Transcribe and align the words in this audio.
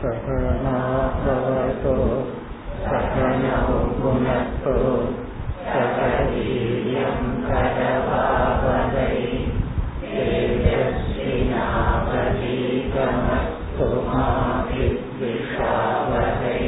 सहनाभवतो 0.00 1.96
सहनौ 2.84 3.74
भुनक्तु 4.00 4.76
सकवीर्यं 5.66 7.20
करवावहै 7.46 9.18
तेजस्विनावधीतमस्तु 12.52 13.88
मा 14.08 14.26
विद्विषावहै 14.70 16.58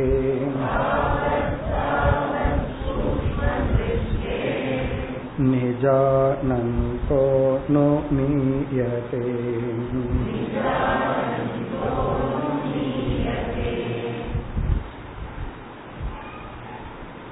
निजानन्तो 5.81 7.23
नु 7.69 7.85
मीयते 8.15 9.23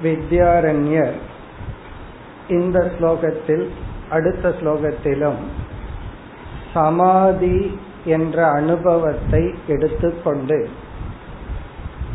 வித்யாரண்யர் 0.04 1.16
இந்த 2.50 2.78
ஸ்லோகத்தில் 2.96 3.64
அடுத்த 4.10 4.50
ஸ்லோகத்திலும் 4.60 5.40
சமாதி 6.74 7.58
என்ற 8.16 8.38
அனுபவத்தை 8.52 9.44
எடுத்துக்கொண்டு 9.68 10.60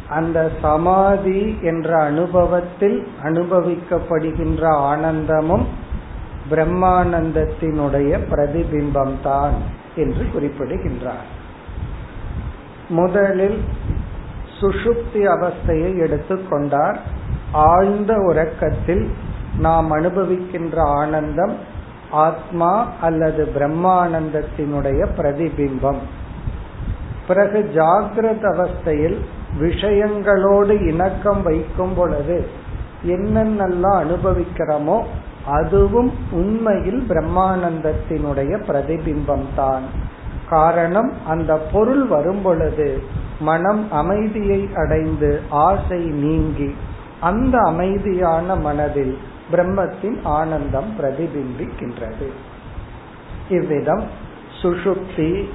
அந்த 0.09 0.39
சமாதி 0.63 1.41
என்ற 1.63 1.91
அனுபவத்தில் 2.03 2.99
அனுபவிக்கப்படுகின்ற 3.23 4.63
ஆனந்தமும் 4.91 5.67
பிரம்மானந்தத்தினுடைய 6.50 8.20
பிரதிபிம்பம் 8.32 9.16
தான் 9.24 9.54
என்று 9.96 10.26
குறிப்பிடுகின்றார். 10.34 11.28
முதலில் 12.90 13.62
சுஷுப்தி 14.62 15.24
அவஸ்தையை 15.36 15.92
எடுத்துக்கொண்டார் 15.98 16.98
ஆழ்ந்த 17.52 18.14
உறக்கத்தில் 18.18 19.12
நாம் 19.58 19.92
அனுபவிக்கின்ற 19.92 20.78
ஆனந்தம் 20.80 21.56
ஆத்மா 22.12 22.92
அல்லது 23.02 23.52
பிரம்மானந்தத்தினுடைய 23.56 25.08
பிரதிபிம்பம். 25.18 26.02
பிறகு 27.28 27.72
ஜாகிரத 27.76 28.44
அவஸ்தையில் 28.56 29.18
விஷயங்களோடு 29.60 30.88
இணக்கம் 30.88 31.42
வைக்கும் 31.44 31.94
பொழுது 31.94 32.48
என்னென்னலாம் 33.06 34.00
அனுபவிக்கிறோமோ 34.04 35.04
அதுவும் 35.46 36.12
உண்மையில் 36.32 37.06
பிரம்மானந்தத்தினுடைய 37.10 38.52
பிரதிபிம்பம் 38.68 39.46
தான் 39.56 39.84
காரணம் 40.50 41.14
அந்த 41.28 41.58
பொருள் 41.58 42.08
வரும் 42.08 42.42
பொழுது 42.42 43.02
மனம் 43.40 43.92
அமைதியை 43.92 44.70
அடைந்து 44.74 45.42
ஆசை 45.50 46.00
நீங்கி 46.00 46.76
அந்த 47.20 47.60
அமைதியான 47.60 48.56
மனதில் 48.56 49.18
பிரம்மத்தின் 49.52 50.18
ஆனந்தம் 50.24 50.90
பிரதிபிம்பிக்கின்றது. 51.00 52.28
இவ்விதம் 53.50 54.04
சுஷுப்தி 54.62 55.46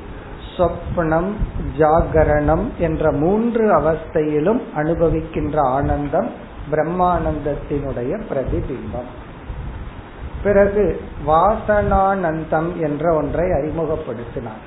சொப்னம் 0.56 1.30
ஜாகரணம் 1.78 2.66
என்ற 2.78 3.12
மூன்று 3.12 3.64
அவஸ்தையிலும் 3.74 4.60
அனுபவிக்கின்ற 4.76 5.56
ஆனந்தம் 5.60 6.30
பிரம்மானந்தத்தினுடைய 6.70 8.22
பிரதிபிம்பம். 8.30 9.10
பிறகு 10.42 11.00
வாசனானந்தம் 11.26 12.76
என்ற 12.76 13.14
ஒன்றை 13.14 13.48
அறிமுகப்படுத்தினார். 13.48 14.62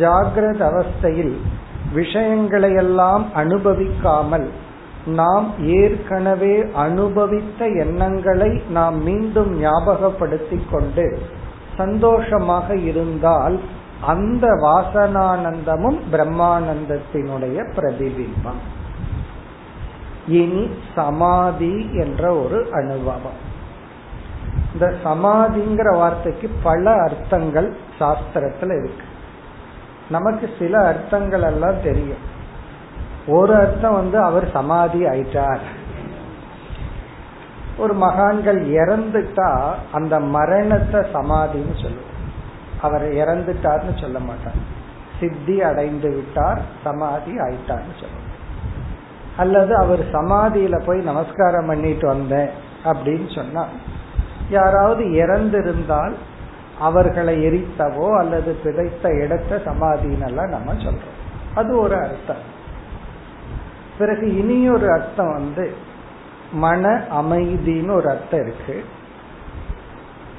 ஜாகிரத 0.00 0.60
அவஸ்தையில் 0.60 1.36
விஷயங்களையெல்லாம் 1.94 3.24
அனுபவிக்காமல் 3.34 4.48
நாம் 5.06 5.52
ஏற்கனவே 5.66 6.64
அனுபவித்த 6.72 7.66
எண்ணங்களை 7.68 8.62
நாம் 8.70 9.02
மீண்டும் 9.02 9.64
ஞாபகப்படுத்திக் 9.64 10.70
கொண்டு 10.70 11.18
சந்தோஷமாக 11.76 12.76
இருந்தால் 12.76 13.60
அந்த 14.06 14.46
வாசனானந்தமும் 14.48 15.98
பிரம்மானந்தத்தினுடைய 16.12 17.58
பிரதிபிம்பம். 17.76 18.62
இனி 20.28 20.70
சமாதி 20.94 21.88
என்ற 21.92 22.34
ஒரு 22.34 22.68
அனுபவம். 22.70 23.52
இந்த 24.74 24.94
சமாதிங்கிற 25.04 25.96
வார்த்தைக்கு 25.96 26.50
பல 26.62 26.90
அர்த்தங்கள் 27.02 27.76
சாஸ்திரத்துல 28.00 28.84
இருக்கு. 28.84 29.04
நமக்கு 30.08 30.50
சில 30.58 30.86
அர்த்தங்கள் 30.86 31.42
எல்லாம் 31.42 31.82
தெரியும். 31.82 32.32
ஒரு 33.26 33.54
அர்த்தம் 33.54 33.94
வந்து 33.94 34.18
அவர் 34.18 34.50
சமாதி 34.50 35.04
ஆயிட்டார். 35.04 35.58
ஒரு 37.78 37.94
மகான்கள் 37.94 38.68
இறந்துட்டா 38.68 39.72
அந்த 39.92 40.20
மரணத்தை 40.20 41.00
சமாதின்னு 41.00 41.82
சொல்லுவோம். 41.82 42.12
அவர் 42.80 43.02
இறந்துட்டார்னு 43.02 44.00
சொல்ல 44.00 44.18
மாட்டார். 44.18 44.72
சித்தி 45.20 45.62
அடைந்து 45.62 46.10
விட்டார் 46.10 46.62
சமாதி 46.84 47.32
ஆயிட்டார்னு 47.32 47.94
சொல்லுவோம். 48.00 48.22
அல்லது 49.36 49.76
அவர் 49.76 50.04
சமாதியில 50.04 50.82
போய் 50.86 50.98
நமஸ்காரம் 50.98 51.66
பண்ணிட்டு 51.66 52.06
வந்தேன் 52.06 52.50
அப்படின்னு 52.84 53.34
சொன்னா 53.34 53.66
யாராவது 54.54 55.04
இறந்திருந்தால் 55.04 56.14
அவர்களை 56.78 57.34
எரித்தவோ 57.46 58.18
அல்லது 58.18 58.56
பிதைத்த 58.64 59.08
இடத்த 59.08 59.60
சமாதினெல்லாம் 59.64 60.48
நம்ம 60.48 60.72
சொல்றோம். 60.72 61.14
அது 61.54 61.78
ஒரு 61.78 61.94
அர்த்தம். 61.94 62.44
பிறகு 63.98 64.36
இனியொரு 64.36 64.92
அர்த்தம் 64.92 65.32
வந்து 65.32 65.74
மன 66.52 67.04
அமைதின்னு 67.22 67.90
ஒரு 67.90 68.08
அர்த்தம் 68.08 68.40
இருக்கு. 68.40 68.84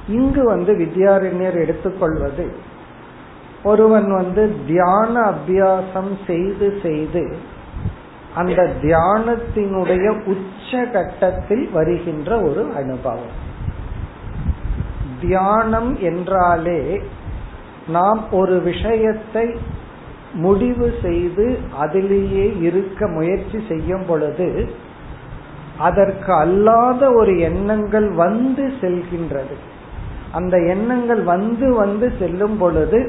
இங்கு 0.08 0.44
வந்து 0.44 0.72
வித்யாரண்யர் 0.74 1.60
எடுத்துக்கொள்வது 1.60 2.74
ஒருவன் 3.64 4.12
வந்து 4.12 4.56
தியான 4.66 5.30
அபியாசம் 5.30 6.12
செய்து 6.26 6.78
செய்து 6.82 7.36
அந்த 8.34 8.70
தியானத்தினுடைய 8.82 10.24
உச்ச 10.24 10.84
கட்டத்தில் 10.84 11.70
வருகின்ற 11.72 12.40
ஒரு 12.40 12.72
அனுபவம். 12.76 13.44
தியானம் 15.26 15.90
என்றாலே 16.10 16.80
நாம் 17.88 18.20
ஒரு 18.30 18.56
விஷயத்தை 18.60 19.46
முடிவு 20.44 20.86
செய்து 21.02 21.46
அதிலேயே 21.78 22.46
இருக்க 22.68 23.08
முயற்சி 23.08 23.58
செய்யும் 23.68 24.04
பொழுது 24.08 24.48
அதற்கு 25.78 26.30
அல்லாத 26.34 27.02
ஒரு 27.12 27.32
எண்ணங்கள் 27.48 28.08
வந்து 28.22 28.64
செல்கின்றது. 28.80 29.56
அந்த 30.32 30.56
எண்ணங்கள் 30.74 31.22
வந்து 31.22 31.66
வந்து 31.74 32.06
செல்லும் 32.18 32.56
பொழுது 32.58 33.00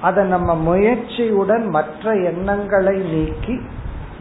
அதை 0.00 0.22
நம்ம 0.26 0.50
முயற்சியுடன் 0.68 1.66
மற்ற 1.68 2.14
எண்ணங்களை 2.30 2.96
நீக்கி 3.12 3.56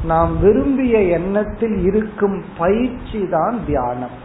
நாம் 0.06 0.32
விரும்பிய 0.40 0.96
எண்ணத்தில் 1.18 1.78
இருக்கும் 1.90 2.38
பயிற்சி 2.58 3.22
தான் 3.30 3.58
தியானம். 3.66 4.16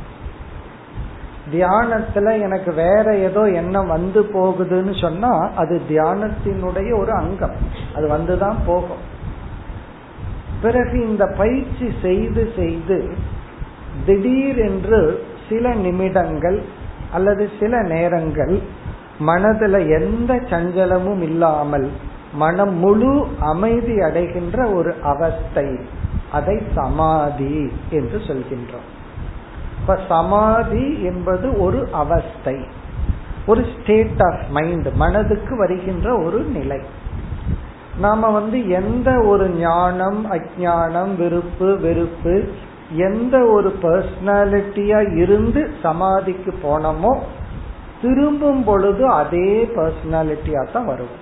தியானத்துல 1.52 2.40
எனக்கு 2.40 2.72
வேற 2.72 3.16
ஏதோ 3.16 3.50
எண்ணம் 3.50 3.88
வந்து 3.88 4.22
போகுதுன்னு 4.22 5.00
சொன்னா 5.00 5.50
அது 5.56 5.80
தியானத்தினுடைய 5.88 6.98
ஒரு 6.98 7.12
அங்கம். 7.12 7.56
அது 7.94 8.08
வந்துதான் 8.08 8.56
போகும். 8.66 9.16
பிறகு 10.62 11.08
இந்த 11.08 11.26
பயிற்சி 11.26 11.92
செய்து 12.02 12.52
செய்து 12.56 13.14
திடீரென்று 14.06 15.26
சில 15.48 15.74
நிமிடங்கள் 15.74 16.62
அல்லது 17.12 17.48
சில 17.60 17.82
நேரங்கள் 17.82 18.62
மனதுல 19.26 20.00
எந்த 20.00 20.34
சஞ்சலமும் 20.34 21.20
இல்லாமல் 21.20 21.90
மனம் 22.32 22.74
முழு 22.74 23.26
அமைதி 23.40 24.00
அடைகின்ற 24.00 24.70
ஒரு 24.70 24.94
அவஸ்தை 25.02 25.76
அதை 26.32 26.62
சமாதி 26.74 27.72
என்று 27.90 28.18
சொல்கின்றோம். 28.18 28.88
இப்ப 29.88 30.02
சமாதி 30.08 31.02
என்பது 31.02 31.46
ஒரு 31.60 31.88
அவஸ்தை 31.92 32.54
ஒரு 33.46 33.66
ஸ்டேட் 33.74 34.20
ஆஃப் 34.22 34.42
மைண்ட் 34.48 34.88
மனதுக்கு 34.94 35.56
வருகின்ற 35.56 36.06
ஒரு 36.24 36.40
நிலை. 36.42 36.80
நாம 38.00 38.30
வந்து 38.30 38.58
எந்த 38.68 39.10
ஒரு 39.24 39.50
ஞானம் 39.50 40.20
அஜானம் 40.32 41.16
விருப்பு 41.16 41.68
வெறுப்பு 41.80 42.34
எந்த 42.92 43.38
ஒரு 43.46 43.78
பர்சனாலிட்டியா 43.82 45.00
இருந்து 45.16 45.70
சமாதிக்கு 45.82 46.54
போனோமோ 46.62 47.14
திரும்பும் 48.02 48.64
பொழுது 48.64 49.06
அதே 49.10 49.70
பர்சனாலிட்டியா 49.76 50.64
தான் 50.72 50.86
வரும். 50.86 51.14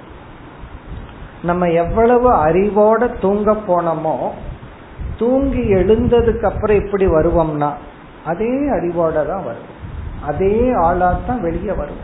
நம்ம 1.43 1.69
எவ்வளவு 1.83 2.31
அறிவோட 2.47 3.15
தூங்க 3.21 3.53
போனோமோ 3.69 4.17
தூங்கி 5.17 5.63
எழுந்ததுக்கு 5.75 6.45
அப்புறம் 6.45 6.81
எப்படி 6.85 7.07
வருவோம்னா 7.07 7.71
அதே 8.27 8.53
அறிவோட 8.71 9.27
தான் 9.27 9.45
வரும். 9.45 9.71
அதே 10.27 10.57
ஆளாத்தான் 10.73 11.27
தான் 11.27 11.41
வெளியே 11.41 11.73
வரும். 11.73 12.03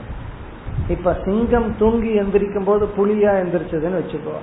இப்ப 0.89 1.17
சிங்கம் 1.25 1.77
தூங்கி 1.79 2.21
எந்திரிக்கும் 2.21 2.65
போது 2.65 2.89
புலியா 2.97 3.33
எந்திரிச்சதுன்னு 3.43 4.01
வச்சுக்கோ. 4.03 4.37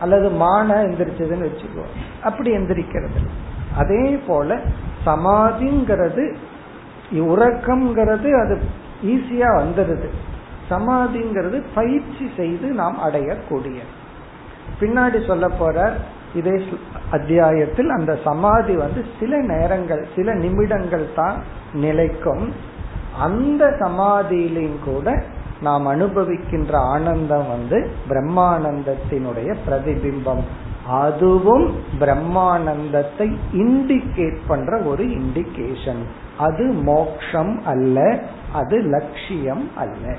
அல்லது 0.00 0.30
மான 0.30 0.74
எந்திரிச்சதுன்னு 0.82 1.48
வச்சுக்கோ. 1.48 1.84
அப்படி 2.22 2.56
எந்திரிக்கிறது. 2.56 3.20
அதே 3.76 4.20
போல 4.26 4.60
சமாதிங்கிறது 5.06 6.34
உறக்கம்ங்கிறது 7.12 8.28
அது 8.40 8.54
ஈஸியா 9.04 9.50
வந்துடுது 9.60 10.08
சமாதிங்கிறது 10.70 11.62
பயிற்சி 11.74 12.30
செய்து 12.36 12.68
நாம் 12.68 12.98
அடையக்கூடிய 13.06 13.78
பின்னாடி 14.80 15.26
சொல்ல 15.26 15.48
போற 15.48 15.94
இதே 16.34 16.62
அத்தியாயத்தில் 17.10 17.90
அந்த 17.90 18.18
சமாதி 18.24 18.76
வந்து 18.76 19.04
சில 19.20 19.38
நேரங்கள் 19.38 20.06
சில 20.16 20.34
நிமிடங்கள் 20.34 21.06
தான் 21.14 21.36
நிலைக்கும். 21.72 22.52
அந்த 23.20 23.76
சமாதியிலையும் 23.80 24.84
கூட 24.84 25.22
நாம் 25.60 25.86
அனுபவிக்கின்ற 25.86 26.72
ஆனந்தம் 26.72 27.48
வந்து 27.48 27.90
பிரம்மானந்தத்தினுடைய 28.08 29.54
பிரதிபிம்பம். 29.68 30.42
அதுவும் 30.86 31.74
பிரம்மானந்தத்தை 32.00 33.36
இண்டிகேட் 33.52 34.38
பண்ற 34.46 34.78
ஒரு 34.78 35.04
இண்டிகேஷன் 35.04 36.02
அது 36.38 36.64
மோக்ஷம் 36.64 37.60
அல்ல 37.64 38.18
அது 38.52 38.80
லட்சியம் 38.80 39.70
அல்ல. 39.76 40.16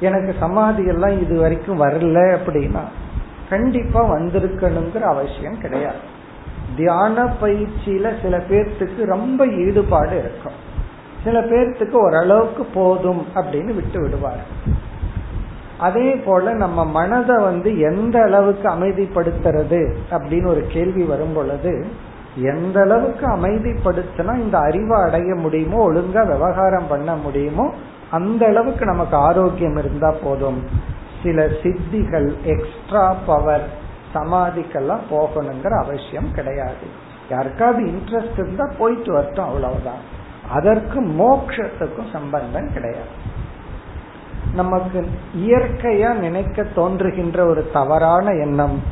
எனக்கு 0.00 0.34
சமாதி 0.40 0.86
எல்லாம் 0.86 1.20
இது 1.20 1.40
வரைக்கும் 1.40 1.80
வரல 1.80 2.38
அப்படின்னா 2.38 2.84
கண்டிப்பா 3.50 4.00
வந்திருக்கணுங்கிற 4.04 5.00
அவசியம் 5.00 5.60
கிடையாது. 5.60 6.02
தியான 6.76 7.24
பயிற்சியில 7.42 8.22
சில 8.22 8.38
பேர்த்துக்கு 8.38 9.04
ரொம்ப 9.04 9.46
ஈடுபாடு 9.46 10.18
இருக்கும். 10.18 10.58
சில 11.24 11.40
பேர்த்துக்கு 11.40 11.92
ஓரளவுக்கு 11.92 12.64
போதும் 12.64 13.26
அப்படின்னு 13.34 13.74
விட்டு 13.74 14.00
விடுவார். 14.00 14.44
அதே 15.78 16.16
போல 16.16 16.52
நம்ம 16.52 16.84
மனதை 16.84 17.36
வந்து 17.36 17.80
எந்த 17.80 18.22
அளவுக்கு 18.22 18.68
அமைதிப்படுத்துறது 18.68 19.94
அப்படின்னு 20.10 20.46
ஒரு 20.46 20.66
கேள்வி 20.68 21.02
வரும் 21.02 21.32
பொழுது 21.32 21.86
எந்த 22.36 22.80
அளவுக்கு 22.80 23.26
அமைதிப்படுத்தினா 23.26 24.34
இந்த 24.36 24.58
அறிவை 24.58 25.02
அடைய 25.02 25.34
முடியுமோ 25.34 25.92
ஒழுங்கா 25.92 26.26
விவகாரம் 26.26 26.88
பண்ண 26.88 27.14
முடியுமோ 27.16 27.72
அந்த 28.10 28.46
அளவுக்கு 28.46 28.84
நமக்கு 28.84 29.16
ஆரோக்கியம் 29.16 29.76
இருந்தா 29.76 30.14
போதும். 30.22 30.60
சில 31.22 31.44
சித்திகள் 31.44 32.42
எக்ஸ்ட்ரா 32.44 33.12
பவர் 33.26 33.68
சமாதிக்கெல்லாம் 34.14 35.00
போகணுங்கிற 35.10 35.82
அவசியம் 35.82 36.32
கிடையாது. 36.32 37.08
யாருக்காவது 37.30 37.86
இன்ட்ரெஸ்ட் 37.86 38.32
இருந்தா 38.32 38.72
போயிட்டு 38.78 39.12
வரட்டும் 39.12 39.44
அவ்வளவுதான். 39.44 40.18
அதற்கு 40.50 41.02
மோக்ஷத்துக்கும் 41.02 42.10
சம்பந்தம் 42.12 42.72
கிடையாது. 42.72 43.38
நமக்கு 44.54 45.08
இயற்கையா 45.36 46.12
நினைக்க 46.12 46.62
தோன்றுகின்ற 46.62 47.44
ஒரு 47.46 47.70
தவறான 47.72 48.30
எண்ணம் 48.30 48.82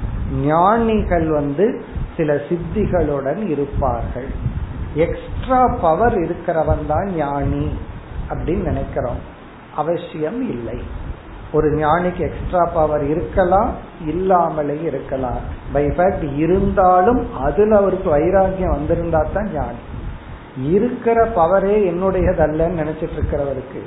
ஞானிகள் 0.44 1.28
வந்து 1.30 1.84
சில 2.16 2.34
சித்திகளுடன் 2.34 3.48
இருப்பார்கள். 3.48 4.28
எக்ஸ்ட்ரா 4.94 5.66
பவர் 5.80 6.18
இருக்கிறவன் 6.18 6.86
தான் 6.86 7.14
ஞானி 7.14 7.78
அப்படின்னு 8.28 8.62
நினைக்கிறோம். 8.62 9.18
அவசியம் 9.76 10.40
இல்லை. 10.50 10.97
ஒரு 11.52 11.68
ஞானிக்கு 11.76 12.18
எக்ஸ்ட்ரா 12.18 12.64
பவர் 12.64 13.04
இருக்கலாம் 13.04 13.70
இல்லாமலே 14.06 14.80
இருக்கலாம். 14.80 15.38
பை 15.72 15.86
ஃபேக்ட் 15.86 16.36
இருந்தாலும் 16.36 17.34
அதுல 17.34 17.76
அவருக்கு 17.76 18.16
வைராகியம் 18.16 18.76
வந்திருந்தா 18.76 19.32
தான் 19.32 19.50
ஞானி. 19.52 19.82
இருக்கிற 20.70 21.24
பவரே 21.24 21.76
என்னுடையதல்லன்னு 21.90 22.80
நினைச்சிட்டு 22.80 23.16
இருக்கிறவருக்கு 23.18 23.82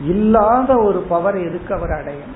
இல்லாத 0.00 0.76
ஒரு 0.76 0.98
பவர் 0.98 1.38
எதுக்கு 1.38 1.74
அவர் 1.74 1.92
அடையும்? 1.92 2.34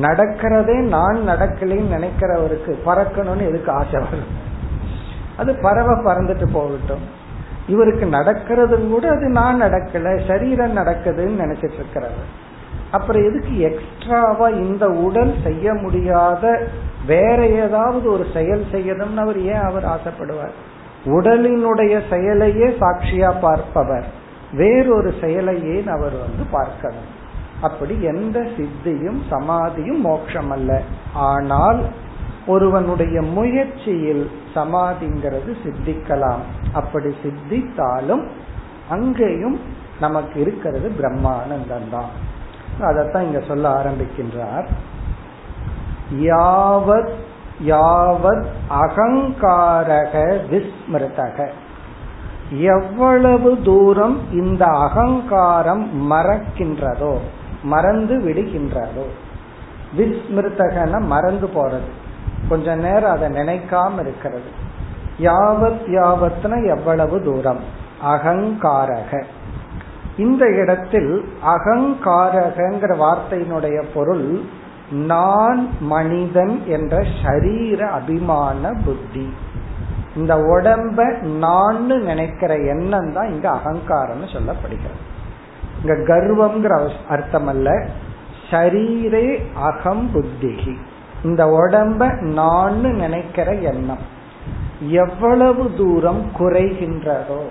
நடக்கிறதே 0.00 0.76
நான் 0.80 1.28
நடக்கலைன்னு 1.28 1.96
நினைக்கிறவருக்கு 1.96 2.78
பறக்கணும்னு 2.86 3.48
எதுக்கு 3.48 3.72
ஆசை 3.72 4.00
வரும்? 4.00 4.50
அது 5.36 5.54
பறவை 5.62 5.94
பறந்துட்டு 5.94 6.52
போகட்டும். 6.52 7.04
இவருக்கு 7.68 8.06
நடக்கிறது 8.06 8.88
கூட 8.88 9.10
அது 9.10 9.28
நான் 9.28 9.62
நடக்கல 9.62 10.28
சரீரம் 10.28 10.76
நடக்குதுன்னு 10.76 11.42
நினைச்சிட்டு 11.44 11.78
இருக்கிறவர். 11.80 12.50
அப்புறம் 12.92 13.24
எதுக்கு 13.28 13.54
எக்ஸ்ட்ராவா 13.68 14.48
இந்த 14.48 14.84
உடல் 15.06 15.34
செய்ய 15.42 15.74
முடியாத 15.74 16.44
வேற 17.06 17.38
ஏதாவது 17.46 18.06
ஒரு 18.12 18.24
செயல் 18.32 18.64
செய்யணும்னு 18.72 19.22
அவர் 19.24 19.38
ஏன் 19.42 19.64
அவர் 19.68 19.84
ஆசைப்படுவார்? 19.84 20.54
உடலினுடைய 21.04 21.94
செயலையே 22.10 22.68
சாட்சியா 22.80 23.30
பார்ப்பவர். 23.40 24.06
வேறொரு 24.52 25.10
செயலையே 25.20 25.76
அவர் 25.86 26.16
வந்து 26.24 26.44
பார்க்கணும்? 26.50 27.10
அப்படி 27.60 27.94
எந்த 28.02 28.38
சித்தியும் 28.56 29.20
சமாதியும் 29.30 30.00
மோட்சம் 30.00 30.50
அல்ல 30.50 30.70
ஆனால் 31.14 31.80
ஒருவனுடைய 32.46 33.16
முயற்சியில் 33.36 34.24
சமாதிங்கிறது 34.54 35.50
சித்திக்கலாம். 35.64 36.42
அப்படி 36.72 37.10
சித்தித்தாலும் 37.22 38.24
அங்கேயும் 38.88 39.58
நமக்கு 40.00 40.36
இருக்கிறது 40.40 40.88
பிரம்மானந்தம் 41.00 41.90
தான் 41.90 42.12
அதைத்தான் 42.80 43.22
இங்க 43.22 43.40
சொல்ல 43.40 43.82
ஆரம்பிக்கின்றார். 43.82 44.66
யாவத் 46.20 47.12
யாவத் 47.66 48.44
அகங்காரக 48.70 50.38
விஸ்மிருதக. 50.50 51.48
எவ்வளவு 52.50 53.58
தூரம் 53.64 54.32
இந்த 54.32 54.64
அகங்காரம் 54.64 56.12
மறக்கின்றதோ 56.12 57.18
மறந்து 57.62 58.18
விடுகின்றதோ 58.18 59.04
விஸ்மிருதகன 59.98 61.00
மறந்து 61.00 61.46
போறது. 61.46 61.90
கொஞ்ச 62.48 62.74
நேரம் 62.74 63.10
அதை 63.10 63.28
நினைக்காம 63.28 64.00
இருக்கிறது. 64.00 64.70
யாவத் 65.18 65.86
யாவத்ன 65.86 66.66
எவ்வளவு 66.66 67.22
தூரம்? 67.22 67.60
அகங்காரக. 68.06 69.24
இந்த 70.16 70.46
இடத்தில் 70.46 71.24
அகங்காரகங்கிற 71.46 72.96
வார்த்தையினுடைய 72.96 73.84
பொருள் 73.94 74.40
நான் 74.90 75.68
மனிதன் 75.80 76.62
என்ற 76.66 77.04
ஷரீர 77.22 77.80
அபிமான 77.80 78.72
புத்தி. 78.84 79.34
இந்த 80.16 80.36
உடம்ப 80.36 81.20
நான் 81.20 81.86
நினைக்கிற 81.86 82.56
எண்ணம் 82.56 83.12
தான் 83.12 83.32
இங்க 83.32 83.50
அகங்காரம்னு 83.50 84.28
சொல்லப்படுகிறது. 84.32 85.00
இங்க 85.80 85.94
கர்வம்ங்கிற 85.94 86.88
அர்த்தம் 87.08 87.46
அல்ல 87.46 87.86
ஷரீரே 88.50 89.42
அகம் 89.54 90.10
புத்திகி. 90.14 90.76
இந்த 91.24 91.46
உடம்ப 91.46 92.20
நான் 92.20 92.80
நினைக்கிற 92.80 93.54
எண்ணம். 93.54 94.20
எவ்வளவு 94.80 95.70
தூரம் 95.76 96.30
குறைகின்றதோ 96.38 97.42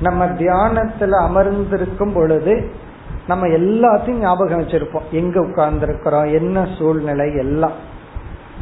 நம்ம 0.00 0.24
தியானத்துல 0.24 1.10
அமர்ந்திருக்கும் 1.10 2.12
பொழுது 2.12 2.70
நம்ம 3.26 3.46
எல்லாத்தையும் 3.46 4.20
ஞாபகம் 4.20 4.62
வச்சிருப்போம். 4.62 5.08
எங்க 5.10 5.40
உட்கார்ந்துருக்கிறோம் 5.40 6.32
என்ன 6.32 6.68
சூழ்நிலை 6.78 7.36
எல்லாம். 7.36 7.72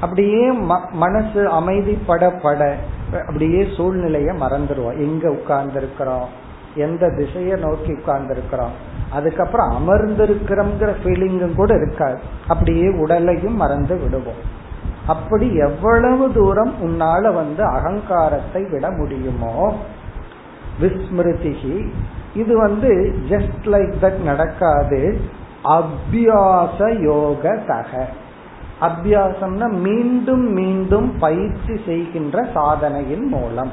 அப்படியே 0.00 0.50
மனசு 0.92 1.48
அமைதிப்பட 1.48 2.40
பட 2.42 2.76
அப்படியே 3.12 3.62
சூழ்நிலைய 3.62 4.32
மறந்துடுவோம். 4.32 4.98
எங்க 4.98 5.28
உட்கார்ந்துருக்கிறோம் 5.28 6.24
எந்த 6.74 7.08
திசையை 7.08 7.60
நோக்கி 7.60 7.92
உட்கார்ந்துருக்கிறோம். 7.92 8.74
அதுக்கப்புறம் 9.10 9.72
அமர்ந்திருக்கிறோங்கிற 9.72 10.92
ஃபீலிங்கும் 11.04 11.54
கூட 11.54 11.74
இருக்காது. 11.74 12.18
அப்படியே 12.48 12.88
உடலையும் 12.88 13.56
மறந்து 13.56 13.98
விடுவோம். 13.98 14.62
அப்படி 15.06 15.56
எவ்வளவு 15.56 16.32
தூரம் 16.32 16.74
உன்னால 16.82 17.34
வந்து 17.34 17.62
அகங்காரத்தை 17.64 18.64
விட 18.70 18.90
முடியுமோ 18.90 19.76
விஸ்மிருதிகி 20.80 21.86
இது 22.34 22.56
வந்து 22.56 23.14
ஜஸ்ட் 23.28 23.64
லைக் 23.64 23.92
தட் 24.02 24.22
நடக்காது. 24.22 25.20
அபியாச 25.64 27.00
யோக 27.02 27.56
தக. 27.66 28.08
அபியாசம்னா 28.80 29.68
மீண்டும் 29.70 30.52
மீண்டும் 30.52 31.18
பயிற்சி 31.18 31.80
செய்கின்ற 31.86 32.46
சாதனையின் 32.54 33.26
மூலம். 33.26 33.70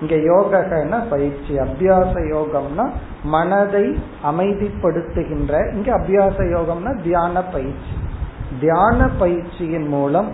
இங்க 0.00 0.14
யோகன்னா 0.14 1.02
பயிற்சி 1.10 1.56
அபியாச 1.56 2.12
யோகம்னா 2.14 2.90
மனதை 3.24 3.98
அமைதிப்படுத்துகின்ற 4.24 5.72
இங்க 5.74 5.98
அபியாச 5.98 6.36
யோகம்னா 6.38 7.02
தியான 7.02 7.42
பயிற்சி. 7.42 7.94
தியான 8.60 9.08
பயிற்சியின் 9.18 9.88
மூலம் 9.88 10.28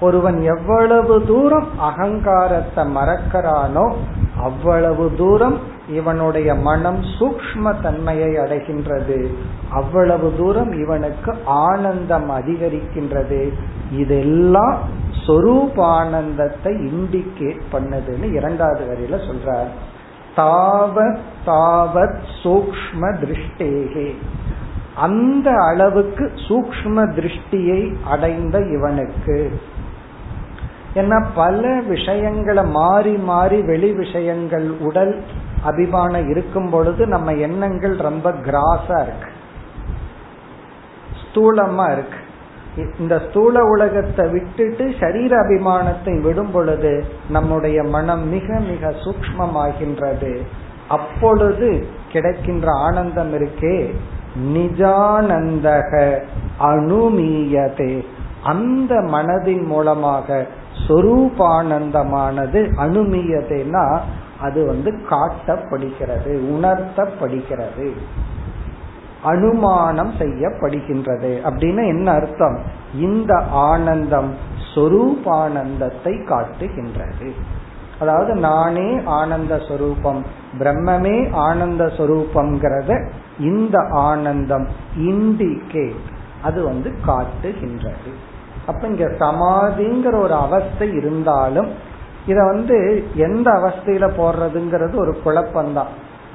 ஒருவன் 0.00 0.42
எவ்வளவு 0.42 1.26
தூரம் 1.26 1.78
அகங்காரத்தை 1.78 2.84
மறக்கிறானோ 2.84 3.92
அவ்வளவு 4.40 5.12
தூரம் 5.16 5.58
இவனுடைய 5.88 6.54
மனம் 6.54 7.02
சூக்ம 7.02 7.80
தன்மையை 7.82 8.28
அடைகின்றது. 8.28 9.26
அவ்வளவு 9.70 10.32
தூரம் 10.38 10.72
இவனுக்கு 10.72 11.34
ஆனந்தம் 11.44 12.30
அதிகரிக்கின்றது. 12.30 13.52
இதெல்லாம் 13.92 14.78
சொரூபானந்தத்தை 15.26 16.86
இண்டிகேட் 16.86 17.60
பண்ணுதுன்னு 17.72 18.32
இரண்டாவது 18.32 18.84
வரையில 18.84 19.14
சொல்றார். 19.14 19.68
தாவத் 20.36 21.18
தாவத் 21.46 22.18
சூக்ம 22.42 23.00
திருஷ்டேகே. 23.00 24.14
அந்த 24.96 25.50
அளவுக்கு 25.50 26.30
சூக்ம 26.48 27.10
திருஷ்டியை 27.14 27.94
அடைந்த 28.04 28.58
இவனுக்கு 28.58 29.60
ஏன்னா 30.94 31.24
பல 31.34 31.80
விஷயங்களை 31.86 32.64
மாறி 32.64 33.16
மாறி 33.16 33.62
வெளி 33.62 33.92
விஷயங்கள் 33.92 34.66
உடல் 34.80 35.22
அபிமானம் 35.62 36.28
இருக்கும் 36.28 36.70
பொழுது 36.70 37.06
நம்ம 37.06 37.32
எண்ணங்கள் 37.32 37.96
ரொம்ப 37.96 38.30
கிராஸா 38.30 38.98
இருக்கு. 39.02 39.30
ஸ்தூலமா 41.24 41.86
இருக்கு. 41.92 42.20
இந்த 42.98 43.22
ஸ்தூல 43.28 43.64
உலகத்தை 43.64 44.28
விட்டுட்டு 44.28 44.94
சரீர 45.00 45.36
அபிமானத்தை 45.36 46.22
விடும் 46.22 46.50
பொழுது 46.50 47.04
நம்முடைய 47.28 47.82
மனம் 47.82 48.28
மிக 48.28 48.60
மிக 48.60 48.94
சூக்மமாகின்றது 49.04 50.32
அப்பொழுது 50.88 51.86
கிடைக்கின்ற 52.12 52.72
ஆனந்தம் 52.72 53.32
இருக்கே. 53.34 53.94
நிஜானந்தக 54.54 55.92
அணுமீயதே 56.60 58.04
அந்த 58.42 58.94
மனதின் 58.94 59.64
மூலமாக 59.64 60.46
சொரூபானந்தமானது 60.88 62.60
அணுமியதைனா 62.84 64.00
அது 64.40 64.66
வந்து 64.66 64.90
காட்டப்படுகிறது 65.10 66.32
உணர்த்தப்படுகிறது. 66.54 67.92
அனுமானம் 69.22 70.12
செய்யப்படுகின்றது 70.18 71.30
அப்படின்னு 71.44 71.86
என்ன 71.86 72.10
அர்த்தம்? 72.10 72.58
இந்த 72.94 73.34
ஆனந்தம் 73.50 74.34
சொரூபானந்தத்தை 74.74 76.26
காட்டுகின்றது. 76.26 77.34
அதாவது 77.98 78.34
நானே 78.34 79.00
ஆனந்த 79.04 79.58
சொரூபம் 79.58 80.24
பிரம்மமே 80.58 81.32
ஆனந்த 81.32 81.84
சொரூபம்ங்கிறத 81.84 83.08
இந்த 83.38 83.78
ஆனந்தம் 83.90 84.68
இண்டிகேட் 84.98 86.08
அது 86.42 86.64
வந்து 86.64 86.94
காட்டுகின்றது. 87.06 88.23
அப்ப 88.66 88.86
இங்க 88.86 89.04
சமாதிங்கிற 89.04 90.22
ஒரு 90.22 90.34
அவஸ்தை 90.34 90.88
இருந்தாலும் 90.92 91.70
இத 92.26 92.44
வந்து 92.44 93.04
எந்த 93.14 93.50
அவஸ்தையில 93.50 94.04
போடுறதுங்கிறது 94.18 94.94
ஒரு 94.94 95.12
குழப்பம்தான். 95.24 95.92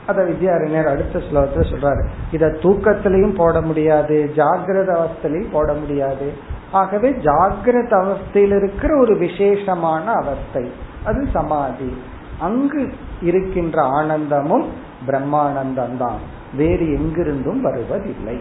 அத 0.07 0.24
வித்யாரண்யர் 0.24 0.88
அடுத்த 0.88 1.19
ஸ்லோகத்துல 1.19 1.63
சொல்றாரு. 1.71 2.03
இத 2.31 2.48
தூக்கத்திலையும் 2.48 3.36
போட 3.36 3.62
முடியாது 3.62 4.31
ஜாகிரத 4.36 4.89
அவஸ்தையிலையும் 4.98 5.51
போட 5.51 5.74
முடியாது. 5.74 6.33
ஆகவே 6.71 7.09
ஜாகிரத 7.09 7.91
அவஸ்தையில் 8.03 8.55
இருக்கிற 8.55 8.98
ஒரு 9.00 9.17
விசேஷமான 9.17 10.12
அவஸ்தை 10.12 10.71
அது 11.03 11.27
சமாதி. 11.33 12.01
அங்கு 12.39 12.93
இருக்கின்ற 13.21 13.81
ஆனந்தமும் 13.81 14.67
பிரம்மானந்தம் 15.07 15.98
தான் 15.98 16.19
வேறு 16.57 16.86
எங்கிருந்தும் 16.86 17.62
வருவதில்லை. 17.62 18.38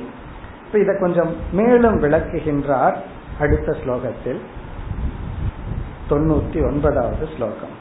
இப்ப 0.66 0.78
இத 0.78 0.96
கொஞ்சம் 1.00 1.32
மேலும் 1.52 2.00
விளக்குகின்றார். 2.00 2.94
அடுத்த 3.39 3.77
ஸ்லோகத்தில் 3.83 4.41
தொண்ணூத்தி 6.09 6.59
ஒன்பதாவது 6.65 7.27
ஸ்லோகம் 7.35 7.77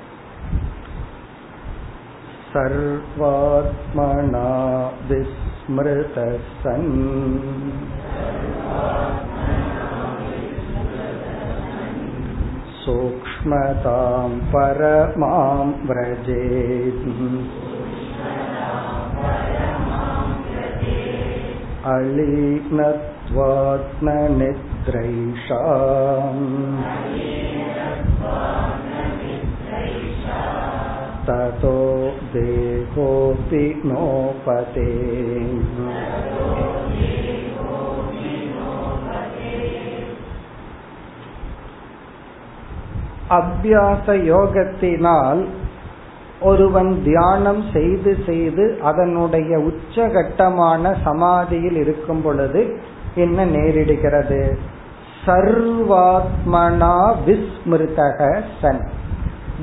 सर्वात्मना 2.54 4.48
विस्मृतः 5.08 6.32
सन् 6.62 6.90
सूक्ष्मतां 12.82 14.28
परमां 14.52 15.64
व्रजेत् 15.86 17.08
अलीनत्वात्मनिद्रैषाम् 24.86 26.42
ततो 31.26 31.78
देहोऽपि 32.32 33.64
नोपते 33.84 34.88
அபியாச 43.32 44.14
யோகத்தினால் 44.30 45.42
ஒருவன் 46.40 46.90
தியானம் 47.02 47.62
செய்து 47.72 48.12
செய்து 48.26 48.64
அதனுடைய 48.82 49.50
உச்சகட்டமான 49.68 50.92
சமாதியில் 51.04 51.76
இருக்கும் 51.76 52.22
பொழுது 52.22 52.62
என்ன 53.16 53.44
நேரிடுகிறது 53.46 54.40
சர்வாத்மனா 55.27 57.15
விஸ்மிருதக 57.25 58.41
சன். 58.61 58.89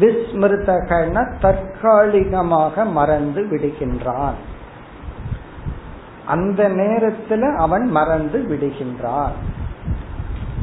விஸ்மிருதகன 0.01 1.39
தற்காலிகமாக 1.41 2.85
மறந்து 2.85 3.43
விடுகின்றான். 3.43 4.35
அந்த 6.27 6.69
நேரத்துல 6.69 7.57
அவன் 7.57 7.91
மறந்து 7.91 8.39
விடுகின்றான். 8.39 9.31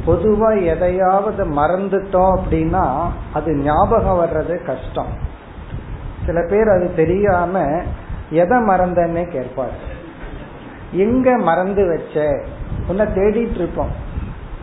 பொதுவா 0.06 0.64
எதையாவது 0.64 1.44
மறந்துட்டோம் 1.44 2.38
அப்படின்னா 2.38 3.08
அது 3.32 3.56
ஞாபகம் 3.56 4.26
வர்றது 4.26 4.64
கஷ்டம். 4.64 5.12
சில 6.26 6.46
பேர் 6.50 6.68
அது 6.68 6.92
தெரியாம 6.96 7.82
எதை 8.30 8.58
மறந்தன்னே 8.58 9.24
கேட்பாரு 9.30 9.80
எங்க 10.92 11.36
மறந்து 11.36 11.88
வச்ச? 11.88 12.42
உன்னை 12.88 13.06
தேடிட்டு 13.06 13.54
இருப்போம். 13.54 14.01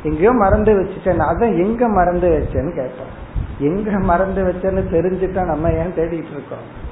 எங்கேயோ 0.04 0.32
மறந்து 0.32 0.74
வச்சுட்டேன் 0.74 1.24
அதான் 1.32 1.58
எங்க 1.66 1.88
மறந்து 1.88 2.28
வச்சேன்னு 2.30 2.76
கேட்போம் 2.76 3.28
எங்க 3.60 4.00
மறந்து 4.00 4.44
வச்சேன்னு 4.44 4.84
தெரிஞ்சுட்டா 4.92 5.46
நம்ம 5.46 5.72
ஏன் 5.72 5.94
தேடிட்டு 5.96 6.32
இருக்கோம்? 6.32 6.88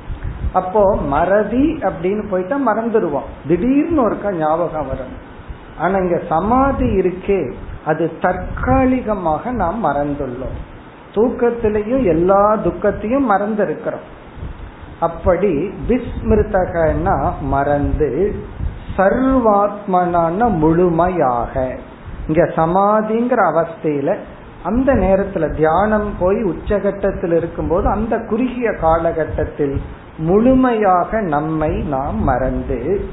அப்போ 0.54 0.96
மறதி 0.96 1.80
அப்படின்னு 1.82 2.30
போயிட்டா 2.30 2.58
மறந்துடுவோம். 2.68 3.28
திடீர்னு 3.48 4.10
ஒருக்கா 4.10 4.38
ஞாபகம் 4.38 4.88
வரும். 4.88 5.16
ஆனா 5.78 5.98
இங்க 5.98 6.22
சமாதி 6.30 6.86
இருக்கே 6.86 7.54
அது 7.86 8.12
தற்காலிகமாக 8.22 9.52
நாம் 9.52 9.86
மறந்துள்ளோம். 9.86 10.58
தூக்கத்திலையும் 11.16 12.04
எல்லா 12.04 12.56
துக்கத்தையும் 12.56 13.26
மறந்து 13.26 13.64
இருக்கிறோம் 13.64 14.06
அப்படி 15.00 15.70
விஸ்மிருதகன்னா 15.90 17.32
மறந்து 17.42 18.36
சர்வாத்மனான 18.98 20.50
முழுமையாக. 20.58 21.76
இங்க 22.28 22.44
சமாதிங்கிற 22.44 23.42
அவஸ்தையில 23.52 24.16
அந்த 24.64 24.94
நேரத்துல 24.94 25.56
தியானம் 25.56 26.14
போய் 26.20 26.44
உச்சகட்டத்தில் 26.44 27.36
இருக்கும்போது 27.36 27.88
அந்த 27.88 28.20
குறுகிய 28.20 28.72
காலகட்டத்தில் 28.72 29.82
முழுமையாக 30.18 31.22
நம்மை 31.22 31.72
நாம் 31.84 32.24
மறந்து 32.24 33.10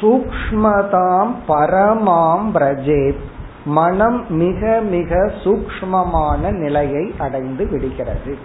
சூக்மதாம் 0.00 1.32
பரமாம் 1.48 2.46
பிரஜேத் 2.54 3.22
மனம் 3.64 4.24
மிக 4.28 4.80
மிக 4.90 5.30
சூக்மமான 5.44 6.52
நிலையை 6.52 7.14
அடைந்து 7.18 7.66
விடுகிறது. 7.66 8.36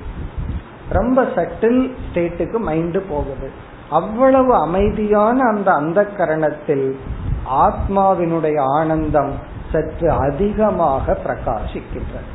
ரொம்ப 0.90 1.24
சட்டில் 1.24 1.82
ஸ்டேட்டுக்கு 2.04 2.58
மைண்டு 2.68 3.02
போகுது. 3.10 3.50
அவ்வளவு 3.90 4.56
அமைதியான 4.56 5.44
அந்த 5.44 5.72
அந்த 5.72 6.08
கரணத்தில் 6.18 6.96
ஆத்மாவினுடைய 7.50 8.58
ஆனந்தம் 8.60 9.32
சற்று 9.72 10.12
அதிகமாக 10.12 11.18
பிரகாசிக்கின்றது. 11.26 12.30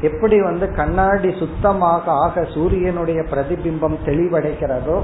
எப்படி 0.00 0.42
வந்து 0.42 0.74
கண்ணாடி 0.74 1.30
சுத்தமாக 1.38 2.12
ஆக 2.12 2.44
சூரியனுடைய 2.54 3.20
பிரதிபிம்பம் 3.30 3.96
தெளிவடைகிறதோ 4.04 5.00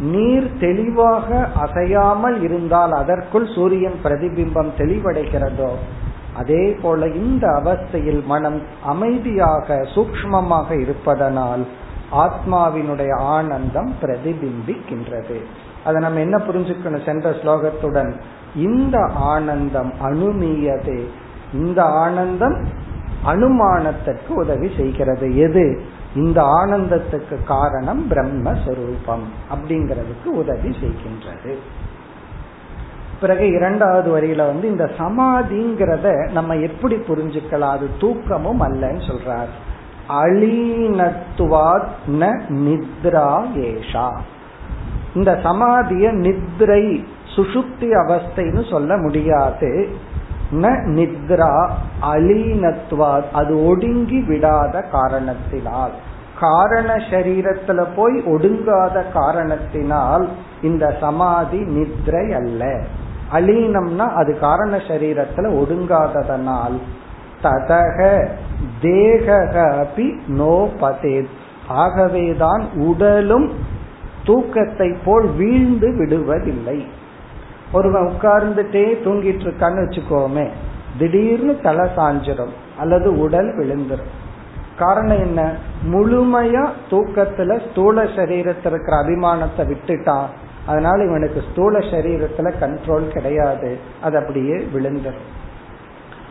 நீர் 0.00 0.58
தெளிவாக 0.60 1.48
அசையாமல் 1.60 2.42
இருந்தால் 2.42 2.92
அதற்குள் 2.92 3.48
சூரியன் 3.54 3.98
பிரதிபிம்பம் 4.04 4.70
தெளிவடைகிறதோ 4.78 5.70
அதே 6.36 6.76
போல 6.82 7.06
இந்த 7.06 7.46
அவஸ்தையில் 7.48 8.24
மனம் 8.24 8.62
அமைதியாக 8.84 9.76
சூக்மமாக 9.94 10.80
இருப்பதனால் 10.80 11.66
ஆத்மாவினுடைய 12.12 13.12
ஆனந்தம் 13.20 13.94
பிரதிபிம்பிக்கின்றது. 14.02 15.38
அதை 15.84 16.00
நம்ம 16.00 16.20
என்ன 16.20 16.36
புரிஞ்சுக்கணும் 16.36 17.04
சென்ற 17.04 17.30
ஸ்லோகத்துடன்? 17.30 18.12
இந்த 18.54 19.10
ஆனந்தம் 19.14 19.92
அணுமியதே 20.02 21.04
இந்த 21.52 21.82
ஆனந்தம் 21.82 22.64
அனுமானத்திற்கு 23.26 24.28
உதவி 24.28 24.70
செய்கிறது. 24.76 25.36
எது? 25.36 25.82
இந்த 26.14 26.42
ஆனந்தத்துக்கு 26.42 27.44
காரணம் 27.44 28.10
பிரம்மஸ்வரூபம் 28.10 29.24
அப்படிங்கிறதுக்கு 29.50 30.26
உதவி 30.26 30.68
செய்கின்றது. 30.68 31.54
பிறகு 33.20 33.48
இரண்டாவது 33.48 34.20
வரியில 34.20 34.36
வந்து 34.36 34.68
இந்த 34.68 34.90
சமாதிங்கிறத 34.98 36.30
நம்ம 36.30 36.54
எப்படி 36.54 36.96
புரிஞ்சுக்கலாம்? 36.96 37.60
அது 37.60 37.88
தூக்கமும் 37.98 38.60
அல்லன்னு 38.60 39.10
சொல்றார். 39.10 39.48
அலீனத்துவாத் 40.08 41.88
ந 42.10 42.40
நித்ரா 42.48 43.42
ஏஷா. 43.54 44.18
இந்த 45.14 45.40
சமாதிய 45.42 46.12
நித்ரை 46.12 47.04
சுசுப்தி 47.38 47.90
அவஸ்தைன்னு 47.94 48.70
சொல்ல 48.70 48.96
முடியாது. 48.96 49.88
ந 50.52 50.64
நித்ரா 50.86 51.70
அலீனத்துவாத் 52.02 53.30
அது 53.32 53.66
ஒடுங்கி 53.66 54.20
விடாத 54.20 54.90
காரணத்தினால். 54.90 55.90
காரண 56.40 56.94
சரீரத்துல 56.94 57.86
போய் 57.96 58.20
ஒடுங்காத 58.20 59.12
காரணத்தினால் 59.12 60.28
இந்த 60.62 60.96
சமாதி 61.00 61.58
நித்ரை 61.58 62.34
அல்ல. 62.34 62.80
அலீனம்னா 63.32 64.06
அது 64.14 64.38
காரண 64.38 64.76
சரீரத்துல 64.76 65.48
ஒடுங்காததனால். 65.60 66.78
ததக 67.42 68.28
தேக 68.82 69.56
நோ 70.26 70.68
பதேத். 70.80 71.34
ஆகவேதான் 71.68 72.64
உடலும் 72.74 73.52
தூக்கத்தை 74.24 74.96
போல் 75.04 75.26
வீழ்ந்து 75.26 75.88
விடுவதில்லை. 75.90 76.84
ஒருவன் 77.72 78.06
உட்கார்ந்துட்டே 78.06 78.84
தூங்கிட்டு 79.04 79.44
இருக்கான்னு 79.46 79.82
வச்சுக்கோமே 79.84 80.50
திடீர்னு 80.98 81.60
தலை 81.60 81.90
சாஞ்சிடும் 81.96 82.54
அல்லது 82.78 83.18
உடல் 83.18 83.58
விழுந்துடும் 83.58 84.16
காரணம் 84.78 85.18
என்ன? 85.18 85.56
முழுமையா 85.84 86.68
தூக்கத்துல 86.90 87.70
ஸ்தூல 87.70 88.02
சரீரத்தில் 88.02 88.66
இருக்கிற 88.66 89.02
அபிமானத்தை 89.04 89.58
விட்டுட்டான் 89.58 90.26
அதனால 90.66 91.04
இவனுக்கு 91.04 91.42
ஸ்தூல 91.52 91.78
சரீரத்துல 91.78 92.52
கண்ட்ரோல் 92.60 93.08
கிடையாது. 93.08 93.78
அது 94.02 94.18
அப்படியே 94.18 94.56
விழுந்துரும். 94.56 95.28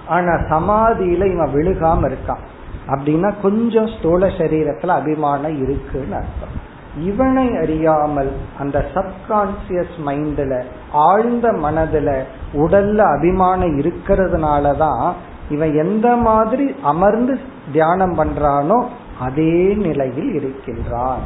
ஆனா 0.07 0.31
சமாதியில 0.31 1.33
இவன் 1.33 1.53
விழுகாம 1.53 2.11
இருக்கான். 2.11 2.43
அப்படின்னா 2.87 3.33
கொஞ்சம் 3.41 3.87
ஸ்தூல 3.87 4.27
சரீரத்துல 4.27 4.87
அபிமானம் 4.87 5.61
இருக்குன்னு 5.61 6.15
அர்த்தம். 6.15 6.66
இவனை 7.03 7.57
அறியாமல் 7.57 8.31
அந்த 8.59 8.85
சப்கான்சியஸ் 8.93 9.97
மைண்ட்ல 10.05 10.63
ஆழ்ந்த 10.91 11.51
மனதுல 11.51 12.23
உடல்ல 12.53 12.97
அபிமானம் 12.97 13.79
இருக்கிறதுனாலதான் 13.79 15.13
இவன் 15.49 15.73
எந்த 15.73 16.15
மாதிரி 16.15 16.75
அமர்ந்து 16.83 17.39
தியானம் 17.71 18.19
பண்றானோ 18.19 18.85
அதே 19.19 19.73
நிலையில் 19.73 20.33
இருக்கின்றான். 20.33 21.19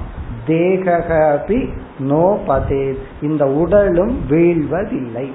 தேகபி 0.48 1.74
நோ 2.00 2.40
பதே. 2.48 2.98
இந்த 3.22 3.46
உடலும் 3.46 4.20
வீழ்வதில்லை. 4.30 5.32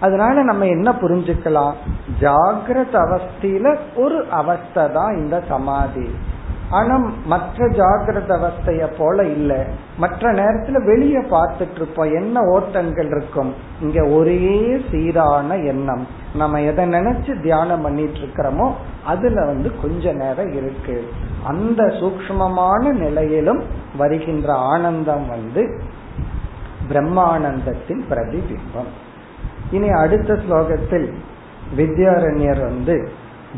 அதனால 0.00 0.42
நம்ம 0.42 0.66
என்ன 0.66 0.90
புரிஞ்சுக்கலாம்? 0.90 1.72
ஜாகிரத 2.20 2.92
அவஸ்தையில 2.92 3.76
ஒரு 3.96 4.26
அவஸ்தை 4.30 4.92
தான் 4.92 5.16
இந்த 5.16 5.42
சமாதி. 5.48 6.08
ஆனா 6.74 6.94
மற்ற 7.24 7.66
ஜாகிரத 7.68 8.30
அவஸ்தைய 8.36 8.84
போல 8.98 9.24
இல்ல. 9.28 9.52
மற்ற 9.98 10.32
நேரத்துல 10.32 10.84
வெளியே 10.84 11.20
பார்த்துட்டு 11.34 11.76
இருப்போம் 11.76 12.14
என்ன 12.14 12.40
ஓட்டங்கள் 12.40 13.06
இருக்கும்? 13.06 13.52
இங்க 13.80 14.00
ஒரே 14.06 14.40
சீரான 14.90 15.56
எண்ணம். 15.56 16.06
நம்ம 16.34 16.60
எதை 16.60 16.84
நினைச்சு 16.88 17.32
தியானம் 17.42 17.82
பண்ணிட்டு 17.82 18.18
இருக்கிறோமோ 18.18 18.66
அதுல 19.04 19.44
வந்து 19.46 19.70
கொஞ்ச 19.82 20.12
நேரம் 20.12 20.52
இருக்கு. 20.52 20.96
அந்த 21.44 21.82
சூக்மமான 22.00 22.92
நிலையிலும் 22.92 23.62
வருகின்ற 23.96 24.48
ஆனந்தம் 24.72 25.26
வந்து 25.28 25.64
பிரம்மானந்தத்தின் 26.88 28.02
பிரதிபிம்பம். 28.10 28.92
இனி 29.70 29.88
அடுத்த 29.88 30.32
ஸ்லோகத்தில் 30.34 31.08
வித்யாரண்யர் 31.76 32.60
வந்து 32.60 32.96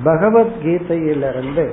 பகவத்கீதையிலிருந்து 0.05 1.65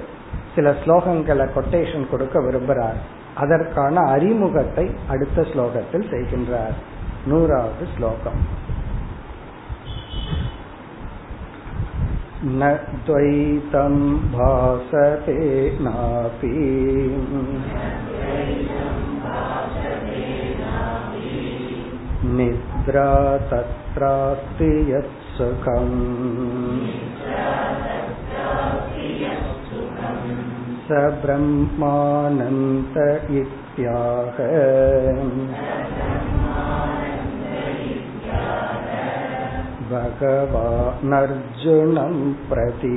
சில 0.54 0.70
ஸ்லோகங்களை 0.82 1.46
கொட்டேஷன் 1.54 2.10
கொடுக்க 2.10 2.38
விரும்புகிறார் 2.40 2.98
அதற்கான 3.42 4.00
அறிமுகத்தை 4.14 4.86
அடுத்த 5.08 5.44
ஸ்லோகத்தில் 5.52 6.08
செய்கின்றார் 6.14 6.76
நூறாவது 7.26 7.86
ஸ்லோகம் 7.96 8.40
न 12.40 12.66
द्वैतं 13.06 13.94
भासते 14.32 15.38
नापि 15.80 16.52
निद्रा 22.30 23.08
तत्रास्ति 23.50 24.70
यत्सुखम् 24.92 25.98
स 30.92 31.00
ब्रह्मानन्त 31.22 32.96
इत्याह 33.40 34.36
भगवानर्जुनं 40.80 42.14
प्रति 42.48 42.96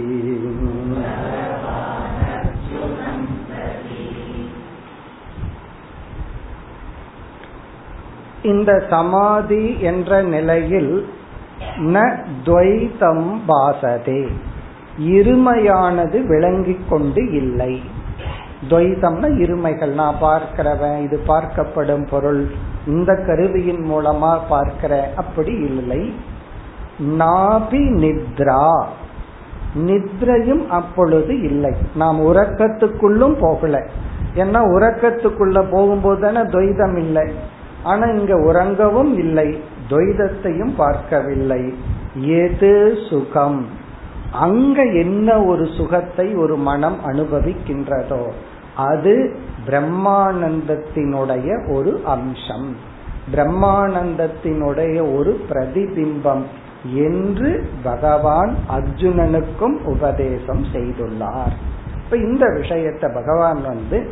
இந்த 8.52 8.72
சமாதி 8.90 9.66
என்ற 9.82 10.22
நிலையில் 10.34 10.94
ந 11.94 11.98
துவைத்தம் 12.46 13.28
பாசதே 13.50 14.22
இருமையானது 15.01 16.27
விளங்கிக் 16.27 16.89
கொண்டு 16.89 17.33
இல்லை. 17.33 17.81
துவைதம்னா 18.69 19.27
இருமைகள். 19.27 19.95
நான் 19.95 20.15
பார்க்கிறவன் 20.23 21.03
இது 21.03 21.21
பார்க்கப்படும் 21.27 22.09
பொருள். 22.11 22.51
இந்த 22.87 23.15
கருவியின் 23.27 23.91
மூலமா 23.91 24.39
பார்க்கிற 24.49 25.13
அப்படி 25.17 25.53
இல்லை. 25.53 26.15
நாபி 27.19 27.93
நித்ரா. 27.95 28.85
நித்ரையும் 29.75 30.67
அப்பொழுது 30.67 31.41
இல்லை. 31.41 31.75
நாம் 31.95 32.21
உறக்கத்துக்குள்ளும் 32.21 33.37
போகல. 33.41 33.87
ஏன்னா 34.35 34.65
உறக்கத்துக்குள்ள 34.65 35.71
போகும்போது 35.71 36.21
தானே 36.21 36.49
துவைதம் 36.49 36.97
இல்லை. 36.97 37.33
ஆனா 37.83 38.07
இங்க 38.07 38.35
உறங்கவும் 38.35 39.15
இல்லை. 39.15 39.63
துவைதத்தையும் 39.89 40.75
பார்க்கவில்லை. 40.77 41.75
எது 42.15 42.97
சுகம்? 43.11 43.85
அங்க 44.41 44.83
என்ன 44.83 45.43
ஒரு 45.43 45.67
சுகத்தை 45.67 46.35
ஒரு 46.35 46.57
மனம் 46.57 46.97
அனுபவிக்கின்றதோ 47.07 48.31
அது 48.75 49.37
பிரம்மானந்தத்தினுடைய 49.67 51.73
ஒரு 51.73 52.01
அம்சம். 52.05 52.77
பிரம்மானந்தத்தினுடைய 53.35 55.17
ஒரு 55.17 55.41
பிரதிபிம்பம் 55.51 56.43
என்று 56.95 57.69
பகவான் 57.83 58.57
அர்ஜுனனுக்கும் 58.69 59.85
உபதேசம் 59.85 60.67
செய்துள்ளார். 60.73 61.53
இப்ப 62.05 62.17
இந்த 62.17 62.55
விஷயத்தை 62.55 63.11
பகவான் 63.15 63.63
வந்து 63.63 64.11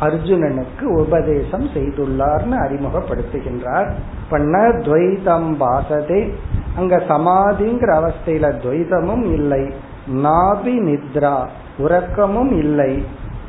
அர்ஜுனனுக்கு 0.00 0.82
உபதேசம் 0.82 1.68
செய்துள்ளார்னு 1.74 2.64
அறிமுகப்படுத்துகின்றார். 2.64 3.92
பண்ண 4.30 4.68
துவைதம் 4.68 5.60
பாசதே 5.60 6.34
அங்க 6.78 6.96
சமாதிங்கிற 6.96 7.90
அவஸ்தையில 8.00 8.52
துவைதமும் 8.62 9.32
இல்லை. 9.32 9.74
நாபி 10.14 10.76
நித்ரா 10.80 11.46
உறக்கமும் 11.78 12.52
இல்லை. 12.52 13.04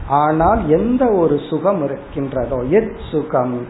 ஆனால் 0.07 0.69
எந்த 0.69 1.05
ஒரு 1.05 1.39
சுகம் 1.49 1.83
இருக்கின்றதோ 1.83 2.55
எத் 2.55 2.95
சுகம். 3.11 3.65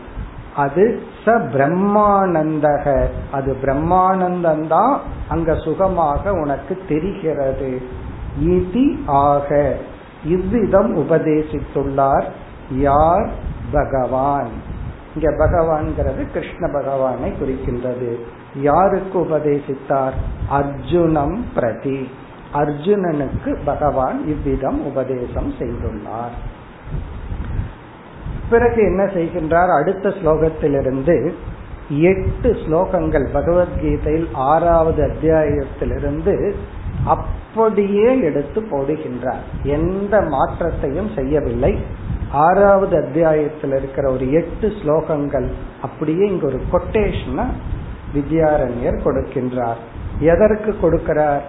அது 0.55 1.01
ச 1.25 1.27
பிரம்மானந்தக. 1.27 3.05
அது 3.31 3.57
பிரம்மானந்தந்தான் 3.61 4.97
அங்க 5.27 5.55
சுகமாக 5.55 6.31
உனக்கு 6.31 6.81
தெரிகிறது. 6.87 7.81
இதி 8.43 8.99
ஆக. 9.05 9.75
இவ்விதம் 10.25 10.97
உபதேசித்துள்ளார் 10.97 12.23
யார்? 12.71 13.29
பகவான். 13.71 14.77
இங்க 15.15 15.31
பகவான்கிறது 15.31 16.31
கிருஷ்ண 16.33 16.67
பகவானை 16.67 17.31
குறிக்கின்றது. 17.31 18.17
யாருக்கு 18.61 19.19
உபதேசித்தார்? 19.19 20.11
அர்ஜுனம் 20.51 21.37
பிரதி. 21.55 22.09
அர்ஜுனனுக்கு 22.53 23.57
பகவான் 23.65 24.27
இவ்விதம் 24.27 24.85
உபதேசம் 24.85 25.53
செய்துள்ளார். 25.59 26.35
பிறகு 28.49 28.83
என்ன 28.83 29.03
செய்கின்றார்? 29.03 29.79
அடுத்த 29.79 30.09
ஸ்லோகத்திலிருந்து 30.09 31.33
எட்டு 31.89 32.51
ஸ்லோகங்கள் 32.51 33.27
பகவத்கீதையில் 33.33 34.27
ஆறாவது 34.33 35.07
அத்தியாயத்திலிருந்து 35.07 36.55
அப்படியே 37.05 38.19
எடுத்து 38.19 38.61
போடுகின்றார். 38.61 39.43
எந்த 39.63 40.21
மாற்றத்தையும் 40.21 41.09
செய்யவில்லை. 41.15 41.77
ஆறாவது 42.31 43.05
அத்தியாயத்தில் 43.05 43.71
இருக்கிற 43.71 44.11
ஒரு 44.11 44.31
எட்டு 44.31 44.67
ஸ்லோகங்கள் 44.67 45.49
அப்படியே 45.81 46.27
இங்க 46.27 46.45
ஒரு 46.45 46.61
கொட்டேஷனா 46.71 47.45
வித்யாரண்யர் 48.14 49.04
கொடுக்கின்றார் 49.04 49.76
எதற்கு 50.32 50.76
கொடுக்கிறார் 50.82 51.42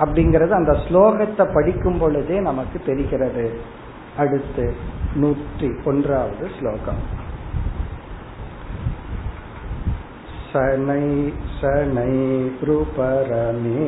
அப்படிங்கறது 0.00 0.50
அந்த 0.50 0.78
ஸ்லோகத்தை 0.84 1.54
படிக்கும் 1.54 1.98
பொழுதே 1.98 2.40
நமக்கு 2.40 2.80
தெரிகிறது 2.86 3.50
அடுத்து 4.18 4.72
நூற்றி 5.14 5.74
ஒன்றாவது 5.84 6.50
ஸ்லோகம் 6.58 7.02
शनै 10.46 11.32
शनैरुपरमे 11.54 13.82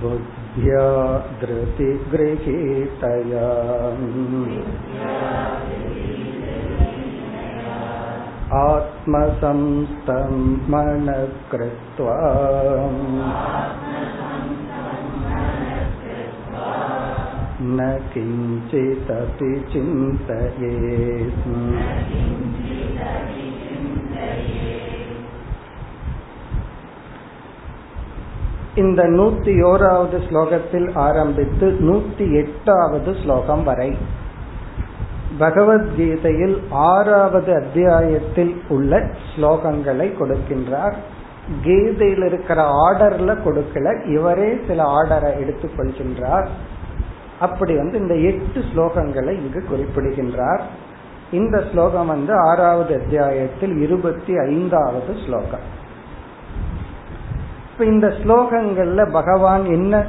बुद्ध्या 0.00 0.86
धृतिगृहीतया 1.40 3.50
आत्मसंस्तं 8.62 10.34
मनः 10.70 11.22
कृत्वा 11.50 12.16
न 17.68 17.80
किञ्चिदपि 18.12 19.52
चिन्तयेत् 19.72 21.46
இந்த 28.76 29.02
நூத்தி 29.08 29.52
ஓராவது 29.62 30.16
ஸ்லோகத்தில் 30.28 30.88
ஆரம்பித்து 30.96 31.66
நூத்தி 31.80 32.24
எட்டாவது 32.32 33.10
ஸ்லோகம் 33.22 33.62
வரை 33.64 33.88
பகவத்கீதையில் 35.41 36.57
ஆறாவது 36.69 37.55
அத்தியாயத்தில் 37.55 38.61
உள்ள 38.69 38.97
ஸ்லோகங்களை 39.35 40.07
கொடுக்கின்றார். 40.19 40.93
கீதையில் 41.63 42.25
இருக்கிற 42.25 42.59
ஆர்டர்ல 42.87 43.35
கொடுக்கல 43.45 44.09
இவரே 44.09 44.59
சில 44.67 44.83
ஆர்டரை 44.83 45.31
எடுத்துக்கொள்கின்றார் 45.43 46.47
அப்படி 47.39 47.75
வந்து 47.75 47.97
இந்த 47.99 48.15
எட்டு 48.15 48.59
ஸ்லோகங்களை 48.75 49.31
இங்கு 49.31 49.63
குறிப்பிடுகின்றார். 49.63 50.61
இந்த 51.31 51.63
ஸ்லோகம் 51.71 52.07
வந்து 52.07 52.33
ஆறாவது 52.35 52.93
அத்தியாயத்தில் 53.01 53.77
இருபத்தி 53.77 54.37
ஐந்தாவது 54.37 55.15
ஸ்லோகம். 55.25 55.67
இப்ப 57.71 57.85
இந்த 57.85 58.07
ஸ்லோகங்கள்ல 58.07 59.11
பகவான் 59.11 59.65
என்ன 59.65 60.05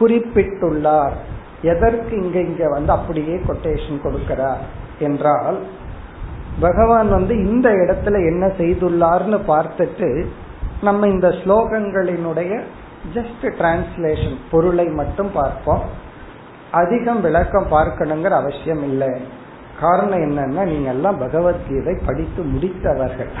குறிப்பிட்டுள்ளார்? 0.00 1.16
எதற்கு 1.62 2.22
இங்க 2.22 2.38
இங்க 2.40 2.68
வந்து 2.68 2.92
அப்படியே 2.92 3.34
கொட்டேஷன் 3.36 4.04
கொடுக்கிறார் 4.04 4.62
என்றால் 4.98 5.58
பகவான் 6.60 7.10
வந்து 7.10 7.34
இந்த 7.36 7.68
இடத்துல 7.70 8.16
என்ன 8.30 8.46
செய்துள்ளார்னு 8.46 9.38
பார்த்துட்டு 9.46 10.26
நம்ம 10.80 11.08
இந்த 11.08 11.28
ஸ்லோகங்களினுடைய 11.28 12.60
ஜஸ்ட் 13.14 13.44
டிரான்ஸ்லேஷன் 13.44 14.36
பொருளை 14.50 14.86
மட்டும் 14.86 15.30
பார்ப்போம். 15.32 15.82
அதிகம் 16.70 17.20
விளக்கம் 17.20 17.70
பார்க்கணுங்கிற 17.70 18.28
அவசியம் 18.28 18.82
இல்லை. 18.82 19.08
காரணம் 19.80 20.18
என்னன்னா 20.18 20.64
நீங்க 20.64 20.88
எல்லாம் 20.88 21.18
பகவத்கீதை 21.18 21.94
படித்து 22.06 22.42
முடித்தவர்கள். 22.42 23.32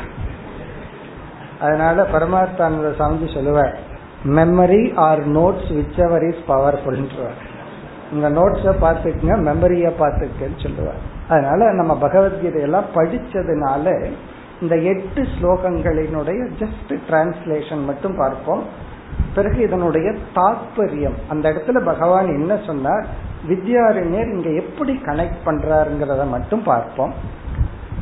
அதனால 1.60 2.02
பரமார்த்தானந்த 2.12 2.96
சாமி 2.96 3.34
சொல்லுவார் 3.34 3.78
memory 4.24 4.94
or 4.96 5.22
notes 5.30 5.70
whichever 5.98 6.22
is 6.22 6.44
பவர்ஃபுல்ன்றவர் 6.48 7.38
உங்க 8.12 8.28
நோட்ஸ 8.30 8.72
பார்த்துக்குங்க 8.84 9.36
மெமரிய 9.48 9.86
பார்த்துக்கன்னு 10.00 10.62
சொல்லுவார். 10.62 11.00
அதனால 11.28 11.70
நம்ம 11.72 11.92
பகவத்கீதையெல்லாம் 12.02 12.88
படிச்சதுனால 12.94 13.94
இந்த 14.60 14.74
எட்டு 14.92 15.22
ஸ்லோகங்களினுடைய 15.34 16.40
ஜஸ்ட் 16.60 16.92
டிரான்ஸ்லேஷன் 17.08 17.82
மட்டும் 17.84 18.16
பார்ப்போம். 18.16 18.62
பிறகு 19.34 19.58
இதனுடைய 19.62 20.08
தாற்பயம் 20.34 21.16
அந்த 21.28 21.44
இடத்துல 21.52 21.80
பகவான் 21.84 22.28
என்ன 22.38 22.52
சொன்னார்? 22.66 23.06
வித்யாரண்யர் 23.48 24.32
இங்க 24.34 24.50
எப்படி 24.62 24.92
கனெக்ட் 25.06 25.40
பண்றாருங்கிறத 25.46 26.24
மட்டும் 26.28 26.62
பார்ப்போம். 26.62 27.14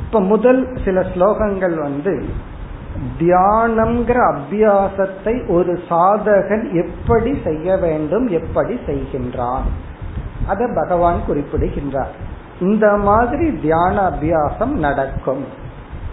இப்ப 0.04 0.20
முதல் 0.20 0.60
சில 0.84 1.00
ஸ்லோகங்கள் 1.12 1.76
வந்து 1.82 2.14
தியானம்ங்கிற 3.18 4.18
அபியாசத்தை 4.32 5.34
ஒரு 5.48 5.72
சாதகன் 5.88 6.64
எப்படி 6.82 7.32
செய்ய 7.44 7.76
வேண்டும் 7.76 8.26
எப்படி 8.40 8.74
செய்கின்றான்? 8.86 9.66
அத 10.50 10.68
பகவான் 10.74 11.20
குறிப்பிடுகின்றார். 11.26 12.14
இந்த 12.60 12.86
மாதிரி 13.08 13.46
தியான 13.62 13.96
அபியாசம் 14.10 14.74
நடக்கும். 14.86 15.44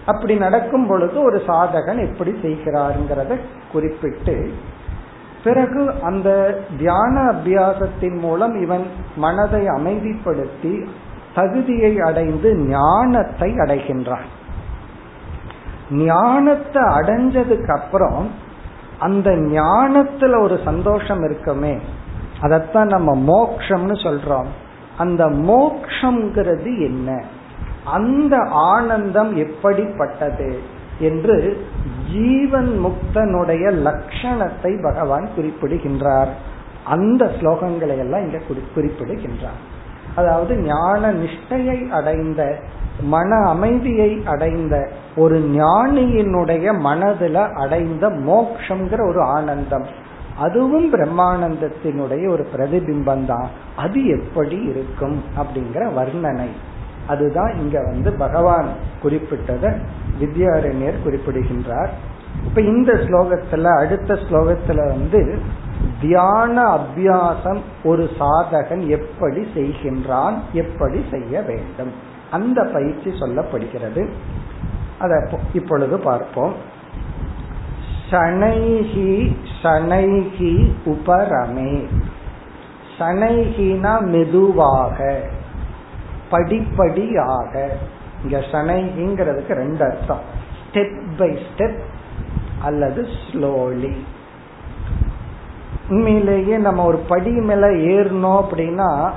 அப்படி 0.06 0.34
நடக்கும் 0.44 0.86
பொழுது 0.86 1.16
ஒரு 1.22 1.38
சாதகன் 1.46 2.00
எப்படி 2.06 2.32
செய்கிறாருங்கிறத 2.44 3.32
குறிப்பிட்டு 3.72 4.36
பிறகு 5.44 5.82
அந்த 6.02 6.28
தியான 6.78 7.14
அபியாசத்தின் 7.32 8.16
மூலம் 8.18 8.54
இவன் 8.62 8.86
மனதை 9.16 9.62
அமைதிப்படுத்தி 9.76 10.74
தகுதியை 11.34 11.92
அடைந்து 12.00 12.48
ஞானத்தை 12.68 13.50
அடைகின்றான். 13.64 14.26
ஞானத்தை 15.90 16.82
அடைஞ்சதுக்கு 16.98 17.70
அப்புறம் 17.76 18.22
அந்த 18.98 19.30
ஞானத்துல 19.54 20.40
ஒரு 20.42 20.56
சந்தோஷம் 20.64 21.22
இருக்குமே 21.24 21.74
அதத்தான் 22.42 22.98
நம்ம 22.98 23.16
மோக்ஷம்னு 23.16 23.96
சொல்றோம். 24.06 24.46
அந்த 24.98 25.26
மோக்ஷங்கிறது 25.26 26.78
என்ன? 26.78 27.24
அந்த 27.84 28.36
ஆனந்தம் 28.50 29.36
எப்படிப்பட்டது 29.36 30.58
என்று 30.98 31.66
ஜீவன் 32.12 32.84
முக்தனுடைய 32.84 33.72
லட்சணத்தை 33.86 34.82
பகவான் 34.82 35.28
குறிப்பிடுகின்றார். 35.34 36.28
அந்த 36.84 37.24
ஸ்லோகங்களை 37.24 37.98
எல்லாம் 37.98 38.20
இங்க 38.20 38.40
குறிப்பிடுகின்றார். 38.74 39.76
அதாவது 40.14 40.58
ஞான 40.58 41.12
நிஷ்டையை 41.12 41.90
அடைந்த 41.90 42.58
மன 43.00 43.48
அமைதியை 43.48 44.22
அடைந்த 44.26 44.88
ஒரு 45.16 45.50
ஞானியினுடைய 45.52 46.72
மனதுல 46.84 47.52
அடைந்த 47.52 48.10
மோக்ஷங்கிற 48.10 49.08
ஒரு 49.08 49.22
ஆனந்தம். 49.22 50.06
அதுவும் 50.38 50.92
பிரம்மானந்தத்தினுடைய 50.92 52.28
ஒரு 52.28 52.46
பிரதிபிம்பம் 52.56 53.26
தான் 53.26 53.48
அது 53.76 54.06
எப்படி 54.06 54.62
இருக்கும் 54.62 55.22
அப்படிங்கிற 55.36 55.88
வர்ணனை. 55.96 56.48
அதுதான் 57.06 57.56
இங்க 57.56 57.82
வந்து 57.82 58.12
பகவான் 58.12 58.68
குறிப்பிட்டத 59.02 59.78
வித்யாரண்யர் 60.20 61.02
குறிப்பிடுகின்றார். 61.02 61.90
இப்ப 62.46 62.60
இந்த 62.60 62.92
ஸ்லோகத்துல 62.92 63.64
அடுத்த 63.78 64.14
ஸ்லோகத்துல 64.14 64.86
வந்து 64.86 65.38
தியான 66.00 66.78
அபியாசம் 66.78 67.58
ஒரு 67.84 68.10
சாதகன் 68.18 68.86
எப்படி 68.86 69.48
செய்கின்றான் 69.54 70.36
எப்படி 70.52 71.04
செய்ய 71.10 71.40
வேண்டும். 71.40 71.92
அந்த 72.30 72.64
பயிற்சி 72.72 73.10
சொல்லப்படுகிறது. 73.10 74.08
அதை 74.98 75.18
இப்பொழுது 75.52 75.98
பார்ப்போம். 75.98 76.54
சனைகி 78.10 79.36
சனைகி 79.62 80.72
உபரமே. 80.86 81.86
ஷனைஹினா 82.98 84.00
மெதுவாக 84.00 85.22
படிப்படியாக. 86.30 87.76
இங்க 88.22 88.38
சனைகிங்கிறதுக்கு 88.52 89.52
ரெண்டு 89.52 89.84
அர்த்தம். 89.84 90.20
ஸ்டெப் 90.60 91.00
பை 91.18 91.38
ஸ்டெப் 91.48 91.78
அல்லது 92.62 93.06
ஸ்லோலி 93.26 93.96
உண்மையிலேயே 95.88 96.56
நம்ம 96.56 96.84
ஒரு 96.84 96.96
படி 96.96 97.30
மேல 97.30 97.66
ஏறணும் 97.66 98.44
அப்படின்னா 98.44 99.10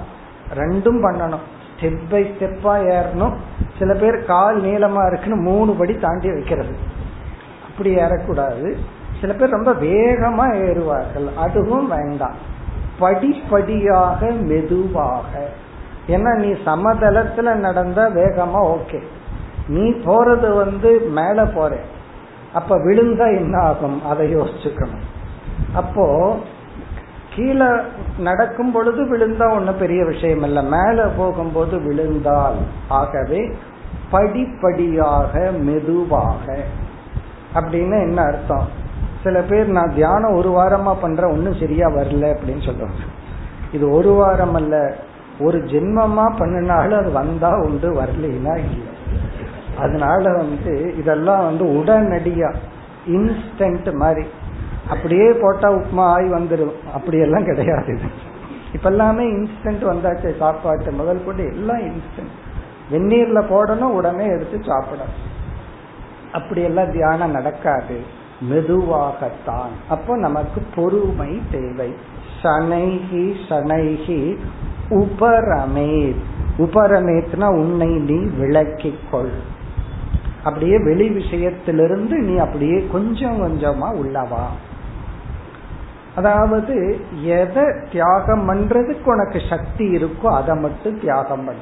ரெண்டும் 0.56 1.00
பண்ணணும். 1.06 1.46
ஸ்டெப் 1.74 2.00
பை 2.10 2.24
ஸ்டெப்பா 2.24 2.74
ஏறணும். 2.92 3.34
சில 3.80 3.94
பேர் 3.94 4.26
கால் 4.26 4.64
நீளமா 4.64 5.08
இருக்குன்னு 5.08 5.36
மூணு 5.36 5.74
படி 5.74 5.94
தாண்டி 5.94 6.32
வைக்கிறது. 6.34 6.91
அப்படி 7.82 8.00
ஏறக்கூடாது. 8.00 8.78
சில 9.22 9.34
பேர் 9.34 9.50
ரொம்ப 9.50 9.72
வேகமா 9.72 10.56
ஏறுவார்கள். 10.56 11.34
அதுவும் 11.38 11.88
வேண்டாம். 11.88 12.36
படிப்படியாக 13.00 14.32
மெதுவாக. 14.32 15.48
ஏன்னா 16.08 16.36
நீ 16.36 16.48
சமதளத்துல 16.66 17.56
நடந்தா 17.56 18.08
வேகமா 18.08 18.78
ஓகே. 18.78 19.00
நீ 19.68 19.90
போறது 19.90 20.56
வந்து 20.56 21.00
மேல 21.00 21.46
போற. 21.46 21.76
அப்ப 22.54 22.78
விழுந்தா 22.78 23.38
என்ன 23.38 23.58
ஆகும் 23.58 24.06
அதை 24.06 24.36
யோசிச்சுக்கணும். 24.36 25.06
அப்போ 25.74 26.38
கீழே 27.36 27.66
நடக்கும் 28.18 28.72
பொழுது 28.72 29.18
விழுந்தா 29.18 29.54
ஒன்னும் 29.54 29.78
பெரிய 29.78 30.06
விஷயம் 30.06 30.44
இல்ல. 30.44 30.62
மேல 30.62 31.08
போகும்போது 31.18 31.80
விழுந்தால் 31.80 32.56
ஆகவே 32.88 33.52
படிப்படியாக 34.12 35.52
மெதுவாக. 35.52 36.64
அப்படின்னு 37.54 37.98
என்ன 38.02 38.22
அர்த்தம்? 38.22 38.68
சில 39.24 39.42
பேர் 39.42 39.68
நான் 39.68 39.94
தியானம் 39.94 40.36
ஒரு 40.36 40.50
வாரமா 40.50 40.94
பண்றேன் 41.02 41.32
ஒன்றும் 41.32 41.60
சரியா 41.60 41.88
வரல 41.88 42.28
அப்படின்னு 42.34 42.66
சொல்லுவாங்க. 42.66 43.02
இது 43.72 43.92
ஒரு 43.92 44.12
வாரம் 44.12 44.54
அல்ல 44.54 44.96
ஒரு 45.40 45.58
ஜென்மமா 45.58 46.26
பண்ணினாலும் 46.38 47.00
அது 47.00 47.12
வந்தா 47.12 47.52
உண்டு 47.60 47.90
வரலைன்னா 48.02 48.56
இல்லை. 48.56 48.90
அதனால 49.78 50.24
வந்து 50.34 50.94
இதெல்லாம் 50.98 51.44
வந்து 51.44 51.66
உடனடியா 51.66 52.50
இன்ஸ்டன்ட் 53.08 53.94
மாதிரி. 53.94 54.26
அப்படியே 54.90 55.32
போட்டா 55.32 55.72
உப்மா 55.72 56.06
ஆகி 56.16 56.30
வந்துடும் 56.30 56.76
அப்படியெல்லாம் 56.94 57.44
கிடையாது 57.44 58.00
இப்ப 58.74 58.90
எல்லாமே 58.90 59.24
இன்ஸ்டன்ட் 59.26 59.84
வந்தாச்சு 59.92 60.38
சாப்பாட்டு 60.38 60.92
முதல் 60.92 61.26
கொண்டு 61.26 61.44
எல்லாம் 61.46 61.80
இன்ஸ்டன்ட் 61.80 62.36
வெந்நீர்ல 62.92 63.40
போடணும் 63.50 63.96
உடனே 64.00 64.26
எடுத்து 64.26 64.58
சாப்பிடணும். 64.66 65.30
அப்படியெல்லாம் 66.34 66.92
தியானம் 66.92 67.32
நடக்காது. 67.32 68.02
மெதுவாகத்தான். 68.50 69.74
அப்போ 69.90 70.18
நமக்கு 70.18 70.62
பொறுமை 70.76 71.42
தேவை. 71.52 71.94
சனைகி 72.44 73.34
சனைகி 73.50 74.38
உபரமேத். 74.90 76.22
உபரமேத்னா 76.58 77.46
உன்னை 77.46 77.88
நீ 77.88 78.30
விளக்கிக் 78.38 79.12
கொள் 79.12 79.60
அப்படியே 80.44 80.78
வெளி 80.84 81.10
விஷயத்திலிருந்து 81.10 82.18
நீ 82.18 82.38
அப்படியே 82.38 82.88
கொஞ்சம் 82.92 83.42
கொஞ்சமா 83.42 83.90
உள்ளவா 84.04 84.46
அதாவது 86.16 87.00
எதை 87.24 87.64
தியாகம் 87.92 88.50
பண்றதுக்கு 88.50 89.06
உனக்கு 89.06 89.42
சக்தி 89.50 89.96
இருக்கோ 89.96 90.26
அதை 90.26 90.56
மட்டும் 90.56 91.00
தியாகம் 91.00 91.46
பண்ண. 91.46 91.62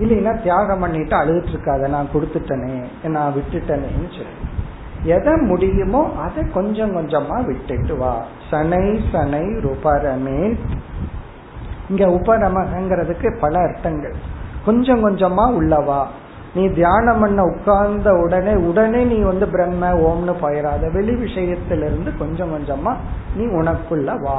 இல்லைன்னா 0.00 0.42
தியாகம் 0.42 0.80
பண்ணிட்டு 0.80 1.14
அழுதுட்டு 1.16 1.52
இருக்காத 1.54 1.88
நான் 1.88 2.12
கொடுத்துட்டனே 2.14 2.74
நான் 3.16 3.34
விட்டுட்டனேன்னு 3.36 4.10
சொல்லி. 4.16 4.36
எதை 5.14 5.32
முடியுமோ 5.50 6.10
அதை 6.24 6.42
கொஞ்சம் 6.50 6.94
கொஞ்சமா 6.96 7.36
விட்டுட்டு 7.44 7.96
வா. 7.96 8.14
சனை 8.50 8.84
சனை 9.12 9.44
உபரமே 9.72 10.56
இங்க 11.88 12.04
உபரமங்கிறதுக்கு 12.06 13.28
பல 13.40 13.58
அர்த்தங்கள். 13.58 14.16
கொஞ்சம் 14.64 15.02
கொஞ்சமா 15.04 15.44
உள்ளவா 15.58 16.00
நீ 16.54 16.62
தியானம் 16.68 17.20
பண்ண 17.20 17.42
உட்கார்ந்த 17.42 18.10
உடனே 18.14 18.54
உடனே 18.68 19.04
நீ 19.04 19.18
வந்து 19.22 19.46
பிரம்ம 19.48 19.90
ஓம்னு 20.08 20.34
போயிடாத 20.42 20.92
வெளி 20.92 21.14
விஷயத்திலிருந்து 21.14 22.12
கொஞ்சம் 22.18 22.52
கொஞ்சமா 22.54 22.92
நீ 23.36 23.44
உனக்குள்ள 23.44 24.20
வா. 24.20 24.38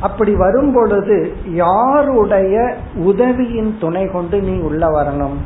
அப்படி 0.00 0.34
வரும் 0.34 0.72
பொழுது 0.72 1.36
யாருடைய 1.52 2.76
உதவியின் 2.94 3.76
துணை 3.80 4.10
கொண்டு 4.10 4.40
நீ 4.40 4.60
உள்ள 4.60 4.86
வரணும்? 4.86 5.36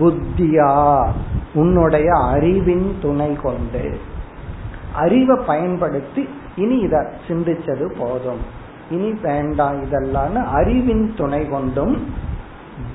புத்தியா 0.00 1.06
உன்னுடைய 1.54 2.12
அறிவின் 2.12 2.96
துணை 3.02 3.38
கொண்டு. 3.42 3.98
அறிவை 4.94 5.38
பயன்படுத்தி 5.46 6.28
இனி 6.56 6.76
இத 6.76 7.12
சிந்திச்சது 7.28 7.94
போதும். 7.98 8.62
இனி 8.90 9.12
வேண்டாம் 9.22 9.82
இதெல்லாம் 9.82 10.52
அறிவின் 10.52 11.14
துணை 11.16 11.48
கொண்டும் 11.48 12.04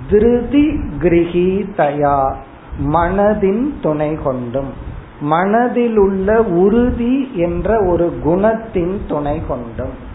திருதி 0.09 0.67
கிரகீதயா 0.99 2.35
மனதின் 2.85 3.69
துணை 3.81 4.17
கொண்டும். 4.23 4.69
மனதில் 5.21 5.97
உள்ள 5.97 6.41
உறுதி 6.41 7.29
என்ற 7.33 7.83
ஒரு 7.83 8.19
குணத்தின் 8.25 8.99
துணை 9.07 9.41
கொண்டும். 9.47 10.07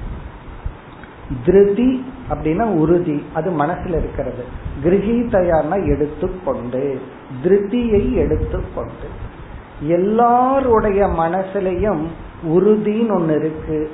திருதி 1.44 2.04
அப்படின்னா 2.30 2.62
உறுதி 2.62 3.24
அது 3.34 3.50
மனசுல 3.50 3.88
இருக்கிறது. 3.88 4.44
கிரகீதையானா 4.84 5.86
எடுத்துக்கொண்டு 5.86 7.00
திருதியை 7.42 8.12
எடுத்துக்கொண்டு 8.12 9.32
எல்லாருடைய 9.80 11.06
மனசுலையும் 11.06 12.06
உறுதின்னு 12.46 13.14
ஒன்னு 13.14 13.34
இருக்கு. 13.34 13.90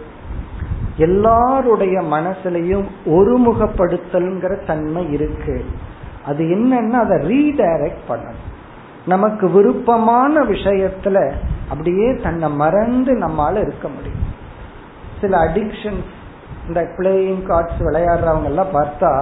எல்லாருடைய 0.96 2.00
மனசுலையும் 2.00 2.84
ஒருமுகப்படுத்தல்ங்கிற 3.06 4.66
தன்மை 4.66 5.12
இருக்கு. 5.12 5.64
அது 6.26 6.44
என்னன்னா 6.44 6.90
அதை 6.90 7.16
ரீடைரக்ட் 7.16 8.04
பண்ணணும். 8.08 8.48
நமக்கு 9.06 9.50
விருப்பமான 9.50 10.42
விஷயத்துல 10.42 11.32
அப்படியே 11.68 12.16
தன்னை 12.16 12.50
மறந்து 12.50 13.14
நம்மால 13.14 13.60
இருக்க 13.60 13.88
முடியும். 13.88 14.28
சில 15.20 15.38
அடிக்ஷன்ஸ் 15.38 16.18
இந்த 16.70 16.82
பிளேயிங் 16.98 17.44
கார்ட்ஸ் 17.46 17.80
விளையாடுறவங்க 17.80 18.44
எல்லாம் 18.44 18.74
பார்த்தா 18.74 19.12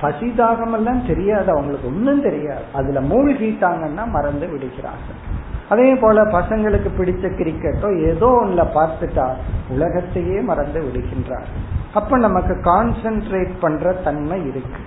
பசிதாகமெல்லாம் 0.00 1.06
தெரியாது 1.06 1.48
அவங்களுக்கு 1.50 1.86
ஒன்றும் 1.86 2.22
தெரியாது. 2.22 2.64
அதுல 2.72 3.00
மூழ்கிட்டாங்கன்னா 3.00 4.04
மறந்து 4.06 4.46
விடுகிறார்கள். 4.48 5.20
அதே 5.68 5.94
போல 5.94 6.22
பசங்களுக்கு 6.22 6.90
பிடிச்ச 6.98 7.24
கிரிக்கெட்டோ 7.38 7.88
ஏதோ 8.10 8.28
ஒன்ல 8.42 8.64
பார்த்துட்டா 8.76 9.26
உலகத்தையே 9.70 10.40
மறந்து 10.40 10.80
விடுகின்றார். 10.82 11.48
அப்ப 11.94 12.18
நமக்கு 12.18 12.54
கான்சென்ட்ரேட் 12.64 13.54
பண்ற 13.60 13.92
தன்மை 13.92 14.38
இருக்கு. 14.40 14.82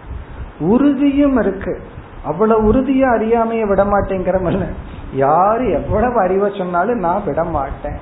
உறுதியும் 0.60 1.38
இருக்கு. 1.38 1.80
அவ்வளவு 2.26 2.74
உறுதியா 2.74 3.10
அறியாமைய 3.18 3.66
விட 3.68 3.84
மாட்டேங்கிறமல்ல 3.84 4.66
யாரு 5.14 5.72
எவ்வளவு 5.72 6.20
அறிவை 6.20 6.52
சொன்னாலும் 6.58 7.00
நான் 7.00 7.26
விட 7.26 7.44
மாட்டேன். 7.44 8.00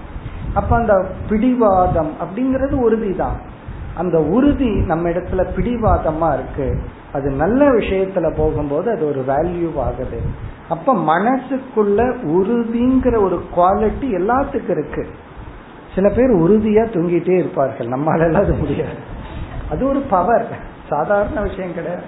அப்ப 0.54 0.76
அந்த 0.76 1.06
பிடிவாதம் 1.30 2.12
அப்படிங்கறது 2.24 2.76
உறுதிதான். 2.86 3.47
அந்த 3.98 4.20
உறுதி 4.20 4.70
நம்ம 4.70 5.10
இடத்துல 5.10 5.46
பிடிவாதமா 5.56 6.34
இருக்கு. 6.34 6.82
அது 7.14 7.30
நல்ல 7.30 7.72
விஷயத்துல 7.72 8.36
போகும்போது 8.36 8.92
அது 8.92 9.08
ஒரு 9.08 9.24
வேல்யூ 9.28 9.80
ஆகுது. 9.80 10.22
அப்ப 10.70 10.94
மனசுக்குள்ள 10.94 12.16
உறுதிங்கிற 12.24 13.22
ஒரு 13.22 13.44
குவாலிட்டி 13.56 14.02
எல்லாத்துக்கும் 14.02 14.70
இருக்கு. 14.70 15.08
சில 15.96 16.10
பேர் 16.10 16.36
உறுதியா 16.36 16.88
தூங்கிட்டே 16.88 17.38
இருப்பார்கள். 17.38 17.88
நம்மளால 17.88 18.34
அது 18.34 18.54
முடியாது. 18.54 18.98
அது 19.72 19.88
ஒரு 19.88 20.00
பவர் 20.00 20.48
சாதாரண 20.90 21.42
விஷயம் 21.42 21.74
கிடையாது. 21.74 22.04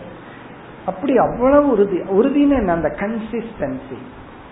அப்படி 0.86 1.17
அவ்வளவு 1.17 1.71
உறுதி. 1.71 1.97
உறுதின்னு 1.97 2.58
என்ன? 2.58 2.71
அந்த 2.71 2.95
கன்சிஸ்டன்சி 2.99 3.97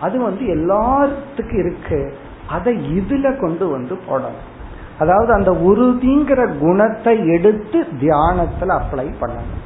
அது 0.02 0.22
வந்து 0.22 0.42
எல்லாத்துக்கும் 0.42 1.58
இருக்கு. 1.58 2.14
அதை 2.48 3.00
இதுல 3.00 3.40
கொண்டு 3.40 3.70
வந்து 3.70 3.98
போடணும். 4.10 4.56
அதாவது 5.00 5.34
அந்த 5.34 5.52
உறுதிங்கிற 5.52 6.58
குணத்தை 6.58 7.28
எடுத்து 7.28 7.86
தியானத்துல 8.02 8.80
அப்ளை 8.80 9.14
பண்ணணும். 9.22 9.64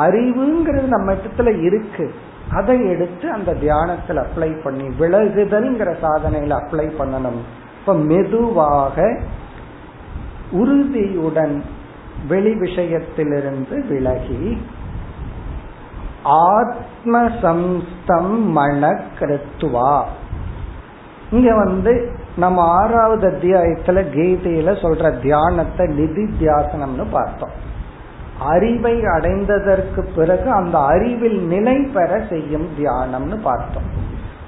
அறிவுங்கிறது 0.00 0.86
நம்ம 0.86 1.12
இடத்துல 1.12 1.62
இருக்கு. 1.62 2.14
அதை 2.52 2.88
எடுத்து 2.88 3.32
அந்த 3.32 3.54
தியானத்தில் 3.54 4.16
அப்ளை 4.16 4.62
பண்ணி 4.62 4.88
விலகுதல்ங்கிற 4.98 5.90
சாதனையில 6.02 6.60
அப்ளை 6.62 6.86
பண்ணணும். 6.98 7.40
இப்ப 7.80 7.94
மெதுவாக 7.94 9.20
உறுதியுடன் 10.50 11.64
வெளி 12.28 12.52
விஷயத்திலிருந்து 12.54 13.86
விலகி 13.88 14.60
ஆத்ம 16.22 17.22
சம்ஸ்தம் 17.42 18.42
மன 18.44 19.00
கிருத்துவா 19.18 20.02
இங்க 21.30 21.54
வந்து 21.54 22.22
நம்ம 22.36 22.62
ஆறாவது 22.62 23.30
அத்தியாயத்துல 23.30 23.98
கீதையில 24.14 24.72
சொல்ற 24.82 25.22
தியானத்தை 25.22 25.86
நிதி 25.86 26.22
தியாசனம்னு 26.40 27.06
பார்த்தோம். 27.10 27.72
அறிவை 28.40 29.00
அடைந்ததற்கு 29.00 30.06
பிறகு 30.16 30.50
அந்த 30.50 30.78
அறிவில் 30.78 31.46
நிலை 31.46 31.78
பெற 31.94 32.24
செய்யும் 32.28 32.68
தியானம்னு 32.78 33.40
பார்த்தோம். 33.42 34.02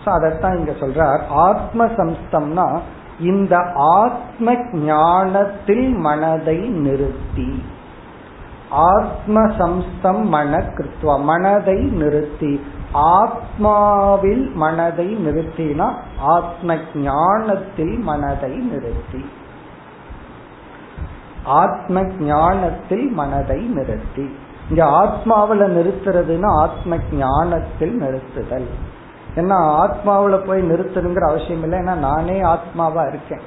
அதைத்தான் 0.05 0.57
இங்க 0.57 0.71
சொல்றார். 0.71 1.21
ஆத்ம 1.29 1.87
சம்ஸ்தம்னா 1.87 2.79
இந்த 3.21 3.59
ஆத்ம 3.75 4.55
ஞானத்தில் 4.73 5.95
மனதை 5.95 6.57
நிறுத்தி. 6.57 7.63
ஆத்ம 8.71 9.41
சம்ஸ்தம் 9.47 10.23
மன 10.23 10.57
கிருத்வா 10.57 11.21
மனதை 11.21 11.75
நிறுத்தி. 11.75 12.61
ஆத்மாவில் 12.95 14.53
மனதை 14.53 15.17
நிறுத்தினா 15.17 15.95
ஆத்ம 16.19 16.77
ஞானத்தில் 16.95 17.99
மனதை 17.99 18.51
நிறுத்தி. 18.51 19.31
ஆத்ம 21.45 22.03
ஞானத்தில் 22.03 23.11
மனதை 23.11 23.61
நிறுத்தி. 23.61 24.37
இங்க 24.71 24.85
ஆத்மாவில 24.85 25.59
நிறுத்துறதுன்னா 25.59 26.47
ஆத்ம 26.47 26.97
ஞானத்தில் 27.13 28.01
நிறுத்துதல். 28.01 28.69
ஏன்னா 29.35 29.87
ஆத்மாவில 29.87 30.47
போய் 30.47 30.71
நிறுத்தணுங்கிற 30.71 31.29
அவசியம் 31.29 31.63
இல்லை. 31.63 31.79
ஏன்னா 31.79 31.95
நானே 31.95 32.43
ஆத்மாவா 32.43 33.09
இருக்கேன். 33.09 33.41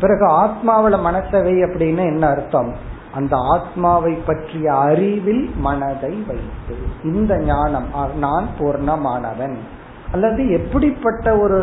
பிறகு 0.00 0.30
ஆத்மாவில 0.30 0.92
மனசவை 0.92 1.62
அப்படின்னு 1.62 1.98
என்ன 1.98 2.28
அர்த்தம்? 2.28 2.74
அந்த 3.18 3.34
ஆத்மாவை 3.54 4.12
பற்றிய 4.28 4.66
அறிவில் 4.86 5.44
மனதை 5.66 6.14
வைத்து 6.28 6.76
இந்த 7.10 7.32
ஞானம் 7.50 7.88
நான் 8.24 8.48
பூர்ணமானவன். 8.58 9.58
அல்லது 10.12 10.42
எப்படிப்பட்ட 10.58 11.26
ஒரு 11.44 11.58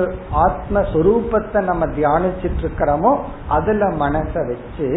ஆத்மஸ்வரூபத்தை 0.45 1.59
நம்ம 1.69 1.85
தியானிச்சிட்டு 1.97 2.61
இருக்கிறோமோ 2.63 3.13
அதுல 3.57 3.87
மனசை 4.03 4.41
வச்சு 4.51 4.89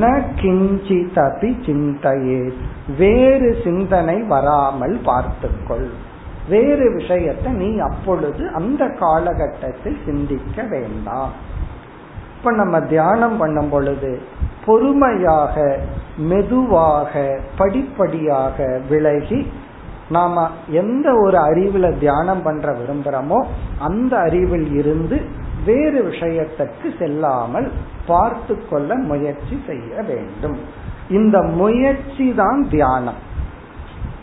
ந 0.00 0.04
கிஞ்சிதபி 0.40 1.50
சிந்தையே. 1.66 2.42
வேறு 2.98 3.50
சிந்தனை 3.64 4.16
வராமல் 4.32 4.96
பார்த்துக்கொள். 5.08 5.88
வேறு 6.48 6.86
விஷயத்தை 6.98 7.50
நீ 7.60 7.70
அப்பொழுது 7.88 8.42
அந்த 8.58 8.82
காலகட்டத்தில் 9.00 9.98
சிந்திக்க 10.06 10.62
வேண்டாம். 10.74 11.32
இப்ப 12.36 12.52
நம்ம 12.60 12.76
தியானம் 12.92 13.36
பண்ணும் 13.40 13.72
பொழுது 13.74 14.12
பொறுமையாக 14.64 15.78
மெதுவாக 16.16 17.40
படிப்படியாக 17.58 18.80
விலகி 18.88 19.52
நாம 20.08 20.50
எந்த 20.68 21.14
ஒரு 21.14 21.38
அறிவுல 21.38 21.98
தியானம் 21.98 22.42
பண்ற 22.42 22.72
விரும்புறோமோ 22.72 23.46
அந்த 23.78 24.18
அறிவில் 24.18 24.72
இருந்து 24.72 25.40
வேறு 25.64 26.02
விஷயத்திற்கு 26.02 26.94
செல்லாமல் 26.98 27.70
பார்த்து 28.06 28.68
கொள்ள 28.68 28.94
முயற்சி 28.94 29.62
செய்ய 29.66 30.02
வேண்டும். 30.02 30.58
இந்த 31.08 31.42
முயற்சி 31.42 32.34
தான் 32.36 32.68
தியானம். 32.70 33.20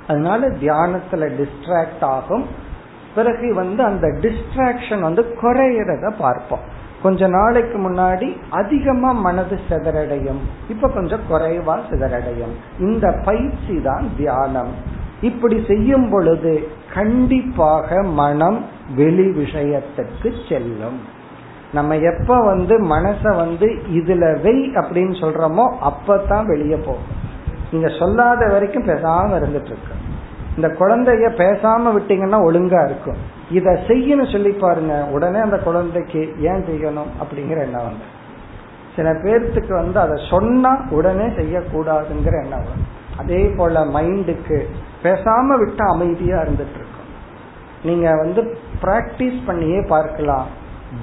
அதனால 0.08 0.48
தியானத்துல 0.48 1.30
டிஸ்ட்ராக்ட் 1.40 2.02
ஆகும். 2.02 2.46
பிறகு 3.16 3.54
வந்து 3.54 3.84
அந்த 3.84 4.08
டிஸ்ட்ராக்ஷன் 4.08 5.00
வந்து 5.00 5.36
குறையிறத 5.42 6.14
பார்ப்போம். 6.18 6.78
கொஞ்ச 7.04 7.28
நாளைக்கு 7.28 7.90
முன்னாடி 7.90 8.38
அதிகமா 8.50 9.12
மனது 9.12 9.60
சிதறடையும். 9.70 10.42
இப்ப 10.70 10.90
கொஞ்சம் 10.90 11.20
குறைவா 11.32 11.80
சிதறடையும். 11.90 12.56
இந்த 12.80 13.12
பயிற்சி 13.26 13.82
தான் 13.84 14.10
தியானம். 14.18 14.98
இப்படி 15.22 15.64
செய்யும் 15.68 16.10
பொழுது 16.10 16.68
கண்டிப்பாக 16.94 18.04
மனம் 18.04 18.66
வெளி 18.96 19.28
விஷயத்துக்கு 19.30 20.50
செல்லும். 20.50 21.00
நம்ம 21.74 21.98
எப்ப 21.98 22.42
வந்து 22.42 22.84
மனச 22.84 23.36
வந்து 23.36 23.68
இதுல 23.94 24.42
வெய் 24.42 24.72
அப்படின்னு 24.74 25.14
சொல்றோமோ 25.22 25.74
அப்பதான் 25.82 26.46
வெளியே 26.46 26.76
போகும். 26.76 27.18
நீங்க 27.72 27.88
சொல்லாத 28.00 28.48
வரைக்கும் 28.48 28.88
பேசாம 28.88 29.32
இருந்துட்டு 29.36 29.72
இருக்கு. 29.72 29.99
இந்த 30.60 30.70
குழந்தைய 30.80 31.28
பேசாம 31.42 31.92
விட்டீங்கன்னா 31.96 32.40
ஒழுங்கா 32.48 32.80
இருக்கும். 32.88 33.20
இத 33.58 33.72
செய்யணும் 33.88 34.32
சொல்லி 34.32 34.52
பாருங்க 34.64 34.96
உடனே 35.16 35.40
அந்த 35.48 35.58
குழந்தைக்கு 35.68 36.22
ஏன் 36.52 36.64
செய்யணும் 36.70 37.12
அப்படிங்கிற 37.22 37.60
எண்ணம் 37.68 37.88
வந்து 37.90 38.08
சில 38.96 39.10
பேர்த்துக்கு 39.24 39.74
வந்து 39.74 39.98
அதை 40.00 40.16
சொன்னா 40.30 40.72
உடனே 40.98 41.28
செய்யக்கூடாதுங்கிற 41.38 42.36
எண்ணம் 42.44 42.66
வரும் 42.68 42.88
அதே 43.22 43.42
போல 43.58 43.84
மைண்டுக்கு 43.96 44.58
பேசாம 45.04 45.58
விட்டு 45.62 45.84
அமைதியா 45.94 46.38
இருந்துட்டு 46.42 46.78
இருக்கும் 46.80 47.08
நீங்க 47.84 48.08
வந்து 48.22 48.42
பிராக்டிஸ் 48.82 49.40
பண்ணியே 49.46 49.80
பார்க்கலாம். 49.94 50.48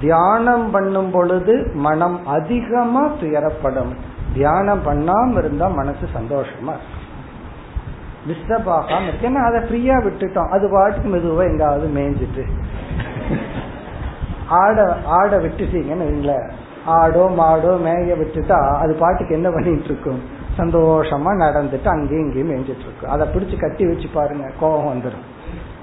தியானம் 0.01 0.67
பண்ணும் 0.71 1.11
பொழுது 1.11 1.53
மனம் 1.85 2.17
அதிகமா 2.35 3.03
துயரப்படும். 3.21 3.91
தியானம் 4.33 4.83
பண்ணாம 4.87 5.37
இருந்தா 5.37 5.67
மனசு 5.79 6.05
சந்தோஷமா 6.17 6.73
இருக்கும். 6.77 6.96
டிஸ்டர்ப் 8.27 8.69
ஆகாம 8.77 9.07
இருக்கு. 9.07 9.39
அதை 9.47 9.59
ஃப்ரீயா 9.67 9.97
விட்டுட்டோம். 10.05 10.49
அது 10.49 10.69
பாட்டுக்கு 10.69 11.09
மெதுவா 11.15 11.43
எங்காவது 11.51 11.87
மேய்ஞ்சிட்டு. 11.87 12.45
ஆட 14.61 14.95
ஆட 15.05 15.37
விட்டுட்டீங்கன்னு 15.37 16.07
வைங்களேன். 16.09 16.47
ஆடோ 16.85 17.23
மாடோ 17.37 17.71
மேய 17.85 18.11
விட்டுட்டா 18.19 18.59
அது 18.83 18.93
பாட்டுக்கு 18.93 19.35
என்ன 19.35 19.49
பண்ணிட்டு 19.49 19.89
இருக்கும்? 19.91 20.19
சந்தோஷமா 20.57 21.31
நடந்துட்டு 21.43 21.87
அங்கேயும் 21.87 22.25
இங்கேயும் 22.25 22.51
மேய்ஞ்சிட்டு 22.51 22.85
இருக்கும். 22.85 23.09
அதை 23.09 23.27
பிடிச்சு 23.33 23.59
கட்டி 23.59 23.87
வச்சு 23.87 24.07
பாருங்க 24.13 24.51
கோபம் 24.59 24.87
வந்துடும் 24.91 25.25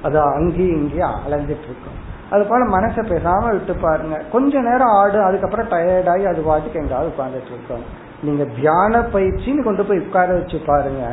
அது 0.02 0.20
அங்கேயும் 0.20 0.80
இங்கேயும் 0.80 1.18
அலைஞ்சிட்டு 1.26 1.68
இருக்கும். 1.70 1.98
அது 2.30 2.44
போல 2.44 2.64
மனசை 2.76 3.02
பேசாம 3.12 3.50
விட்டு 3.50 3.74
பாருங்க. 3.74 4.16
கொஞ்ச 4.32 4.60
நேரம் 4.60 4.94
ஆடு 5.00 5.22
அதுக்கப்புறம் 5.22 5.68
டயர்டாகி 5.68 6.24
அது 6.32 6.42
பாட்டுக்கு 6.42 6.80
எங்காவது 6.80 7.12
உட்காந்துட்டு 7.12 7.52
இருக்கோம். 7.56 7.84
நீங்க 8.22 8.44
தியான 8.44 9.00
பயிற்சின்னு 9.14 9.62
கொண்டு 9.62 9.84
போய் 9.84 9.98
உட்கார 9.98 10.32
வச்சு 10.32 10.60
பாருங்க. 10.66 11.04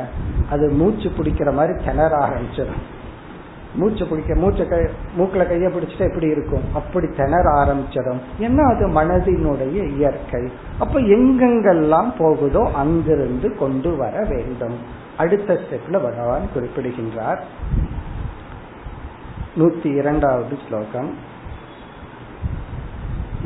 அது 0.51 0.67
மூச்சு 0.73 1.09
பிடிக்கிற 1.09 1.51
மாதிரி 1.53 1.75
திணற 1.85 2.13
ஆரம்பிச்சிடும் 2.27 2.85
மூச்சு 3.75 4.05
பிடிக்க 4.07 4.35
மூச்சை 4.35 4.65
கை 4.67 4.79
மூக்கில் 5.17 5.49
கைய 5.49 5.69
பிடிச்சிட்டா 5.71 6.09
எப்படி 6.09 6.29
இருக்கும் 6.29 6.65
அப்படி 6.75 7.07
திணற 7.11 7.47
ஆரம்பிச்சிடும் 7.63 8.21
ஏன்னா 8.41 8.65
அது 8.67 8.85
மனதினுடைய 8.89 9.81
இயற்கை 9.97 10.43
அப்ப 10.79 11.01
எங்கெங்கெல்லாம் 11.17 12.11
போகுதோ 12.19 12.63
அங்கிருந்து 12.75 13.51
கொண்டு 13.57 13.93
வர 13.97 14.25
வேண்டும் 14.25 14.77
அடுத்த 15.17 15.59
ஸ்டெப்ல 15.61 16.01
பகவான் 16.01 16.53
குறிப்பிடுகின்றார் 16.55 17.43
நூத்தி 19.57 19.91
இரண்டாவது 19.93 20.57
ஸ்லோகம் 20.67 21.11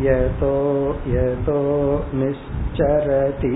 यतो 0.01 0.55
यतो 1.07 1.59
निश्चरति 2.15 3.55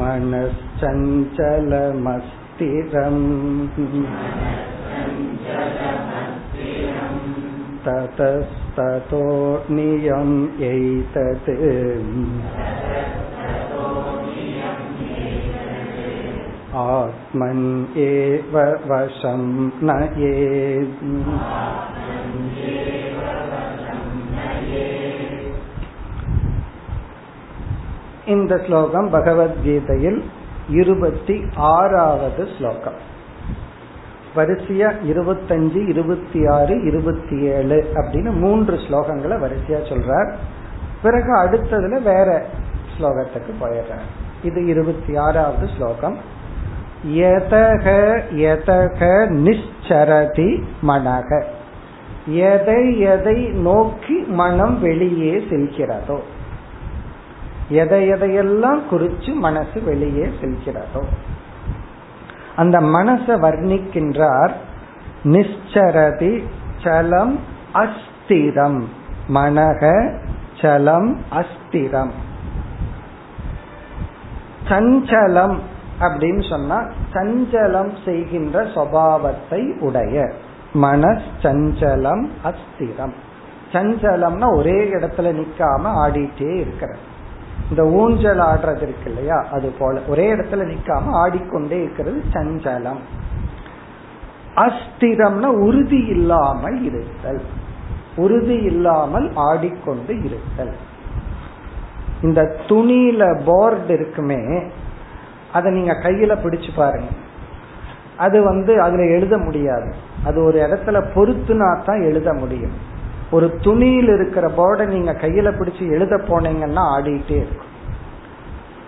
मनश्चञ्चलमस्थिरम् 0.00 1.26
ततस्ततो 7.86 9.24
नियम् 9.70 10.36
एतत् 10.68 11.50
आत्मन् 16.84 17.66
एव 18.06 18.56
वशं 18.88 19.42
नयेत् 19.88 21.02
இந்த 28.25 28.57
ஸ்லோகம் 28.57 29.13
பகவத்கீதையில் 29.13 30.23
இருபத்தி 30.69 31.45
ஆறாவது 31.55 32.47
ஸ்லோகம். 32.57 32.93
வரிசையா 34.35 34.93
இருபத்தஞ்சு 35.07 35.87
இருபத்தி 35.87 36.47
ஆறு 36.47 36.83
இருபத்தி 36.83 37.41
ஏழு 37.41 37.91
அப்படின்னு 37.95 38.33
மூன்று 38.33 38.75
ஸ்லோகங்களை 38.75 39.39
வரிசையா 39.39 39.79
சொல்றார். 39.89 40.31
பிறகு 41.01 41.37
அடுத்ததுல 41.43 42.01
வேற 42.01 42.45
ஸ்லோகத்துக்கு 42.97 43.51
போயிடுறார். 43.61 44.07
இது 44.43 44.65
இருபத்தி 44.65 45.15
ஆறாவது 45.15 45.67
ஸ்லோகம். 45.77 46.17
எதக 47.07 48.19
எதக 48.35 49.29
நிச்சரதி 49.29 50.63
மனக. 50.87 51.43
எதை 52.25 52.99
எதை 52.99 53.47
நோக்கி 53.47 54.17
மனம் 54.17 54.81
வெளியே 54.81 55.37
செல்கிறதோ 55.49 56.19
எதை 57.71 58.11
எதையெல்லாம் 58.11 58.79
குறிச்சு 58.91 59.33
மனசு 59.33 59.83
வெளியே 59.83 60.29
செல்கிறதோ. 60.41 61.03
அந்த 62.55 62.79
மனசை 62.79 63.33
வர்ணிக்கின்றார் 63.41 64.51
நிச்சரதி 65.23 66.43
சலம் 66.83 67.39
அஸ்திரம். 67.73 68.83
மனக 69.33 70.13
சலம் 70.61 71.21
அஸ்திரம். 71.31 72.11
சஞ்சலம் 74.69 75.57
அப்படின்னு 75.99 76.49
சொன்னா 76.49 76.83
சஞ்சலம் 77.13 77.91
செய்கின்ற 78.05 78.63
சுவாவத்தை 78.63 79.79
உடைய. 79.79 80.31
மனஸ் 80.73 81.29
சஞ்சலம் 81.41 82.27
அஸ்திரம். 82.43 83.13
சஞ்சலம்னா 83.71 84.55
ஒரே 84.55 84.83
இடத்துல 84.83 85.41
நிக்காம 85.41 85.83
ஆடிட்டே 85.83 86.55
இருக்கிறது. 86.55 87.09
இந்த 87.71 87.85
ஊஞ்சல் 87.85 88.37
ஆடுறது 88.37 88.81
இருக்கு 88.81 89.05
இல்லையா? 89.05 89.45
அது 89.51 89.73
போல. 89.79 89.99
ஒரே 90.07 90.33
இடத்துல 90.33 90.75
நிக்காம 90.75 91.11
ஆடிக்கொண்டே 91.11 91.83
இருக்கிறது 91.83 92.23
சஞ்சலம். 92.33 92.99
அஸ்திரம்னா 94.55 95.45
உறுதி 95.45 96.05
இல்லாமல் 96.05 96.83
இருத்தல். 96.83 97.41
உறுதி 98.15 98.55
இல்லாமல் 98.55 99.31
ஆடிக்கொண்டு 99.35 100.23
இருத்தல். 100.23 100.73
இந்த 102.21 102.55
துணியில 102.67 103.41
போர்டு 103.45 103.93
இருக்குமே 103.93 104.63
அதை 105.53 105.71
நீங்க 105.71 105.93
கையில 105.93 106.37
பிடிச்சு 106.43 106.69
பாருங்க. 106.75 107.09
அது 108.17 108.43
வந்து 108.43 108.81
அதுல 108.81 109.05
எழுத 109.05 109.37
முடியாது. 109.37 109.93
அது 110.23 110.43
ஒரு 110.43 110.59
இடத்துல 110.59 111.03
பொருத்துனா 111.15 111.83
தான் 111.85 112.01
எழுத 112.01 112.33
முடியும். 112.33 112.89
ஒரு 113.31 113.55
துணியில் 113.61 114.07
இருக்கிற 114.07 114.51
போர்டை 114.57 114.85
நீங்க 114.85 115.11
கையில 115.11 115.51
பிடிச்சு 115.51 115.91
எழுத 115.91 116.15
போனீங்கன்னா 116.15 116.81
ஆடிட்டே 116.97 117.31
இருக்கும். 117.31 117.69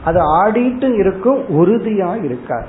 அது 0.04 0.20
ஆடிட்டு 0.44 0.94
இருக்கும் 0.94 1.46
உறுதியா 1.48 2.24
இருக்காது. 2.24 2.68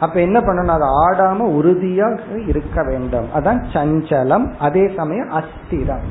அப்ப 0.00 0.20
என்ன 0.20 0.40
பண்ணணும்? 0.40 0.78
அது 0.78 0.84
ஆடாம 1.10 1.38
உறுதியாக 1.38 2.22
இருக்க 2.46 2.84
வேண்டும். 2.84 3.26
அதான் 3.34 3.64
சஞ்சலம். 3.72 4.52
அதே 4.58 4.92
சமயம் 4.96 5.28
அஸ்திரம். 5.30 6.06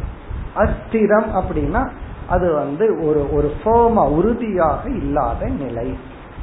அஸ்திரம் 0.55 1.25
அப்படின்னா 1.33 1.89
அது 2.29 2.53
வந்து 2.53 2.99
ஒரு 3.01 3.33
ஒரு 3.33 3.51
ஃபோமா 3.63 4.09
உறுதியாக 4.09 4.89
இல்லாத 4.89 5.47
நிலை. 5.47 5.97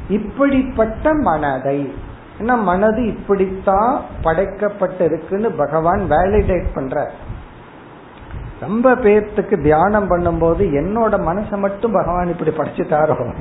இப்படிப்பட்ட 0.09 1.14
மனதை. 1.14 1.92
ஏன்னா 2.38 2.62
மனது 2.62 3.07
இப்படித்தான் 3.07 4.01
படைக்கப்பட்டிருக்குன்னு 4.24 5.57
பகவான் 5.57 6.01
வேலிடேட் 6.11 6.66
பண்ற 6.74 7.11
ரொம்ப 8.61 8.94
பேர்த்துக்கு 8.94 9.62
தியானம் 9.62 10.11
பண்ணும்போது 10.11 10.62
என்னோட 10.62 11.20
மனசை 11.30 11.58
மட்டும் 11.58 11.92
பகவான் 11.92 12.28
இப்படி 12.28 12.50
படிச்சுட்டாரோ 12.50 13.34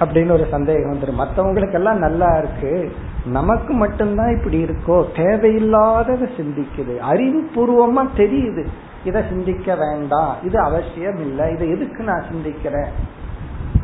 அப்படின்னு 0.00 0.30
ஒரு 0.30 0.46
சந்தேகம் 0.50 0.92
வந்துடும் 0.92 1.20
மற்றவங்களுக்கெல்லாம் 1.20 1.98
நல்லா 1.98 2.38
இருக்கு. 2.38 2.92
நமக்கு 3.26 3.74
மட்டும்தான் 3.74 4.36
இப்படி 4.36 4.64
இருக்கோ? 4.64 5.04
தேவையில்லாததை 5.14 6.28
சிந்திக்குது. 6.36 6.94
அறிவுபூர்வமா 7.10 8.08
தெரியுது. 8.16 8.64
இதை 9.04 9.22
சிந்திக்க 9.28 9.74
வேண்டாம். 9.74 10.36
இது 10.44 10.58
அவசியம் 10.58 11.18
இல்லை 11.20 11.52
இதை 11.52 11.70
எதுக்கு 11.70 12.04
நான் 12.04 12.24
சிந்திக்கிறேன்? 12.32 12.88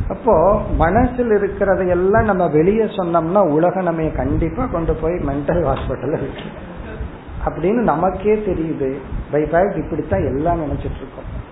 அப்போ 0.08 0.62
மனசில் 0.76 1.30
இருக்கிறதையெல்லாம் 1.30 2.24
நம்ம 2.24 2.48
வெளியே 2.48 2.82
சொன்னோம்னா 2.82 3.50
உலகம் 3.50 3.82
நம்ம 3.82 4.02
கண்டிப்பா 4.02 4.66
கொண்டு 4.66 4.94
போய் 4.94 5.12
மென்டல் 5.12 5.72
ஹாஸ்பிட்டல் 5.72 6.12
இருக்கு 6.12 6.42
அப்படின்னு 7.46 7.80
நமக்கே 7.92 8.34
தெரியுது. 8.34 8.96
பை 9.30 9.42
ஃபேக்ட் 9.42 9.76
இப்படித்தான் 9.76 10.24
எல்லாம் 10.24 10.62
நினைச்சிட்டு 10.62 11.00
இருக்கோம் 11.02 11.44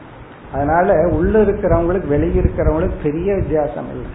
அதனால 0.52 1.08
உள்ள 1.08 1.42
இருக்கிறவங்களுக்கு 1.42 2.06
வெளியே 2.06 2.40
இருக்கிறவங்களுக்கு 2.40 3.02
பெரிய 3.02 3.34
வித்தியாசம் 3.34 3.86
இல்லை. 3.90 4.10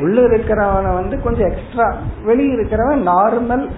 உள்ள 0.00 0.20
இருக்கிறவனை 0.20 0.94
வந்து 0.94 1.22
கொஞ்சம் 1.22 1.50
எக்ஸ்ட்ரா 1.50 1.96
வெளியே 2.24 2.54
இருக்கிறவன் 2.54 3.08
நார்மல் 3.08 3.70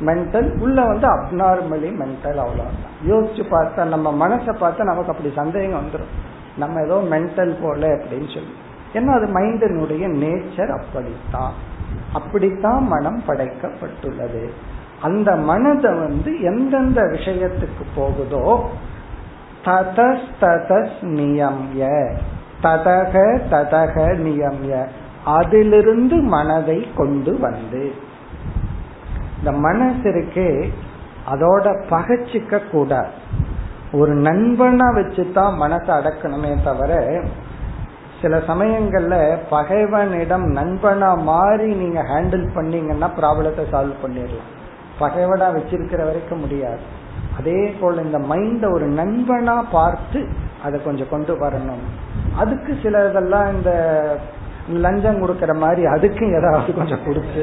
மென்டல் 0.00 0.60
உள்ள 0.60 0.84
வந்து 0.84 1.06
அப்நார்மலி 1.08 1.90
மென்டல் 1.90 2.40
அவ்வளவுதான். 2.44 2.76
யோசிச்சு 3.08 3.42
பார்த்தா 3.50 3.88
நம்ம 3.88 4.28
மனசை 4.28 4.50
பார்த்தா 4.54 4.82
நமக்கு 4.82 5.12
அப்படி 5.12 5.32
சந்தேகம் 5.34 5.80
வந்துடும் 5.80 6.14
நம்ம 6.56 6.82
ஏதோ 6.82 7.04
மென்டல் 7.10 7.62
போல 7.62 7.86
அப்படின்னு 7.88 8.34
சொல்லி. 8.34 8.54
ஏன்னா 8.92 9.14
அது 9.16 9.26
மைண்டினுடைய 9.26 10.04
நேச்சர் 10.22 10.68
அப்படித்தான். 10.68 11.52
அப்படித்தான் 12.12 12.86
மனம் 12.86 13.22
படைக்கப்பட்டுள்ளது. 13.28 14.50
அந்த 15.02 15.36
மனதை 15.36 15.94
வந்து 15.94 16.40
எந்தெந்த 16.40 17.02
விஷயத்துக்கு 17.02 17.82
போகுதோ 17.96 18.70
ததஸ் 19.64 21.00
நியம்ய. 21.00 22.14
ததக 22.62 23.40
ததக 23.50 23.96
நியம்ய. 24.26 24.86
அதிலிருந்து 25.24 26.16
மனதை 26.16 26.88
கொண்டு 26.96 27.38
வந்து. 27.38 27.94
இந்த 29.38 29.52
மனசு 29.52 30.10
இருக்கே 30.10 30.72
அதோட 31.30 31.82
பகச்சிக்க 31.90 32.70
கூடாது. 32.70 33.08
ஒரு 33.92 34.14
நண்பனா 34.14 34.86
வச்சுதான் 34.94 35.52
மனசை 35.60 35.90
அடக்கணுமே 35.98 36.62
தவிர 36.64 37.20
சில 38.22 38.38
சமயங்கள்ல 38.38 39.38
பகைவனிடம் 39.50 40.56
நண்பனா 40.56 41.22
மாறி 41.22 41.74
நீங்க 41.74 42.02
ஹேண்டில் 42.02 42.54
பண்ணீங்கன்னா 42.54 43.10
ப்ராப்ளத்தை 43.20 43.64
சால்வ் 43.72 43.94
பண்ணிடலாம். 44.02 44.54
பகைவடா 45.00 45.48
வச்சிருக்கிற 45.56 46.00
வரைக்கும் 46.08 46.42
முடியாது. 46.44 46.82
அதே 47.38 47.60
போல 47.80 48.02
இந்த 48.02 48.18
மைண்ட 48.30 48.64
ஒரு 48.76 48.86
நண்பனா 49.00 49.56
பார்த்து 49.70 50.20
அதை 50.64 50.76
கொஞ்சம் 50.82 51.10
கொண்டு 51.10 51.32
வரணும். 51.42 51.84
அதுக்கு 52.36 52.72
சில 52.82 53.08
இதெல்லாம் 53.08 53.48
இந்த 53.56 53.70
லஞ்சம் 54.84 55.20
கொடுக்கற 55.22 55.52
மாதிரி 55.64 55.82
அதுக்கும் 55.86 56.36
ஏதாவது 56.38 56.70
கொஞ்சம் 56.74 57.04
கொடுத்து 57.04 57.42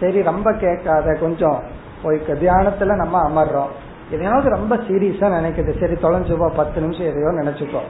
சரி 0.00 0.20
ரொம்ப 0.22 0.48
கேட்காத 0.64 1.16
கொஞ்சம் 1.20 1.58
போய் 2.02 2.18
தியானத்துல 2.42 2.94
நம்ம 3.02 3.16
அமர்றோம். 3.28 3.72
எதையாவது 4.14 4.48
ரொம்ப 4.48 4.74
சீரியஸா 4.86 5.28
நினைக்கிறது 5.38 5.74
சரி 5.80 5.96
தொலைஞ்சுப்போ 6.04 6.48
பத்து 6.56 6.78
நிமிஷம் 6.80 7.10
எதையோ 7.10 7.30
நினைச்சுக்கோ 7.40 7.82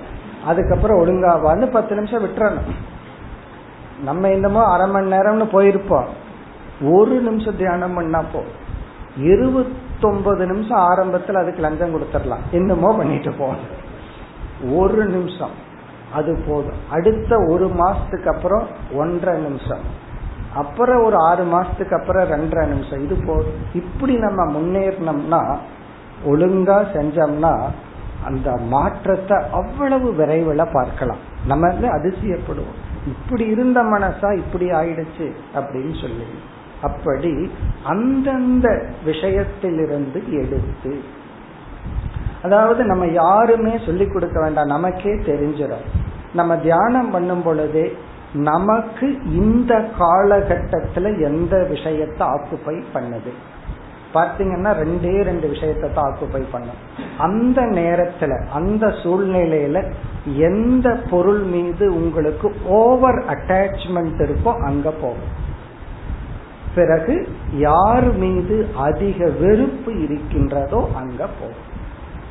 அதுக்கப்புறம் 0.46 1.00
ஒழுங்காவான்னு 1.02 1.66
பத்து 1.70 1.92
நிமிஷம் 1.94 2.24
விட்டுறணும். 2.24 2.68
நம்ம 4.04 4.28
என்னமோ 4.28 4.62
அரை 4.72 4.86
மணி 4.94 5.12
நேரம்னு 5.14 5.46
போயிருப்போம். 5.56 6.08
ஒரு 6.82 7.20
நிமிஷம் 7.20 7.56
தியானம் 7.56 7.94
பண்ணா 7.94 8.22
போ. 8.32 8.42
இருபத்தொன்பது 9.16 10.46
நிமிஷம் 10.46 10.78
ஆரம்பத்தில் 10.78 11.34
அதுக்கு 11.34 11.60
லஞ்சம் 11.60 11.94
கொடுத்துடலாம். 11.94 12.50
என்னமோ 12.50 12.96
பண்ணிட்டு 12.96 13.32
போகணும் 13.32 13.82
ஒரு 14.74 15.04
நிமிஷம். 15.04 15.50
அது 16.14 16.42
போதும். 16.48 16.78
அடுத்த 16.90 17.36
ஒரு 17.48 17.66
மாசத்துக்கு 17.66 18.34
அப்புறம் 18.34 18.66
ஒன்றரை 18.94 19.40
நிமிஷம். 19.40 20.12
அப்புறம் 20.54 21.04
ஒரு 21.04 21.16
ஆறு 21.16 21.44
மாசத்துக்கு 21.44 22.00
அப்புறம் 22.00 22.30
ரெண்டரை 22.30 22.66
நிமிஷம். 22.66 23.04
இது 23.04 23.24
போதும். 23.26 23.52
இப்படி 23.74 24.16
நம்ம 24.16 24.58
முன்னேறினோம்னா 24.58 25.56
ஒழுங்கா 26.26 26.86
செஞ்சோம்னா 26.94 27.62
அந்த 28.24 28.56
மாற்றத்தை 28.56 29.42
அவ்வளவு 29.52 30.14
விரைவில் 30.14 30.72
பார்க்கலாம். 30.72 31.18
நம்ம 31.46 31.68
அதிசயப்படுவோம். 31.68 32.76
இப்படி 33.06 33.44
இருந்த 33.44 33.82
மனசா 33.82 34.36
இப்படி 34.36 34.70
ஆயிடுச்சு 34.70 35.32
அப்படின்னு 35.54 36.00
சொல்லி. 36.00 36.24
அப்படி 36.88 37.34
அந்தந்த 37.92 38.66
விஷயத்திலிருந்து 39.08 40.20
எடுத்து 40.42 40.94
அதாவது 42.42 42.82
நம்ம 42.84 43.04
யாருமே 43.22 43.74
சொல்லி 43.86 44.06
கொடுக்க 44.06 44.38
வேண்டாம் 44.40 44.74
நமக்கே 44.74 45.14
தெரிஞ்சிடும் 45.30 45.86
நம்ம 46.38 46.52
தியானம் 46.66 47.10
பண்ணும் 47.10 47.42
பொழுதே 47.42 47.86
நமக்கு 48.46 49.06
இந்த 49.40 49.72
காலகட்டத்துல 49.98 51.10
எந்த 51.28 51.54
விஷயத்தை 51.64 52.24
ஆக்குப்பை 52.26 52.76
பண்ணுது? 52.94 53.32
பாத்தீங்கன்னா 54.14 54.70
ரெண்டே 54.80 55.12
ரெண்டு 55.28 55.46
விஷயத்தை 55.52 55.88
தான் 55.92 56.06
ஆக்குப்பை 56.08 56.42
பண்ணும். 56.50 56.80
அந்த 57.18 57.60
நேரத்துல 57.78 58.32
அந்த 58.58 58.86
சூழ்நிலையில 59.02 59.78
எந்த 60.48 60.88
பொருள் 61.10 61.42
மீது 61.54 61.86
உங்களுக்கு 62.00 62.50
ஓவர் 62.80 63.20
அட்டாச்மெண்ட் 63.34 64.20
இருக்கோ 64.26 64.52
அங்க 64.68 64.88
போகும். 65.02 65.32
பிறகு 66.74 67.28
யார் 67.56 68.16
மீது 68.16 68.68
அதிக 68.76 69.30
வெறுப்பு 69.40 70.02
இருக்கின்றதோ 70.02 70.88
அங்க 70.96 71.26
போகும் 71.40 71.72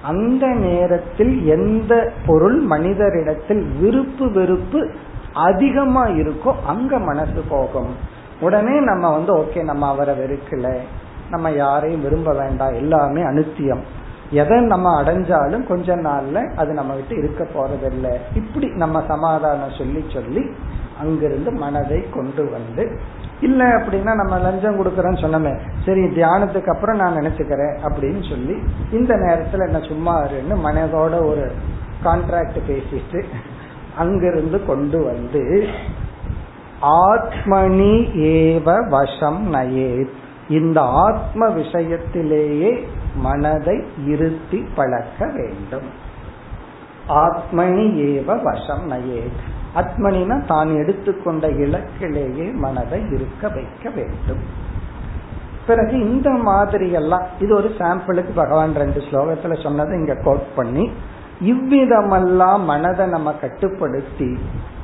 அந்த 0.02 0.48
நேரத்தில் 0.48 1.46
எந்த 1.46 2.12
பொருள் 2.26 2.68
மனிதரிடத்தில் 2.68 3.64
விருப்பு 3.80 4.32
வெறுப்பு 4.32 4.90
அதிகமா 5.34 6.08
இருக்கோ 6.08 6.54
அங்க 6.68 7.00
மனசு 7.00 7.44
போகும். 7.50 7.96
உடனே 8.42 8.80
நம்ம 8.80 9.12
வந்து 9.12 9.38
ஓகே 9.38 9.64
நம்ம 9.64 9.88
அவரை 9.88 10.16
வெறுக்கல. 10.20 10.78
நம்ம 11.30 11.50
யாரையும் 11.50 12.02
விரும்ப 12.02 12.34
வேண்டாம். 12.34 12.74
எல்லாமே 12.74 13.22
அனுத்தியம். 13.22 13.84
எதை 14.32 14.60
நம்ம 14.60 15.04
அடைஞ்சாலும் 15.04 15.68
கொஞ்ச 15.68 15.96
நாள்ல 15.96 16.56
அது 16.56 16.74
நம்ம 16.74 16.94
விட்டு 16.94 17.18
இருக்க 17.18 17.48
போறதில்லை. 17.56 18.18
இப்படி 18.36 18.68
நம்ம 18.68 19.04
சமாதானம் 19.08 19.78
சொல்லி 19.78 20.06
சொல்லி 20.14 20.50
அங்கிருந்து 21.02 21.52
மனதை 21.52 22.10
கொண்டு 22.14 22.52
வந்து 22.52 23.00
இல்ல 23.44 23.64
அப்படின்னா 23.78 24.12
நம்ம 24.22 24.38
லஞ்சம் 24.38 24.80
கொடுக்கறோம்னு 24.80 25.24
சொன்னோமே. 25.24 25.54
சரி 25.86 26.04
தியானத்துக்கு 26.18 26.74
அப்புறம் 26.74 26.98
நான் 26.98 27.16
நினைச்சுக்கிறேன் 27.16 27.76
அப்படின்னு 27.88 28.22
சொல்லி 28.30 28.56
இந்த 28.92 29.14
நேரத்துல 29.16 29.66
என்ன 29.68 29.80
சும்மா 29.88 30.16
இருன்னு 30.22 30.56
மனதோட 30.68 31.16
ஒரு 31.30 31.46
கான்ட்ராக்ட் 32.04 32.60
பேசிட்டு 32.70 33.22
அங்கிருந்து 33.98 34.60
கொண்டு 34.66 35.00
வந்து 35.04 35.44
ஆத்மனி 36.82 37.94
ஏவ 38.32 38.68
வசம் 38.90 39.42
நயேத் 39.54 40.14
இந்த 40.50 40.80
ஆத்ம 40.82 41.48
விஷயத்திலேயே 41.50 42.72
மனதை 43.16 43.78
இருத்தி 44.06 44.60
பழக்க 44.76 45.26
வேண்டும். 45.36 45.90
ஆத்மனி 47.08 47.86
ஏவ 48.08 48.30
வசம் 48.44 48.86
நயேத் 48.92 49.44
ஆத்மனினா 49.76 50.46
தான் 50.46 50.72
எடுத்துக்கொண்ட 50.76 51.48
இலக்கிலேயே 51.48 52.48
மனதை 52.54 53.00
இருக்க 53.12 53.50
வைக்க 53.50 53.90
வேண்டும். 53.90 54.44
பிறகு 55.68 55.96
இந்த 56.00 56.30
மாதிரி 56.30 56.92
எல்லாம் 56.92 57.26
இது 57.40 57.56
ஒரு 57.56 57.70
சாம்பிளுக்கு 57.78 58.32
பகவான் 58.36 58.74
ரெண்டு 58.74 59.00
ஸ்லோகத்துல 59.00 59.64
சொன்னதை 59.64 60.00
இங்க 60.00 60.16
கோட் 60.24 60.48
பண்ணி 60.56 60.86
இவ்விதமெல்லாம் 61.42 62.64
மனதை 62.64 63.06
நம்ம 63.08 63.34
கட்டுப்படுத்தி 63.34 64.38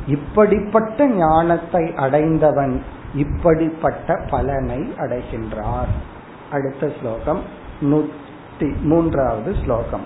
இப்படிப்பட்ட 0.08 1.08
ஞானத்தை 1.08 1.84
அடைந்தவன் 1.96 2.82
இப்படிப்பட்ட 3.14 4.16
பலனை 4.30 4.94
அடைகின்றார். 4.98 5.92
அடுத்த 6.52 6.92
ஸ்லோகம் 7.02 7.42
நூத்தி 7.82 8.70
மூன்றாவது 8.82 9.56
ஸ்லோகம். 9.64 10.06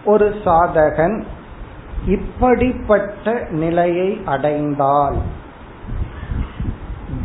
ஒரு 0.05 0.35
சாதகன் 0.45 1.25
இப்படிப்பட்ட 2.07 3.47
நிலையை 3.51 4.21
அடைந்தால் 4.25 5.17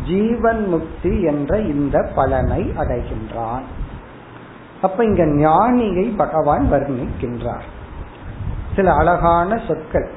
ஜீவன் 0.07 0.67
முக்தி 0.67 1.21
என்ற 1.21 1.59
இந்த 1.59 2.11
பலனை 2.15 2.71
அடைகின்றான். 2.77 3.63
அப்ப 4.81 5.03
இங்க 5.03 5.23
ஞானியை 5.23 6.15
பகவான் 6.17 6.71
வர்ணிக்கின்றார். 6.71 7.67
சில 8.75 8.93
அழகான 8.93 9.61
சொற்கள். 9.67 10.11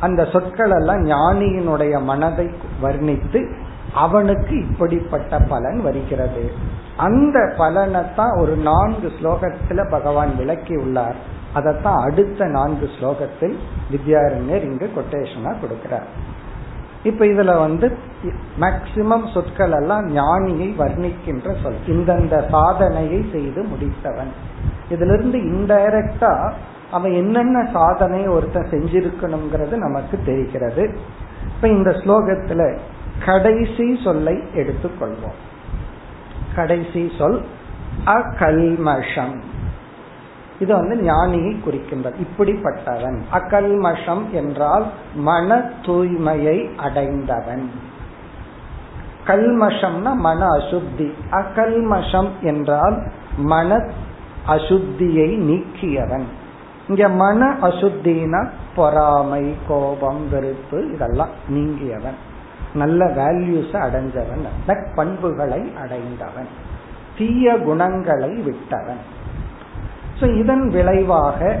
அந்த 0.00 0.24
சொற்கள் 0.24 0.70
எல்லாம் 0.70 1.02
ஞானியினுடைய 1.04 2.02
மனதை 2.02 2.50
வர்ணித்து 2.82 3.40
அவனுக்கு 3.94 4.56
இப்படிப்பட்ட 4.58 5.38
பலன் 5.38 5.80
வருகிறது. 5.82 6.52
அந்த 6.96 7.54
பலனை 7.56 8.00
தான் 8.16 8.34
ஒரு 8.40 8.56
நான்கு 8.56 9.12
ஸ்லோகத்துல 9.22 9.90
பகவான் 9.90 10.36
விளக்கி 10.36 10.76
உள்ளார். 10.76 11.18
அதைத்தான் 11.52 11.96
அடுத்த 11.96 12.46
நான்கு 12.46 12.88
ஸ்லோகத்தில் 13.00 13.56
வித்யாரண்யர் 13.92 14.62
இங்கு 14.62 14.90
கொட்டேஷனா 14.96 15.52
கொடுக்கிறார். 15.62 16.08
இப்ப 17.02 17.24
இதுல 17.24 17.58
வந்து 17.58 17.86
மேக்சிமம் 18.60 19.26
சொற்கள் 19.34 19.72
எல்லாம் 19.72 20.06
ஞானியை 20.16 20.68
வர்ணிக்கின்ற 20.78 21.54
சொல் 21.62 21.80
இந்தந்த 21.86 22.48
சாதனையை 22.48 23.28
செய்து 23.32 23.62
முடித்தவன். 23.62 24.32
இதுல 24.90 25.12
இருந்து 25.14 25.38
இன்டைரக்டா 25.38 26.52
அவன் 26.90 27.12
என்னென்ன 27.12 27.68
சாதனை 27.72 28.26
ஒருத்தன் 28.26 28.68
செஞ்சிருக்கணுங்கிறது 28.70 29.76
நமக்கு 29.76 30.18
தெரிகிறது. 30.24 30.98
இப்ப 31.54 31.68
இந்த 31.68 31.90
ஸ்லோகத்துல 31.90 32.78
கடைசி 33.24 33.98
சொல்லை 34.04 34.34
எடுத்துக்கொள்வோம். 34.34 35.38
கடைசி 36.54 37.12
சொல் 37.18 37.44
அகல்மஷம். 38.04 39.40
இது 40.58 40.74
வந்து 40.74 40.96
ஞானியை 40.96 41.56
குறிக்கின்றது. 41.66 42.14
இப்படிப்பட்டவன். 42.18 43.20
அகல்மஷம் 43.32 44.30
என்றால் 44.30 44.86
மன 45.14 45.70
தூய்மையை 45.82 46.76
அடைந்தவன். 46.76 47.70
கல்மஷம்னா 49.26 50.14
மன 50.14 50.46
அசுத்தி. 50.46 51.12
அகல்மஷம் 51.30 52.30
என்றால் 52.42 53.10
மன 53.36 53.90
அசுத்தியை 54.46 55.36
நீக்கியவன். 55.36 56.24
இங்க 56.88 57.08
மன 57.08 57.56
அசுத்தினா 57.62 58.48
பொறாமை 58.76 59.56
கோபம் 59.68 60.28
வெறுப்பு 60.30 60.92
இதெல்லாம் 60.92 61.28
நீங்கியவன். 61.50 62.18
நல்ல 62.74 63.04
வேல்யூஸ் 63.04 63.72
அடைஞ்சவன். 63.72 64.74
பண்புகளை 64.94 65.72
அடைந்தவன். 65.82 66.48
தீய 67.18 67.58
குணங்களை 67.58 68.28
விட்டவன். 68.28 69.00
இதன் 70.38 70.68
விளைவாக 70.68 71.58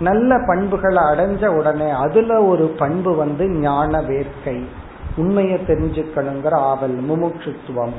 நல்ல 0.00 0.38
பண்புகளை 0.46 1.02
அடைஞ்ச 1.02 1.46
உடனே 1.46 1.90
அதுல 1.90 2.42
ஒரு 2.42 2.66
பண்பு 2.66 3.14
வந்து 3.14 3.48
ஞான 3.48 4.00
வேர்க்கை. 4.00 4.64
உண்மையை 5.16 5.58
தெரிஞ்சுக்கணுங்கிற 5.58 6.52
ஆவல் 6.52 7.02
முமுட்சுத்துவம். 7.02 7.94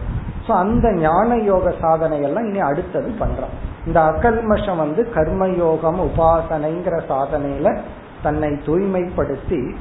சோ 0.48 0.52
அந்த 0.52 0.94
ஞான 0.94 1.36
யோக 1.36 1.74
சாதனை 1.82 2.22
எல்லாம் 2.22 2.48
இனி 2.48 2.60
அடுத்தது 2.60 3.14
பண்றான் 3.20 3.56
இந்த 3.90 4.02
அகல்மஷம் 4.02 4.78
வந்து 4.78 5.08
கர்மயோகம் 5.16 6.00
உபாசனைங்கிற 6.08 7.02
சாதனையில 7.10 7.78
தன்னை 8.24 8.50
தூய்மைப்படுத்தி 8.50 9.76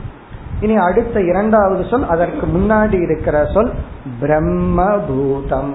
இனி 0.61 0.77
அடுத்த 0.77 1.21
இரண்டாவது 1.21 1.85
சொல் 1.85 2.09
அதற்கு 2.09 2.47
முன்னாடி 2.47 3.03
இருக்கிற 3.03 3.47
சொல் 3.55 3.73
பிரம்மபூதம். 4.21 5.73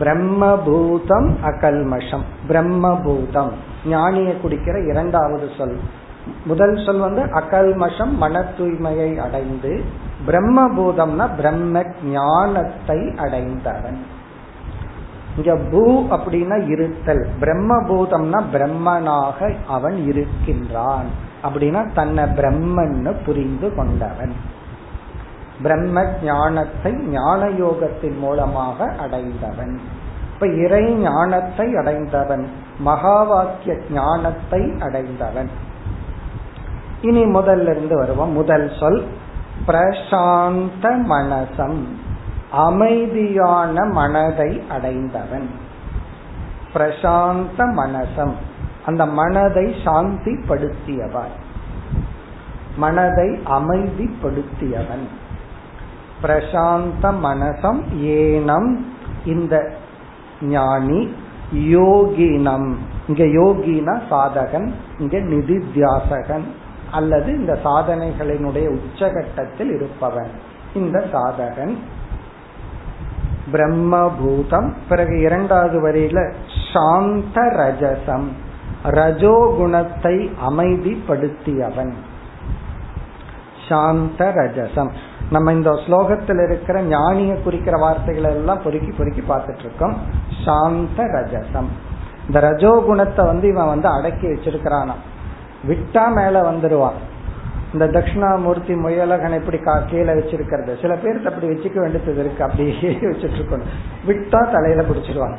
பிரம்மபூதம் 0.00 1.28
அகல்மஷம். 1.42 2.24
பிரம்மபூதம். 2.48 3.52
ஞானிய 3.86 4.34
குடிக்கிற 4.42 4.88
இரண்டாவது 4.88 5.48
சொல். 5.58 5.78
முதல் 6.44 6.82
சொல் 6.86 6.98
வந்து 6.98 7.22
அகல்மஷம் 7.22 8.12
மன 8.16 8.44
தூய்மையை 8.58 9.16
அடைந்து 9.16 9.84
பிரம்மபூதம்னா 10.26 11.36
பிரம்ம 11.36 11.82
ஞானத்தை 12.04 13.14
அடைந்தவன். 13.16 14.15
இங்க 15.36 15.56
பூ 15.56 16.02
அப்படின்னா 16.02 16.68
இருத்தல். 16.68 17.28
பிரம்மபூதம்னா 17.40 18.42
பிரம்மனாக 18.52 19.54
அவன் 19.66 20.06
இருக்கின்றான். 20.06 21.06
அப்படின்னா 21.42 21.92
தன்னை 21.94 22.24
பிரம்மன்னு 22.24 23.14
புரிந்து 23.24 23.74
கொண்டவன். 23.74 24.32
பிரம்ம 25.62 26.04
ஞானத்தை 26.22 26.92
ஞான 26.92 27.48
யோகத்தின் 27.48 28.18
மூலமாக 28.18 28.92
அடைந்தவன். 29.00 29.80
இப்ப 30.34 30.48
இறை 30.48 30.94
ஞானத்தை 30.94 31.76
அடைந்தவன். 31.76 32.50
மகா 32.78 33.22
வாக்கிய 33.22 33.76
ஞானத்தை 33.90 34.72
அடைந்தவன். 34.80 35.50
இனி 37.00 37.24
முதல்ல 37.24 37.70
இருந்து 37.70 37.96
வருவோம். 37.96 38.30
முதல் 38.30 38.72
சொல் 38.80 39.06
பிரசாந்த 39.66 40.96
மனசம். 40.96 41.98
அமைதியான 42.56 43.84
மனதை 43.84 44.62
அடைந்தவன். 44.68 45.50
பிரசாந்த 46.74 47.72
மனசம். 47.72 48.36
அந்த 48.86 49.06
மனதை 49.06 49.64
சாந்திப்படுத்தியவன். 49.84 51.34
மனதை 52.76 53.28
அமைதிப்படுத்தியவன். 53.28 55.06
பிரசாந்த 56.22 57.18
மனசம் 57.18 57.84
ஏனம். 58.02 58.76
இந்த 59.24 59.72
ஞானி 60.40 61.14
யோகினம். 61.54 62.74
இங்க 63.08 63.24
யோகினா 63.24 64.00
சாதகன் 64.10 64.72
இங்க 64.98 65.18
நிதித்தியாசகன் 65.18 66.44
அல்லது 66.90 67.38
இந்த 67.38 67.58
சாதனைகளினுடைய 67.64 68.78
உச்சகட்டத்தில் 68.78 69.74
இருப்பவன். 69.74 70.30
இந்த 70.74 71.06
சாதகன் 71.12 71.76
பிரம்மபூதம். 73.52 74.68
பிறகு 74.88 75.20
இரண்டாவது 75.20 75.78
வரியில 75.88 76.32
சாந்த 76.72 77.40
ரஜசம் 77.60 78.28
ரஜோகுணத்தை 78.84 80.16
அமைதிப்படுத்தியவன். 80.48 81.94
சாந்த 83.68 84.32
ரஜசம் 84.34 84.90
நம்ம 85.30 85.52
இந்த 85.52 85.70
ஸ்லோகத்தில் 85.70 86.40
இருக்கிற 86.46 86.82
ஞானிய 86.82 87.32
குறிக்கிற 87.42 87.76
வார்த்தைகளை 87.76 88.30
எல்லாம் 88.30 88.62
பொறுக்கி 88.64 88.90
பொறுக்கி 88.90 89.22
பார்த்துட்டு 89.28 89.58
இருக்கோம் 89.58 89.96
சாந்த 90.44 91.02
ரஜசம் 91.02 91.70
இந்த 92.26 92.40
ரஜோகுணத்தை 92.40 93.24
வந்து 93.24 93.48
இவன் 93.48 93.66
வந்து 93.66 93.88
அடக்கி 93.88 94.26
வச்சிருக்கிறானா 94.26 94.94
விட்டா 95.68 96.04
மேல 96.14 96.50
வந்துடுவான் 96.50 96.98
இந்த 97.76 97.86
தட்சிணாமூர்த்தி 97.86 98.76
முயலகன் 98.76 99.32
எப்படி 99.32 99.58
கீழே 99.86 100.12
வச்சிருக்கிறது? 100.12 100.80
சில 100.80 100.96
பேருக்கு 100.96 101.28
அப்படி 101.28 101.46
வச்சுக்க 101.46 101.80
வேண்டியது 101.80 102.18
இருக்கு. 102.18 102.44
அப்படியே 102.44 102.98
வச்சுட்டு 103.00 103.38
இருக்கணும். 103.38 103.70
விட்டா 104.06 104.50
தலையில 104.50 104.82
பிடிச்சிருவாங்க 104.82 105.36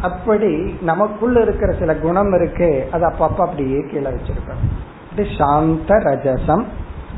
அப்படி 0.00 0.76
நமக்குள்ள 0.80 1.40
இருக்கிற 1.40 1.72
சில 1.72 1.94
குணம் 1.94 2.34
இருக்கு. 2.34 2.88
அது 2.92 3.06
அப்பப்ப 3.06 3.36
அப்படியே 3.36 3.84
கீழே 3.90 4.10
வச்சிருக்கோம் 4.10 5.38
சாந்த 5.38 5.94
ரஜசம் 5.94 6.64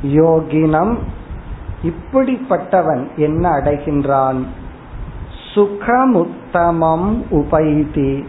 யோகினம். 0.07 0.97
இப்படிப்பட்டவன் 1.83 3.15
என்ன 3.17 3.51
அடைகின்றான்? 3.51 4.45
சுகமுத்தமம் 5.55 7.23
உபைதி. 7.31 8.29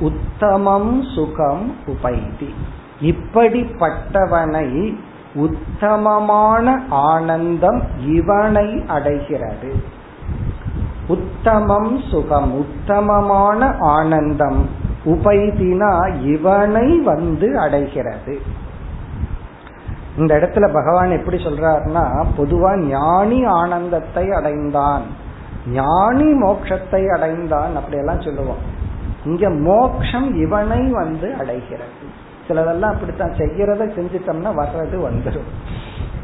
உத்தமம் 0.00 1.02
சுகம் 1.02 1.76
உபைதி. 1.86 2.54
இப்படிப்பட்டவனை 3.00 4.96
உத்தமமான 5.34 6.84
ஆனந்தம் 6.88 7.82
இவனை 8.06 8.84
அடைகிறது. 8.88 9.74
உத்தமம் 11.06 11.98
சுகம் 12.10 12.54
உத்தமமான 12.54 13.76
ஆனந்தம் 13.78 14.68
உபைதினா 15.04 16.22
இவனை 16.22 16.98
வந்து 16.98 17.58
அடைகிறது. 17.58 18.40
இந்த 20.16 20.34
இடத்துல 20.34 20.72
பகவான் 20.72 21.10
எப்படி 21.10 21.36
சொல்றாருன்னா 21.36 22.26
பொதுவா 22.38 22.84
ஞானி 22.84 23.44
ஆனந்தத்தை 23.44 24.30
அடைந்தான். 24.30 25.02
ஞானி 25.66 26.24
மோட்சத்தை 26.24 27.12
அடைந்தான் 27.12 27.76
அப்படியெல்லாம் 27.76 28.20
சொல்லுவோம். 28.20 28.78
இங்க 29.24 29.50
மோக்ஷம் 29.50 30.34
இவனை 30.34 30.90
வந்து 30.90 31.34
அடைகிறது. 31.34 32.28
சிலதெல்லாம் 32.50 32.94
அப்படித்தான். 32.94 33.32
செய்யறத 33.32 33.82
செஞ்சுட்டோம்னா 33.96 34.50
வர்றது 34.60 34.96
வந்துடும் 35.08 35.50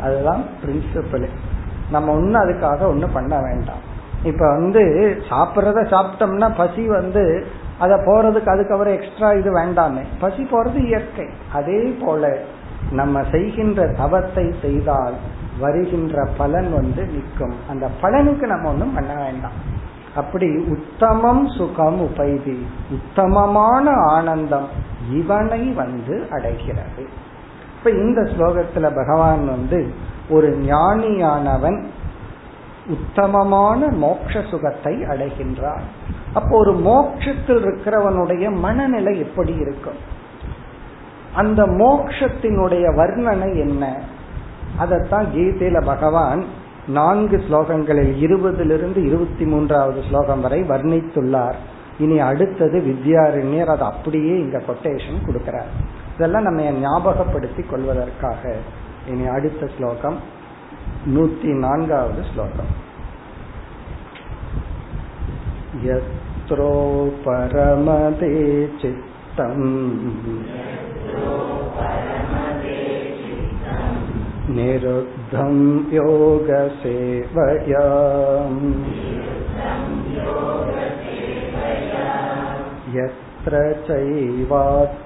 அதுதான் 0.01 0.43
பிரின்சிபல் 0.65 1.29
நம்ம 1.91 2.13
ஒன்னும் 2.13 2.43
அதுக்காக 2.43 2.81
ஒன்னும் 2.81 3.13
பண்ண 3.13 3.41
வேண்டாம். 3.41 3.95
இப்ப 4.23 4.49
வந்து 4.49 4.83
சாப்பிட்றத 5.31 5.81
சாப்பிட்டோம்னா 5.87 6.57
பசி 6.57 6.87
வந்து 6.87 7.47
அதை 7.79 7.97
போறதுக்கு 7.97 8.49
அதுக்கப்புறம் 8.49 9.01
எக்ஸ்ட்ரா 9.01 9.33
இது 9.33 9.59
வேண்டாமே. 9.59 10.03
பசி 10.19 10.49
போறது 10.51 10.77
இயற்கை. 10.85 11.27
அதே 11.53 11.81
போல 11.83 12.39
நம்ம 12.91 13.23
செய்கின்ற 13.31 13.87
தவத்தை 13.87 14.55
செய்தால் 14.63 15.15
வருகின்ற 15.61 16.25
பலன் 16.37 16.73
வந்து 16.73 17.05
நிற்கும். 17.07 17.55
அந்த 17.69 17.89
பலனுக்கு 18.03 18.47
நம்ம 18.47 18.69
ஒன்றும் 18.69 18.95
பண்ண 18.95 19.15
வேண்டாம். 19.15 19.76
அப்படி 20.17 20.65
உத்தமம் 20.67 21.49
சுகம் 21.49 22.01
உபைதி. 22.01 22.67
உத்தமமான 22.91 23.91
ஆனந்தம் 23.91 24.69
இவனை 25.13 25.71
வந்து 25.71 26.27
அடைகிறது. 26.31 27.09
இப்ப 27.79 27.91
இந்த 27.91 28.21
ஸ்லோகத்துல 28.21 28.95
பகவான் 28.95 29.47
வந்து 29.47 29.95
ஒரு 30.31 30.59
ஞானியானவன் 30.63 31.85
உத்தமமான 32.87 33.87
மோட்ச 33.87 34.51
சுகத்தை 34.51 34.95
அடைகின்றான். 34.95 35.81
அப்போ 36.35 36.59
ஒரு 36.59 36.73
மோட்சத்தில் 36.73 37.65
இருக்கிறவனுடைய 37.65 38.55
மனநிலை 38.55 39.19
எப்படி 39.19 39.55
இருக்கும்? 39.55 40.15
அந்த 41.35 41.67
மோக்ஷத்தினுடைய 41.67 42.85
வர்ணனை 42.97 43.57
என்ன? 43.57 44.01
அதத்தான் 44.79 45.27
கீதையில 45.35 45.85
பகவான் 45.85 46.45
நான்கு 46.90 47.38
ஸ்லோகங்களில் 47.48 48.14
இருபதிலிருந்து 48.26 49.00
இருபத்தி 49.04 49.46
மூன்றாவது 49.46 50.02
ஸ்லோகம் 50.10 50.42
வரை 50.42 50.60
வர்ணித்துள்ளார் 50.64 51.58
இனி 52.00 52.18
அடுத்தது 52.22 52.78
வித்யாரண்யர் 52.82 53.74
அதை 53.74 53.86
அப்படியே 53.88 54.36
இங்க 54.40 54.60
கொட்டேஷன் 54.68 55.26
கொடுக்கிறார் 55.26 55.72
இதெல்லாம் 56.16 56.48
நம்ம 56.50 56.72
ஞாபகப்படுத்தி 56.80 57.64
கொள்வதற்காக 57.66 58.54
இனி 59.08 59.28
அடுத்த 59.30 59.70
ஸ்லோகம் 59.78 60.18
நூத்தி 61.08 61.52
நான்காவது 61.58 62.24
ஸ்லோகம் 62.32 62.72
यत्रो 65.82 66.72
परमते 67.26 68.32
चित्तम् 68.78 69.70
निरुद्धं 74.56 75.56
योगसेवया 75.96 77.86
यत्र 82.96 83.62
चैवात्मनात्मानम् 83.88 85.02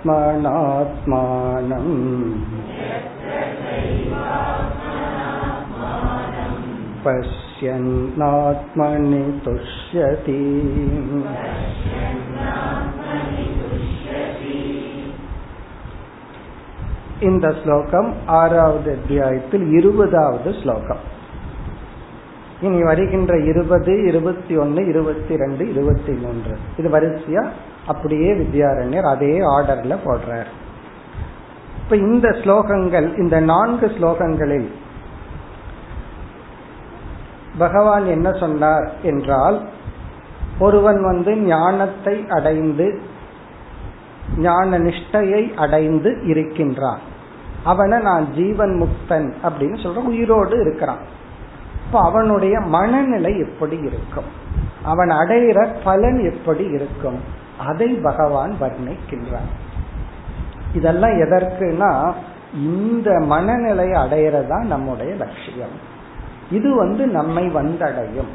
पश्यन्नात्मनि 7.06 8.44
तुष्यति 9.46 10.42
இந்த 17.21 17.55
ஸ்லோகம் 17.63 18.15
ஆறாவது 18.27 18.91
அத்தியாயத்தில் 18.91 19.73
இருபதாவது 19.73 20.55
ஸ்லோகம். 20.63 21.03
இனி 22.61 22.83
வருகின்ற 22.83 23.39
இருபது 23.39 24.07
இருபத்தி 24.07 24.57
ஒன்னு 24.57 24.87
இருபத்தி 24.87 25.37
ரெண்டு 25.37 25.69
இருபத்தி 25.69 26.13
மூன்று 26.13 26.59
இது 26.77 26.89
வரிசையா? 26.89 27.49
அப்படியே 27.87 28.33
வித்யாரண்யர் 28.33 29.11
அதே 29.11 29.39
ஆர்டர்ல 29.39 29.97
போடுறார். 30.05 30.51
இப்ப 31.83 31.97
இந்த 31.97 32.29
ஸ்லோகங்கள் 32.29 33.19
இந்த 33.19 33.41
நான்கு 33.41 33.87
ஸ்லோகங்களில் 33.87 34.71
பகவான் 37.59 38.07
என்ன 38.07 38.33
சொன்னார் 38.33 38.93
என்றால் 39.03 39.69
ஒருவன் 40.59 41.03
வந்து 41.03 41.37
ஞானத்தை 41.37 42.27
அடைந்து 42.29 43.01
ஞான 44.39 44.79
நிஷ்டையை 44.79 45.55
அடைந்து 45.55 46.23
இருக்கின்றான். 46.25 47.09
அவனை 47.65 47.99
நான் 47.99 48.33
ஜீவன் 48.33 48.83
முக்தன் 48.83 49.33
அப்படின்னு 49.43 49.83
சொல்றேன் 49.83 50.07
உயிரோடு 50.07 50.61
இருக்கிறான். 50.61 51.01
இப்ப 51.87 52.01
அவனுடைய 52.01 52.61
மனநிலை 52.61 53.39
எப்படி 53.39 53.77
இருக்கும்? 53.77 54.25
அவன் 54.83 55.09
அடையிற 55.09 55.77
பலன் 55.85 56.33
எப்படி 56.33 56.65
இருக்கும்? 56.65 57.21
அதை 57.67 57.89
பகவான் 57.89 58.55
வர்ணிக்கின்றான் 58.61 59.51
இதெல்லாம் 60.75 61.11
எதற்குனா 61.11 62.13
இந்த 62.55 63.19
மனநிலையை 63.19 64.03
அடையிறதா 64.03 64.63
நம்முடைய 64.63 65.15
லட்சியம். 65.15 65.99
இது 66.51 66.75
வந்து 66.75 67.07
நம்மை 67.07 67.47
வந்தடையும். 67.47 68.31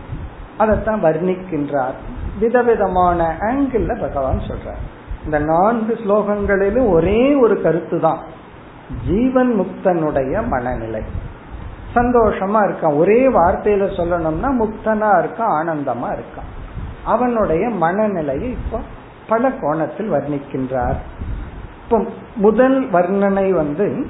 அதைத்தான் 0.57 1.03
வர்ணிக்கின்றார். 1.03 1.93
விதவிதமான 2.39 3.37
ஆங்கிள் 3.39 3.99
பகவான் 3.99 4.39
சொல்றார். 4.39 4.83
இந்த 5.25 5.39
நான்கு 5.39 5.93
ஸ்லோகங்களிலும் 5.93 6.89
ஒரே 6.89 7.35
ஒரு 7.35 7.61
கருத்து 7.61 7.99
தான் 7.99 8.19
ஜீவன் 9.07 9.59
முக்தனுடைய 9.59 10.47
மனநிலை. 10.47 11.01
சந்தோஷமா 11.95 12.69
இருக்கான். 12.69 12.97
ஒரே 12.97 13.27
வார்த்தையில 13.27 13.85
சொல்லணும்னா 13.97 14.49
முக்தனா 14.59 15.09
இருக்கான் 15.09 15.53
ஆனந்தமா 15.63 16.15
இருக்கான். 16.15 16.49
அவனுடைய 17.05 17.69
மனநிலையை 17.69 18.49
இப்போ 18.49 18.79
பல 19.29 19.51
கோணத்தில் 19.51 20.11
வர்ணிக்கின்றார். 20.11 20.95
இப்போ 21.83 22.05
முதல் 22.35 22.89
வர்ணனை 22.89 23.51
வந்து 23.51 24.07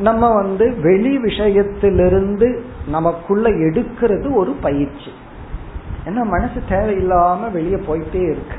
நம்ம 0.00 0.34
வந்து 0.34 0.76
வெளி 0.80 1.18
விஷயத்திலிருந்து 1.18 2.60
நமக்குள்ள 2.88 3.50
எடுக்கிறது 3.50 4.34
ஒரு 4.34 4.52
பயிற்சி. 4.52 5.12
ஏன்னா 6.04 6.22
மனசு 6.22 6.62
தேவையில்லாம 6.68 7.50
வெளியே 7.50 7.76
போயிட்டே 7.76 8.30
இருக்கு. 8.30 8.56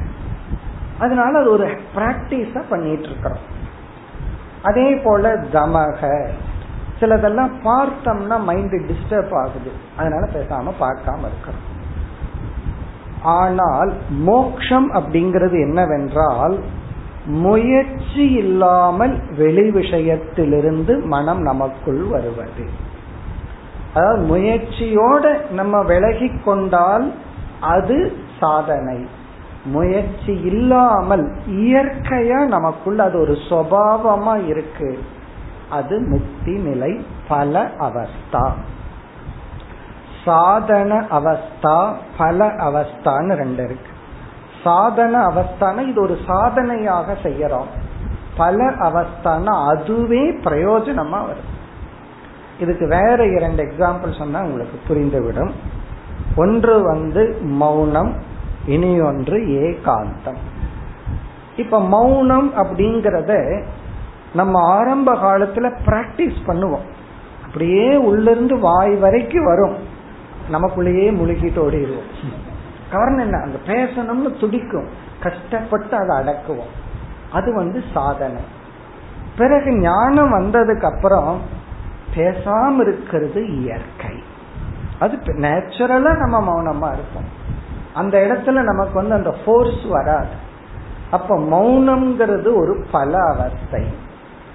அதனால 1.00 1.40
அது 1.40 1.52
ஒரு 1.52 1.68
பிராக்டிஸா 1.96 2.64
பண்ணிட்டு 2.70 3.04
இருக்கிறோம். 3.04 3.54
அதே 4.66 4.88
போல 4.96 5.34
தமக. 5.54 6.02
சிலதெல்லாம் 7.00 7.54
பார்த்தோம்னா 7.64 8.38
மைண்ட் 8.44 8.76
டிஸ்டர்ப் 8.90 9.34
ஆகுது. 9.42 9.72
அதனால 9.98 10.24
பேசாம 10.34 10.72
பார்க்காம 10.84 11.26
இருக்கிறோம் 11.30 11.64
ஆனால் 13.36 13.92
மோக்ஷம் 14.10 14.88
அப்படிங்கிறது 14.94 15.58
என்னவென்றால் 15.68 16.56
முயற்சி 17.26 18.26
இல்லாமல் 18.34 19.14
வெளி 19.38 19.68
விஷயத்திலிருந்து 19.70 20.94
மனம் 21.06 21.42
நமக்குள் 21.42 22.04
வருவது. 22.14 22.66
அதாவது 23.94 24.22
முயற்சியோட 24.32 25.52
நம்ம 25.52 25.82
விலகி 25.84 26.30
கொண்டால் 26.46 27.08
அது 27.74 27.98
சாதனை. 28.40 28.98
முயற்சி 29.66 30.32
இல்லாமல் 30.32 31.32
இயற்கையா 31.48 32.46
நமக்குள்ள 32.46 33.04
அது 33.04 33.20
ஒரு 33.20 33.38
சுவாவமா 33.50 34.48
இருக்கு. 34.48 35.00
அது 35.70 36.00
முக்தி 36.00 36.58
நிலை 36.58 37.06
பல 37.28 37.72
அவஸ்தா. 37.80 38.52
சாதன 40.26 41.06
அவஸ்தா 41.12 41.94
பல 42.18 42.48
அவஸ்தான்னு 42.48 43.34
ரெண்டு 43.34 43.64
இருக்கு. 43.64 43.92
சாதன 44.64 45.28
அவஸ்தான 45.28 45.88
இது 45.88 46.02
ஒரு 46.02 46.18
சாதனையாக 46.28 47.18
செய்யறோம். 47.24 47.72
பல 48.38 48.70
அவஸ்தான 48.70 49.68
அதுவே 49.68 50.32
பிரயோஜனமா 50.32 51.20
வருது 51.24 51.54
இதுக்கு 52.60 52.88
வேற 52.88 53.26
இரண்டு 53.26 53.64
எக்ஸாம்பிள் 53.64 54.18
சொன்னா 54.18 54.42
உங்களுக்கு 54.42 54.80
புரிந்துவிடும். 54.88 55.52
ஒன்று 56.36 56.84
வந்து 56.84 57.40
மௌனம் 57.42 58.34
இனி 58.66 59.02
ஒன்று 59.02 59.38
ஏகாந்தம். 59.38 60.38
இப்ப 61.58 61.82
மௌனம் 61.82 62.54
அப்படிங்கறத 62.54 63.64
நம்ம 64.34 64.74
ஆரம்ப 64.74 65.16
காலத்துல 65.16 65.78
பிராக்டிஸ் 65.86 66.36
பண்ணுவோம். 66.48 66.86
அப்படியே 67.46 67.96
உள்ளிருந்து 67.96 68.60
வாய் 68.60 68.96
வரைக்கும் 68.96 69.46
வரும். 69.46 69.76
நமக்குள்ளேயே 70.52 71.10
முழுகிட்டு 71.12 71.58
ஓடிடுவோம். 71.58 72.34
காரணம் 72.92 73.20
என்ன? 73.20 73.38
அந்த 73.38 73.58
பேசணும்னு 73.66 74.40
துடிக்கும். 74.40 74.88
கஷ்டப்பட்டு 75.22 75.98
அதை 75.98 76.16
அடக்குவோம். 76.18 76.84
அது 77.32 77.54
வந்து 77.54 77.84
சாதனை. 77.94 78.42
பிறகு 79.38 79.72
ஞானம் 79.72 80.34
வந்ததுக்கு 80.34 80.96
அப்புறம் 80.96 81.42
பேசாம 82.16 82.82
இருக்கிறது 82.82 83.62
இயற்கை. 83.62 84.24
அது 85.00 85.18
நேச்சுரலா 85.18 86.18
நம்ம 86.18 86.40
மௌனமா 86.40 86.94
இருப்போம். 86.94 87.44
அந்த 87.96 88.18
இடத்துல 88.20 88.62
நமக்கு 88.62 88.94
வந்து 88.94 89.16
அந்த 89.16 89.36
ஃபோர்ஸ் 89.46 89.86
வராது. 89.90 90.34
அப்ப 91.12 91.38
மௌனம்ங்கிறது 91.38 92.56
ஒரு 92.56 92.86
பல 92.92 93.18
அவஸ்தை. 93.24 93.84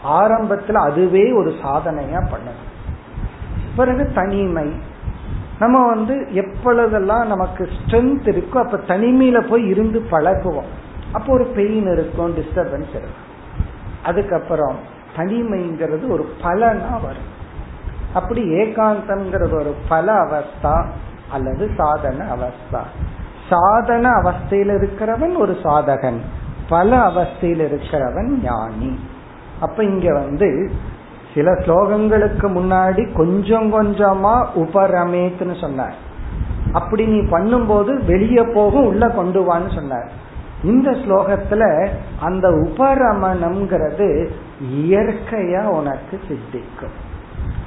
ஆரம்பத்துல 0.05 0.73
அதுவே 0.73 1.33
ஒரு 1.33 1.51
சாதனையா 1.51 2.21
பண்ணணும் 2.33 2.69
பிறகு 3.77 4.13
தனிமை. 4.15 4.73
நம்ம 5.59 5.89
வந்து 5.89 6.27
எப்பொழுதெல்லாம் 6.33 7.27
நமக்கு 7.27 7.69
ஸ்ட்ரென்த் 7.79 8.29
இருக்கோ 8.29 8.59
அப்ப 8.59 8.81
தனிமையில 8.87 9.49
போய் 9.49 9.67
இருந்து 9.67 10.01
பழகுவோம். 10.11 10.71
அப்போ 11.13 11.33
ஒரு 11.33 11.45
பெயின் 11.45 11.93
இருக்கும் 11.93 12.37
டிஸ்டர்பன்ஸ் 12.37 12.95
இருக்கும். 13.01 13.29
அதுக்கப்புறம் 14.05 14.77
தனிமைங்கிறது 15.17 16.09
ஒரு 16.09 16.35
பலனா 16.43 16.93
வரும். 17.03 17.31
அப்படி 18.15 18.43
ஏகாந்தம்ங்கிறது 18.43 19.55
ஒரு 19.55 19.75
பல 19.89 20.13
அவஸ்தா 20.13 20.87
அல்லது 21.33 21.71
சாதன 21.77 22.25
அவஸ்தா. 22.35 22.81
சாதன 23.51 24.11
அவஸ்தையில் 24.11 24.73
இருக்கிறவன் 24.79 25.39
ஒரு 25.39 25.53
சாதகன். 25.53 26.19
பல 26.69 26.97
அவஸ்தையில் 26.97 27.69
இருக்கிறவன் 27.69 28.43
ஞானி. 28.43 28.99
அப்ப 29.61 29.85
இங்க 29.85 30.13
வந்து 30.13 30.71
சில 31.35 31.53
ஸ்லோகங்களுக்கு 31.53 32.47
முன்னாடி 32.47 33.13
கொஞ்சம் 33.13 33.73
கொஞ்சமா 33.73 34.47
உபரமேத்னு 34.55 35.61
சொன்னார். 35.61 35.95
அப்படி 36.73 37.07
நீ 37.07 37.19
பண்ணும்போது 37.19 38.05
வெளியே 38.05 38.43
போகும் 38.55 38.87
உள்ள 38.87 39.09
கொண்டு 39.09 39.41
வான்னு 39.43 39.75
சொன்னார். 39.75 40.11
இந்த 40.65 40.91
ஸ்லோகத்துல 40.91 41.89
அந்த 42.21 42.49
உபரமணம்ங்கிறது 42.49 44.29
இயற்கையா 44.75 45.65
உனக்கு 45.65 46.21
சித்திக்கும். 46.29 46.97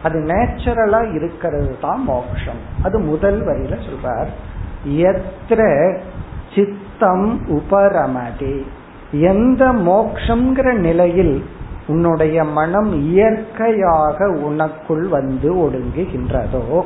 அது 0.04 0.20
நேச்சுரலா 0.20 1.14
இருக்கிறது 1.14 1.78
தான் 1.82 2.04
மோக்ஷம். 2.04 2.62
அது 2.84 3.00
முதல் 3.00 3.42
வரியில 3.46 3.78
சொல்றார். 3.86 4.28
எத்திர 4.88 5.96
சித்தம் 6.56 7.42
உபரமதி. 7.50 8.62
எந்த 9.12 9.66
மோக்ஷங்கிற 9.66 10.74
நிலையில் 10.74 11.46
உன்னுடைய 11.88 12.44
மனம் 12.44 12.94
இயற்கையாக 12.94 14.28
உனக்குள் 14.28 15.08
வந்து 15.08 15.54
ஒடுங்குகின்றதோ 15.54 16.82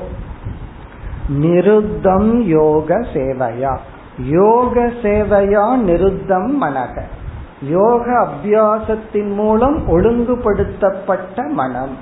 நிருத்தம் 1.30 2.42
யோக 2.42 2.96
சேவையா. 3.14 3.78
யோக 4.20 4.92
சேவையா 5.02 5.76
நிருத்தம் 5.76 6.64
மனக. 6.64 7.02
யோக 7.62 8.28
அபியாசத்தின் 8.28 9.34
மூலம் 9.34 9.88
ஒழுங்குபடுத்தப்பட்ட 9.88 11.50
மனம். 11.52 11.98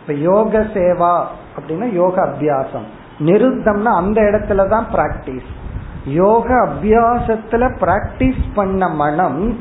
இப்ப 0.00 0.12
யோக 0.12 0.58
சேவா 0.58 1.22
அப்படின்னா 1.56 1.92
யோக 1.92 2.26
அபியாசம். 2.26 2.86
நிறுத்தம்னா 3.20 3.94
அந்த 3.96 4.20
இடத்துல 4.20 4.68
தான் 4.68 4.86
பிராக்டிஸ் 4.92 5.50
யோக 6.04 6.54
அபியாசத்துல 6.54 7.70
பிராக்டிஸ் 7.80 8.42
பண்ண 8.54 8.88
மனம் 8.88 9.58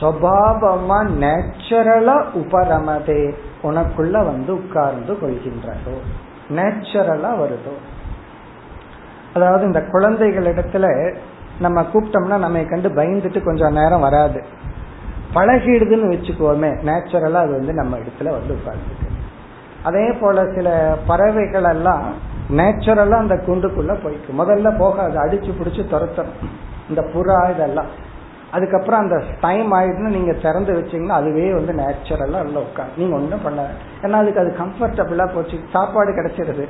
சபாவமா 0.00 0.98
நேச்சுரலா 1.20 2.24
உபரமதே. 2.34 3.34
உனக்குள்ள 3.62 4.10
வந்து 4.10 4.54
உட்கார்ந்து 4.54 5.12
கொள்கின்றதோ. 5.12 5.94
நேச்சுரலா 6.48 7.38
வருதோ. 7.38 7.74
அதாவது 9.34 9.66
இந்த 9.66 9.82
குழந்தைகள் 9.90 10.54
இடத்துல 10.54 11.16
நம்ம 11.60 11.82
கூப்பிட்டோம்னா 11.82 12.38
நம்மை 12.38 12.64
கண்டு 12.64 12.88
பயந்துட்டு 12.88 13.44
கொஞ்சம் 13.44 13.72
நேரம் 13.72 14.00
வராது. 14.00 14.44
பழகிடுதுன்னு 15.34 16.12
வச்சுக்கோமே 16.12 16.70
நேச்சுரலா 16.84 17.34
அது 17.34 17.50
வந்து 17.50 17.72
நம்ம 17.72 17.96
இடத்துல 17.96 18.30
வந்து 18.30 18.54
உட்கார்ந்துருக்கு. 18.54 19.15
அதே 19.86 20.12
போல 20.20 20.44
சில 20.54 20.96
பறவைகள் 21.06 21.64
எல்லாம் 21.64 22.02
நேச்சுரலா 22.50 23.16
அந்த 23.22 23.34
குண்டுக்குள்ள 23.34 23.92
போய்க்கும். 23.94 24.38
முதல்ல 24.38 24.78
போகாது 24.78 25.16
அடிச்சு 25.24 25.54
பிடிச்சு 25.60 25.82
துரத்தணும். 25.92 26.44
இந்த 26.88 27.04
புறா 27.14 27.50
இதெல்லாம். 27.50 27.90
அதுக்கப்புறம் 28.50 29.00
அந்த 29.00 29.22
டைம் 29.40 29.72
ஆயிடுன்னு 29.72 30.14
நீங்க 30.16 30.32
திறந்து 30.32 30.72
வச்சீங்கன்னா 30.72 31.16
அதுவே 31.20 31.52
வந்து 31.52 31.72
நேச்சுரலா 31.72 32.42
உள்ள 32.42 32.60
உட்காந்து 32.60 32.96
நீங்க 32.96 33.16
ஒன்றும் 33.16 33.42
பண்ண 33.42 33.66
ஏன்னா 34.02 34.10
அதுக்கு 34.10 34.40
அது 34.40 34.56
கம்ஃபர்டபுளா 34.58 35.28
போச்சு. 35.34 35.58
சாப்பாடு 35.72 36.12
கிடைச்சிருது. 36.12 36.68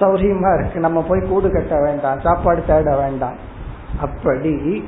சௌரியமா 0.00 0.60
இருக்கு. 0.60 0.80
நம்ம 0.80 1.04
போய் 1.08 1.28
கூடு 1.28 1.50
கட்ட 1.50 1.80
வேண்டாம். 1.80 2.20
சாப்பாடு 2.20 2.64
தேட 2.66 2.96
வேண்டாம். 2.96 3.36
அப்படி 4.00 4.84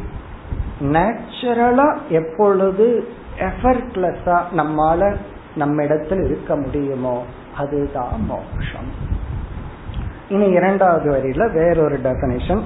நேச்சுரலா 0.80 1.98
எப்பொழுது 2.08 3.08
எஃபர்ட்லெஸ்ஸா 3.38 4.40
நம்மால 4.56 5.16
நம்ம 5.54 5.82
இடத்தில் 5.82 6.24
இருக்க 6.24 6.56
முடியுமோ 6.56 7.22
அதுதான் 7.56 8.26
மோக்ஷம் 8.26 9.18
இனி 10.28 10.46
இரண்டாவது 10.46 11.10
வரியில 11.10 11.52
வேறொரு 11.52 12.00
டெபனிஷன் 12.04 12.62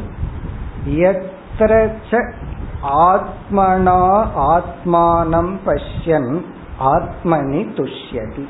எத்திரச்ச 0.87 2.32
ஆத்மனா 2.82 4.26
ஆத்மானம் 4.37 5.55
பஷ்யன் 5.66 6.43
ஆத்மனி 6.80 7.62
துஷ்யதி. 7.76 8.45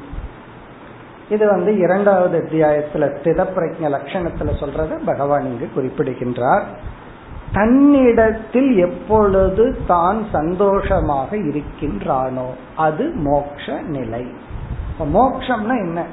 இது 1.28 1.47
வந்து 1.47 1.78
இரண்டாவது 1.78 2.39
அத்தியாயத்துல 2.39 2.95
ஸ்தித 2.95 3.47
பிரஜ 3.57 3.91
லட்சணத்துல 3.91 4.51
சொல்றத 4.61 5.05
பகவான் 5.05 5.43
இங்கு 5.43 5.70
குறிப்பிடுகின்றார். 5.74 6.64
தன்னிடத்தில் 7.55 8.76
எப்பொழுது 8.76 9.64
தான் 9.86 10.20
சந்தோஷமாக 10.32 11.36
இருக்கின்றானோ 11.36 12.46
அது 12.76 13.05
மோக்ஷ 13.16 13.80
நிலை. 13.86 14.24
மோக்ஷம்னா 14.98 15.76
என்ன? 15.86 16.07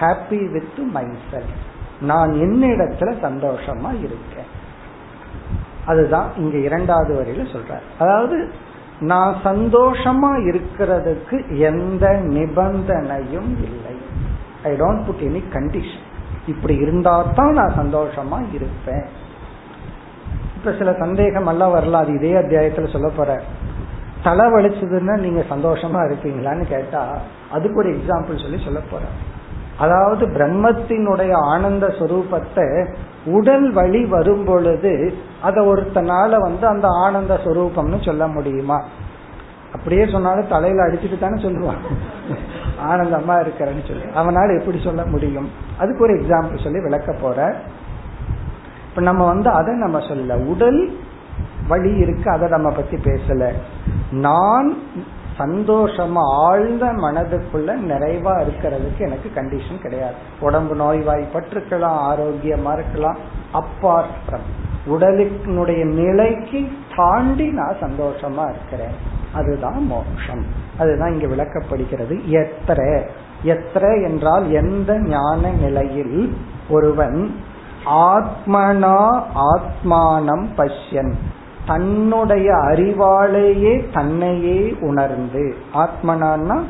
ஹாப்பி 0.00 0.40
வித் 0.52 0.80
மைசெல் 0.94 1.50
நான் 2.00 2.30
என்னிடத்துல 2.30 3.10
சந்தோஷமா 3.22 3.90
இருக்கேன். 3.98 4.50
அதுதான் 5.86 6.28
இங்க 6.36 6.56
இரண்டாவது 6.58 7.12
வரையில 7.14 7.44
சொல்ற 7.52 7.78
அதாவது 7.98 8.52
நான் 9.00 9.36
சந்தோஷமா 9.44 10.30
இருக்கிறதுக்கு 10.50 11.36
எந்த 11.58 12.04
நிபந்தனையும் 12.12 13.50
இல்லை. 13.62 13.96
I 14.64 14.72
don't 14.72 15.04
put 15.04 15.24
any 15.28 15.42
condition 15.52 16.06
இப்படி 16.46 16.74
இருந்தா 16.74 17.22
தான் 17.34 17.52
நான் 17.52 17.78
சந்தோஷமா 17.78 18.38
இருப்பேன். 18.52 19.04
இப்ப 20.64 20.74
சில 20.78 20.92
சந்தேகம் 20.92 21.46
எல்லாம் 21.46 21.72
வரலாம் 21.72 22.02
அது 22.02 22.12
இதே 22.14 22.32
அத்தியாயத்துல 22.32 22.92
சொல்ல 22.92 23.08
போற. 23.16 23.42
தலை 24.22 24.46
வலிச்சதுன்னா 24.46 25.18
நீங்க 25.18 25.44
சந்தோஷமா 25.50 26.00
இருப்பீங்களான்னு 26.08 26.64
கேட்டா 26.68 27.18
அதுக்கு 27.52 27.76
ஒரு 27.76 27.88
எக்ஸாம்பிள் 27.88 28.42
சொல்லி 28.42 28.64
சொல்ல 28.64 28.80
போற. 28.90 29.02
அதாவது 29.78 30.28
பிரம்மத்தினுடைய 30.28 31.32
ஆனந்த 31.32 31.86
சுரூபத்தை 31.86 32.88
உடல் 33.24 33.72
வழி 33.72 34.04
வரும் 34.04 34.44
பொழுது 34.44 35.14
அதை 35.42 35.66
ஒருத்தனால 35.66 36.38
வந்து 36.38 36.66
அந்த 36.66 36.88
ஆனந்த 36.88 37.40
சுரூபம்னு 37.44 38.04
சொல்ல 38.04 38.26
முடியுமா? 38.26 38.82
அப்படியே 39.72 40.06
சொன்னாலும் 40.06 40.48
தலையில 40.48 40.86
அடிச்சுட்டு 40.86 41.18
தானே 41.18 41.42
சொல்லுவான். 41.42 41.82
ஆனந்தமா 42.88 43.46
இருக்கிறேன்னு 43.46 43.86
சொல்லி. 43.86 44.04
அவனால 44.14 44.58
எப்படி 44.60 44.80
சொல்ல 44.84 45.06
முடியும்? 45.06 45.50
அதுக்கு 45.78 46.02
ஒரு 46.02 46.14
எக்ஸாம்பிள் 46.14 46.62
சொல்லி 46.62 46.80
விளக்க 46.80 47.16
போற 47.20 47.56
இப்ப 48.92 49.04
நம்ம 49.04 49.26
வந்து 49.26 49.50
அதை 49.50 49.74
நம்ம 49.74 50.08
சொல்ல. 50.08 50.36
உடல் 50.36 50.98
வழி 51.68 51.96
இருக்கு 51.96 52.30
அதை 52.30 52.48
நம்ம 52.48 52.70
பத்தி 52.70 52.96
பேசல. 52.96 53.52
நான் 54.10 54.76
சந்தோஷமா 55.38 56.20
ஆழ்ந்த 56.20 56.86
மனதுக்குள்ள 56.86 57.76
நிறைவா 57.88 58.44
இருக்கிறதுக்கு 58.44 58.98
எனக்கு 58.98 59.30
கண்டிஷன் 59.34 59.80
கிடையாது. 59.82 60.14
உடம்பு 60.40 60.74
நோய்வாய்ப்பட்டிருக்கலாம் 60.74 61.98
ஆரோக்கியமா 62.10 62.72
இருக்கலாம் 62.72 63.16
அப்பார்ட் 63.54 64.14
ஃப்ரம் 64.28 64.48
உடலினுடைய 64.88 65.84
நிலைக்கு 65.84 66.68
தாண்டி 66.96 67.50
நான் 67.50 67.76
சந்தோஷமா 67.80 68.50
இருக்கிறேன். 68.50 68.94
அதுதான் 69.32 69.86
மோட்சம். 69.86 70.44
அதுதான் 70.78 71.20
இங்க 71.20 71.26
விளக்கப்படுகிறது. 71.26 72.20
எத்திர 72.28 73.02
எத்திர 73.44 74.08
என்றால் 74.08 74.50
எந்த 74.50 75.00
ஞான 75.00 75.50
நிலையில் 75.50 76.36
ஒருவன் 76.68 77.34
ஆத்மனா 77.86 78.96
ஆத்மானம் 79.52 80.46
பஷ்யன். 80.56 81.12
தன்னுடைய 81.66 82.54
அறிவாலேயே 82.54 83.92
தன்னையே 83.92 84.76
உணர்ந்து. 84.80 85.54
ஆத்மனான்னா 85.74 86.62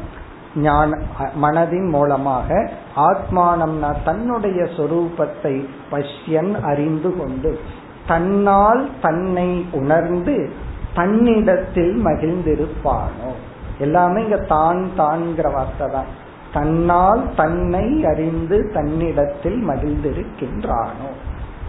ஞான 0.55 0.99
மனதின் 1.43 1.89
மூலமாக 1.89 2.71
ஆத்மானம்னா 2.97 3.95
தன்னுடைய 4.05 4.63
சொரூபத்தை 4.77 5.67
பஷ்யன் 5.91 6.61
அறிந்து 6.61 7.17
கொண்டு 7.17 7.59
தன்னால் 8.07 8.91
தன்னை 9.03 9.65
உணர்ந்து 9.73 10.51
தன்னிடத்தில் 10.95 12.05
மகிழ்ந்திருப்பானோ. 12.05 13.31
எல்லாமே 13.79 14.23
இங்க 14.23 14.37
தான் 14.37 14.91
தான்கிற 14.97 15.51
வார்த்தை 15.51 15.91
தான் 15.91 16.07
தன்னால் 16.53 17.35
தன்னை 17.37 18.05
அறிந்து 18.05 18.71
தன்னிடத்தில் 18.75 19.69
மகிழ்ந்திருக்கின்றானோ? 19.69 21.09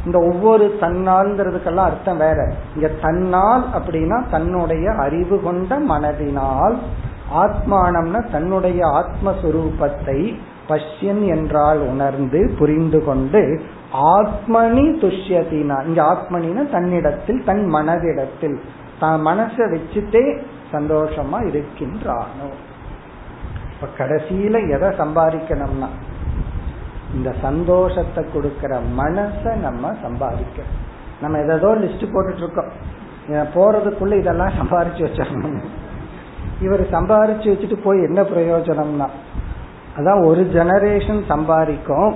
இந்த 0.05 0.19
ஒவ்வொரு 0.19 0.77
தன்னால்ங்கிறதுக்கெல்லாம் 0.81 1.89
அர்த்தம் 1.89 2.17
வேற. 2.17 2.53
இங்க 2.75 2.87
தன்னால் 3.01 3.65
அப்படின்னா 3.73 4.29
தன்னுடைய 4.29 4.91
அறிவு 4.91 5.41
கொண்ட 5.41 5.79
மனதினால் 5.79 6.75
ஆத்மானம்னா 7.35 8.31
தன்னுடைய 8.31 8.85
ஆத்மஸ்வரூபத்தை 8.85 10.35
பஷ்யன் 10.69 11.27
என்றால் 11.27 11.77
உணர்ந்து 11.77 12.55
புரிந்து 12.59 13.03
கொண்டு 13.03 13.61
ஆத்மனி 13.93 14.85
துஷ்யத்தினா 15.03 15.85
இங்க 15.87 16.03
ஆத்மனினா 16.03 16.71
தன்னிடத்தில் 16.71 17.43
தன் 17.45 17.65
மனதிடத்தில். 17.73 18.59
தான் 18.99 19.25
மனசை 19.25 19.63
வச்சுட்டே 19.73 20.41
சந்தோஷமா 20.71 21.39
இருக்கின்றானோ? 21.51 22.47
இப்ப 23.83 24.03
கடைசியில 24.03 24.57
எதை 24.75 24.89
சம்பாதிக்கணும்னா 24.99 25.87
இந்த 27.15 27.29
சந்தோஷத்தை 27.41 28.21
கொடுக்கிற 28.33 28.73
மனசை 28.99 29.51
நம்ம 29.63 29.89
சம்பாதிக்கணும். 30.03 30.77
நம்ம 31.21 31.39
எதோ 31.55 31.71
லிஸ்ட் 31.81 32.05
போட்டுட்டு 32.13 32.43
இருக்கோம் 32.43 32.71
போறதுக்குள்ள 33.55 34.13
இதெல்லாம் 34.21 34.55
சம்பாரிச்சு 34.59 35.01
வச்சிடணும். 35.05 35.59
இவர் 36.65 36.83
சம்பாரிச்சு 36.95 37.47
வச்சுட்டு 37.51 37.77
போய் 37.83 38.05
என்ன 38.07 38.21
பிரயோஜனம்னா 38.31 39.07
அதான் 39.97 40.23
ஒரு 40.29 40.43
ஜெனரேஷன் 40.55 41.21
சம்பாதிக்கும் 41.33 42.11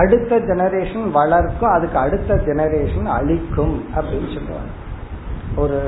அடுத்த 0.00 0.40
ஜெனரேஷன் 0.50 1.06
வளர்க்கும் 1.10 1.74
அதுக்கு 1.76 1.98
அடுத்த 1.98 2.34
ஜெனரேஷன் 2.48 3.08
அழிக்கும் 3.18 3.76
அப்படின்னு 3.96 4.30
சொல்லுவாங்க. 4.36 4.72
ஒரு 5.56 5.78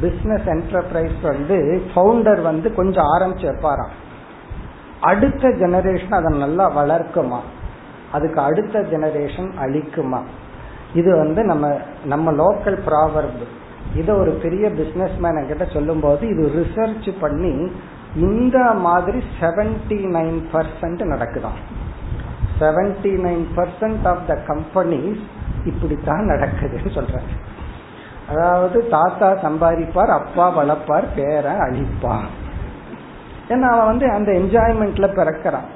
பிசினஸ் 0.00 0.40
என்டர்பிரைஸ் 0.40 1.20
வந்து 1.22 1.82
ஃபவுண்டர் 1.94 2.42
வந்து 2.42 2.74
கொஞ்சம் 2.74 3.04
ஆரம்பிச்சு 3.18 3.50
வைப்பாராம். 3.50 3.94
அடுத்த 5.00 5.48
ஜெனரேஷன் 5.48 6.14
அதை 6.14 6.38
நல்லா 6.38 6.84
வளர்க்குமா? 6.84 7.38
அதுக்கு 8.12 8.40
அடுத்த 8.40 8.80
ஜெனரேஷன் 8.80 9.52
அழிக்குமா? 9.60 10.22
இது 10.94 11.16
வந்து 11.16 11.44
நம்ம 11.44 11.78
நம்ம 12.04 12.32
லோக்கல் 12.32 12.78
ப்ராவர்ப் 12.86 13.44
இதை 13.94 14.14
ஒரு 14.14 14.30
பெரிய 14.30 14.70
பிசினஸ் 14.70 15.16
மேன் 15.18 15.34
என்கிட்ட 15.34 15.72
சொல்லும் 15.72 16.00
போது 16.00 16.28
இது 16.28 16.66
ரிசர்ச் 16.66 17.14
பண்ணி 17.20 17.72
இந்த 18.16 18.58
மாதிரி 18.72 19.22
seventy 19.40 19.88
nine 19.88 20.42
percent 20.52 21.02
நடக்குதான். 21.04 21.58
Seventy 22.60 23.16
nine 23.26 23.44
percent 23.56 24.06
of 24.06 24.26
the 24.26 24.38
companies 24.46 25.20
இப்படித்தான் 25.64 26.28
நடக்குதுன்னு 26.28 26.90
சொல்றாங்க 26.90 27.34
அதாவது 28.28 28.88
தாத்தா 28.88 29.30
சம்பாதிப்பார் 29.30 30.12
அப்பா 30.20 30.62
வளர்ப்பார் 30.62 31.06
பேர 31.16 31.46
அழிப்பார். 31.66 32.32
ஏன்னா 33.48 33.68
அவன் 33.74 33.86
வந்து 33.86 34.10
அந்த 34.10 34.32
என்ஜாய்மெண்ட்ல 34.32 35.08
பிறக்கிறான். 35.14 35.68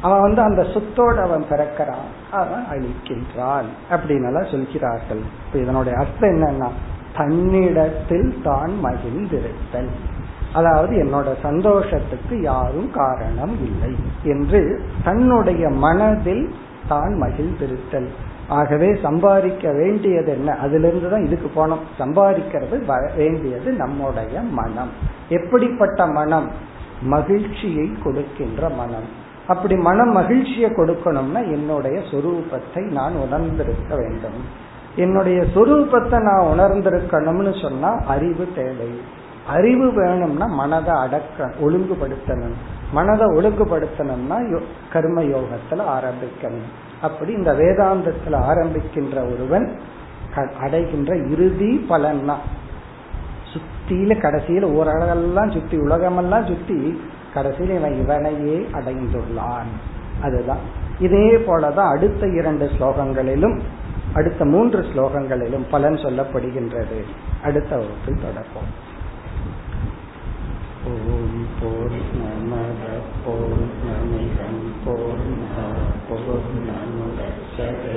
அவன் 0.00 0.20
வந்து 0.20 0.42
அந்த 0.42 0.62
சொத்தோடு 0.62 1.20
அவன் 1.22 1.44
பிறக்கிறான். 1.50 2.06
அவன் 2.30 2.64
அழிக்கின்றான் 2.70 3.68
அப்படின்னு 3.90 4.50
சொல்கிறார்கள். 4.50 5.22
இப்ப 5.46 5.58
இதனுடைய 5.58 5.98
அர்த்தம் 5.98 6.30
என்னன்னா 6.30 6.68
தன்னிடத்தில் 7.16 8.42
தான் 8.42 8.72
மகிழ்ந்திருத்தல். 8.84 9.90
அதாவது 10.52 10.94
என்னோட 11.04 11.28
சந்தோஷத்துக்கு 11.42 12.42
யாரும் 12.42 12.90
காரணம் 12.92 13.56
இல்லை 13.66 13.94
என்று 14.22 14.82
தன்னுடைய 15.04 15.68
மனதில் 15.68 16.54
தான் 16.88 17.12
மகிழ்ந்திருத்தல். 17.22 18.08
ஆகவே 18.50 18.98
சம்பாதிக்க 19.02 19.72
வேண்டியது 19.72 20.32
என்ன? 20.32 20.52
அதுல 20.52 20.88
இருந்துதான் 20.88 21.24
இதுக்கு 21.24 21.48
போனோம். 21.54 21.84
சம்பாதிக்கிறது 21.98 22.82
வேண்டியது 23.16 23.72
நம்முடைய 23.72 24.40
மனம். 24.40 24.90
எப்படிப்பட்ட 25.28 26.06
மனம்? 26.06 26.50
மகிழ்ச்சியை 27.02 27.90
கொடுக்கின்ற 28.04 28.68
மனம். 28.68 29.28
அப்படி 29.46 29.76
மனம் 29.76 30.10
மகிழ்ச்சியை 30.10 30.70
கொடுக்கணும்னா 30.70 31.52
என்னுடைய 31.52 32.00
சொரூபத்தை 32.10 32.82
நான் 32.82 33.14
உணர்ந்திருக்க 33.14 33.96
வேண்டும். 33.96 34.44
என்னுடைய 34.96 35.42
சொரூபத்தை 35.54 36.20
நான் 36.20 36.58
உணர்ந்திருக்கணும்னு 36.58 37.62
சொன்னா 37.62 38.00
அறிவு 38.06 38.48
தேவை. 38.54 39.00
அறிவு 39.48 39.92
வேணும்னா 39.92 40.46
மனதை 40.46 40.94
அடக்க 40.94 41.52
ஒழுங்குபடுத்தணும். 41.60 42.56
மனதை 42.92 43.26
ஒழுங்குபடுத்தணும்னா 43.26 44.60
கர்ம 44.92 45.22
யோகத்துல 45.22 45.82
ஆரம்பிக்கணும். 45.98 46.70
அப்படி 47.02 47.32
இந்த 47.32 47.52
வேதாந்தத்துல 47.52 48.30
ஆரம்பிக்கின்ற 48.30 49.32
ஒருவன் 49.32 49.80
அடைகின்ற 50.60 51.16
இறுதி 51.16 51.86
பலன்னா. 51.88 52.34
சுத்தியில 53.52 54.12
கடைசியில 54.18 54.62
ஓரளவெல்லாம் 54.62 55.52
சுத்தி 55.52 55.76
உலகமெல்லாம் 55.76 56.46
சுத்தி 56.46 57.02
கடைசியில் 57.34 57.76
இவன் 57.76 57.94
இவனையே 57.94 58.66
அடைந்துள்ளான். 58.72 59.70
அதுதான். 60.22 60.58
இதே 60.98 61.36
போலதான் 61.36 61.96
அடுத்த 61.96 62.26
இரண்டு 62.26 62.70
ஸ்லோகங்களிலும் 62.78 63.60
அடுத்த 64.14 64.44
மூன்று 64.44 64.80
ஸ்லோகங்களிலும் 64.80 65.68
பலன் 65.70 65.94
சொல்லப்படுகின்றது. 65.94 67.04
அடுத்த 67.42 67.76
வகுப்பில் 67.76 68.14
தொடர்போம். 68.14 68.70
ஓம் 70.86 71.46
போர் 71.60 72.29
Okay. 77.60 77.89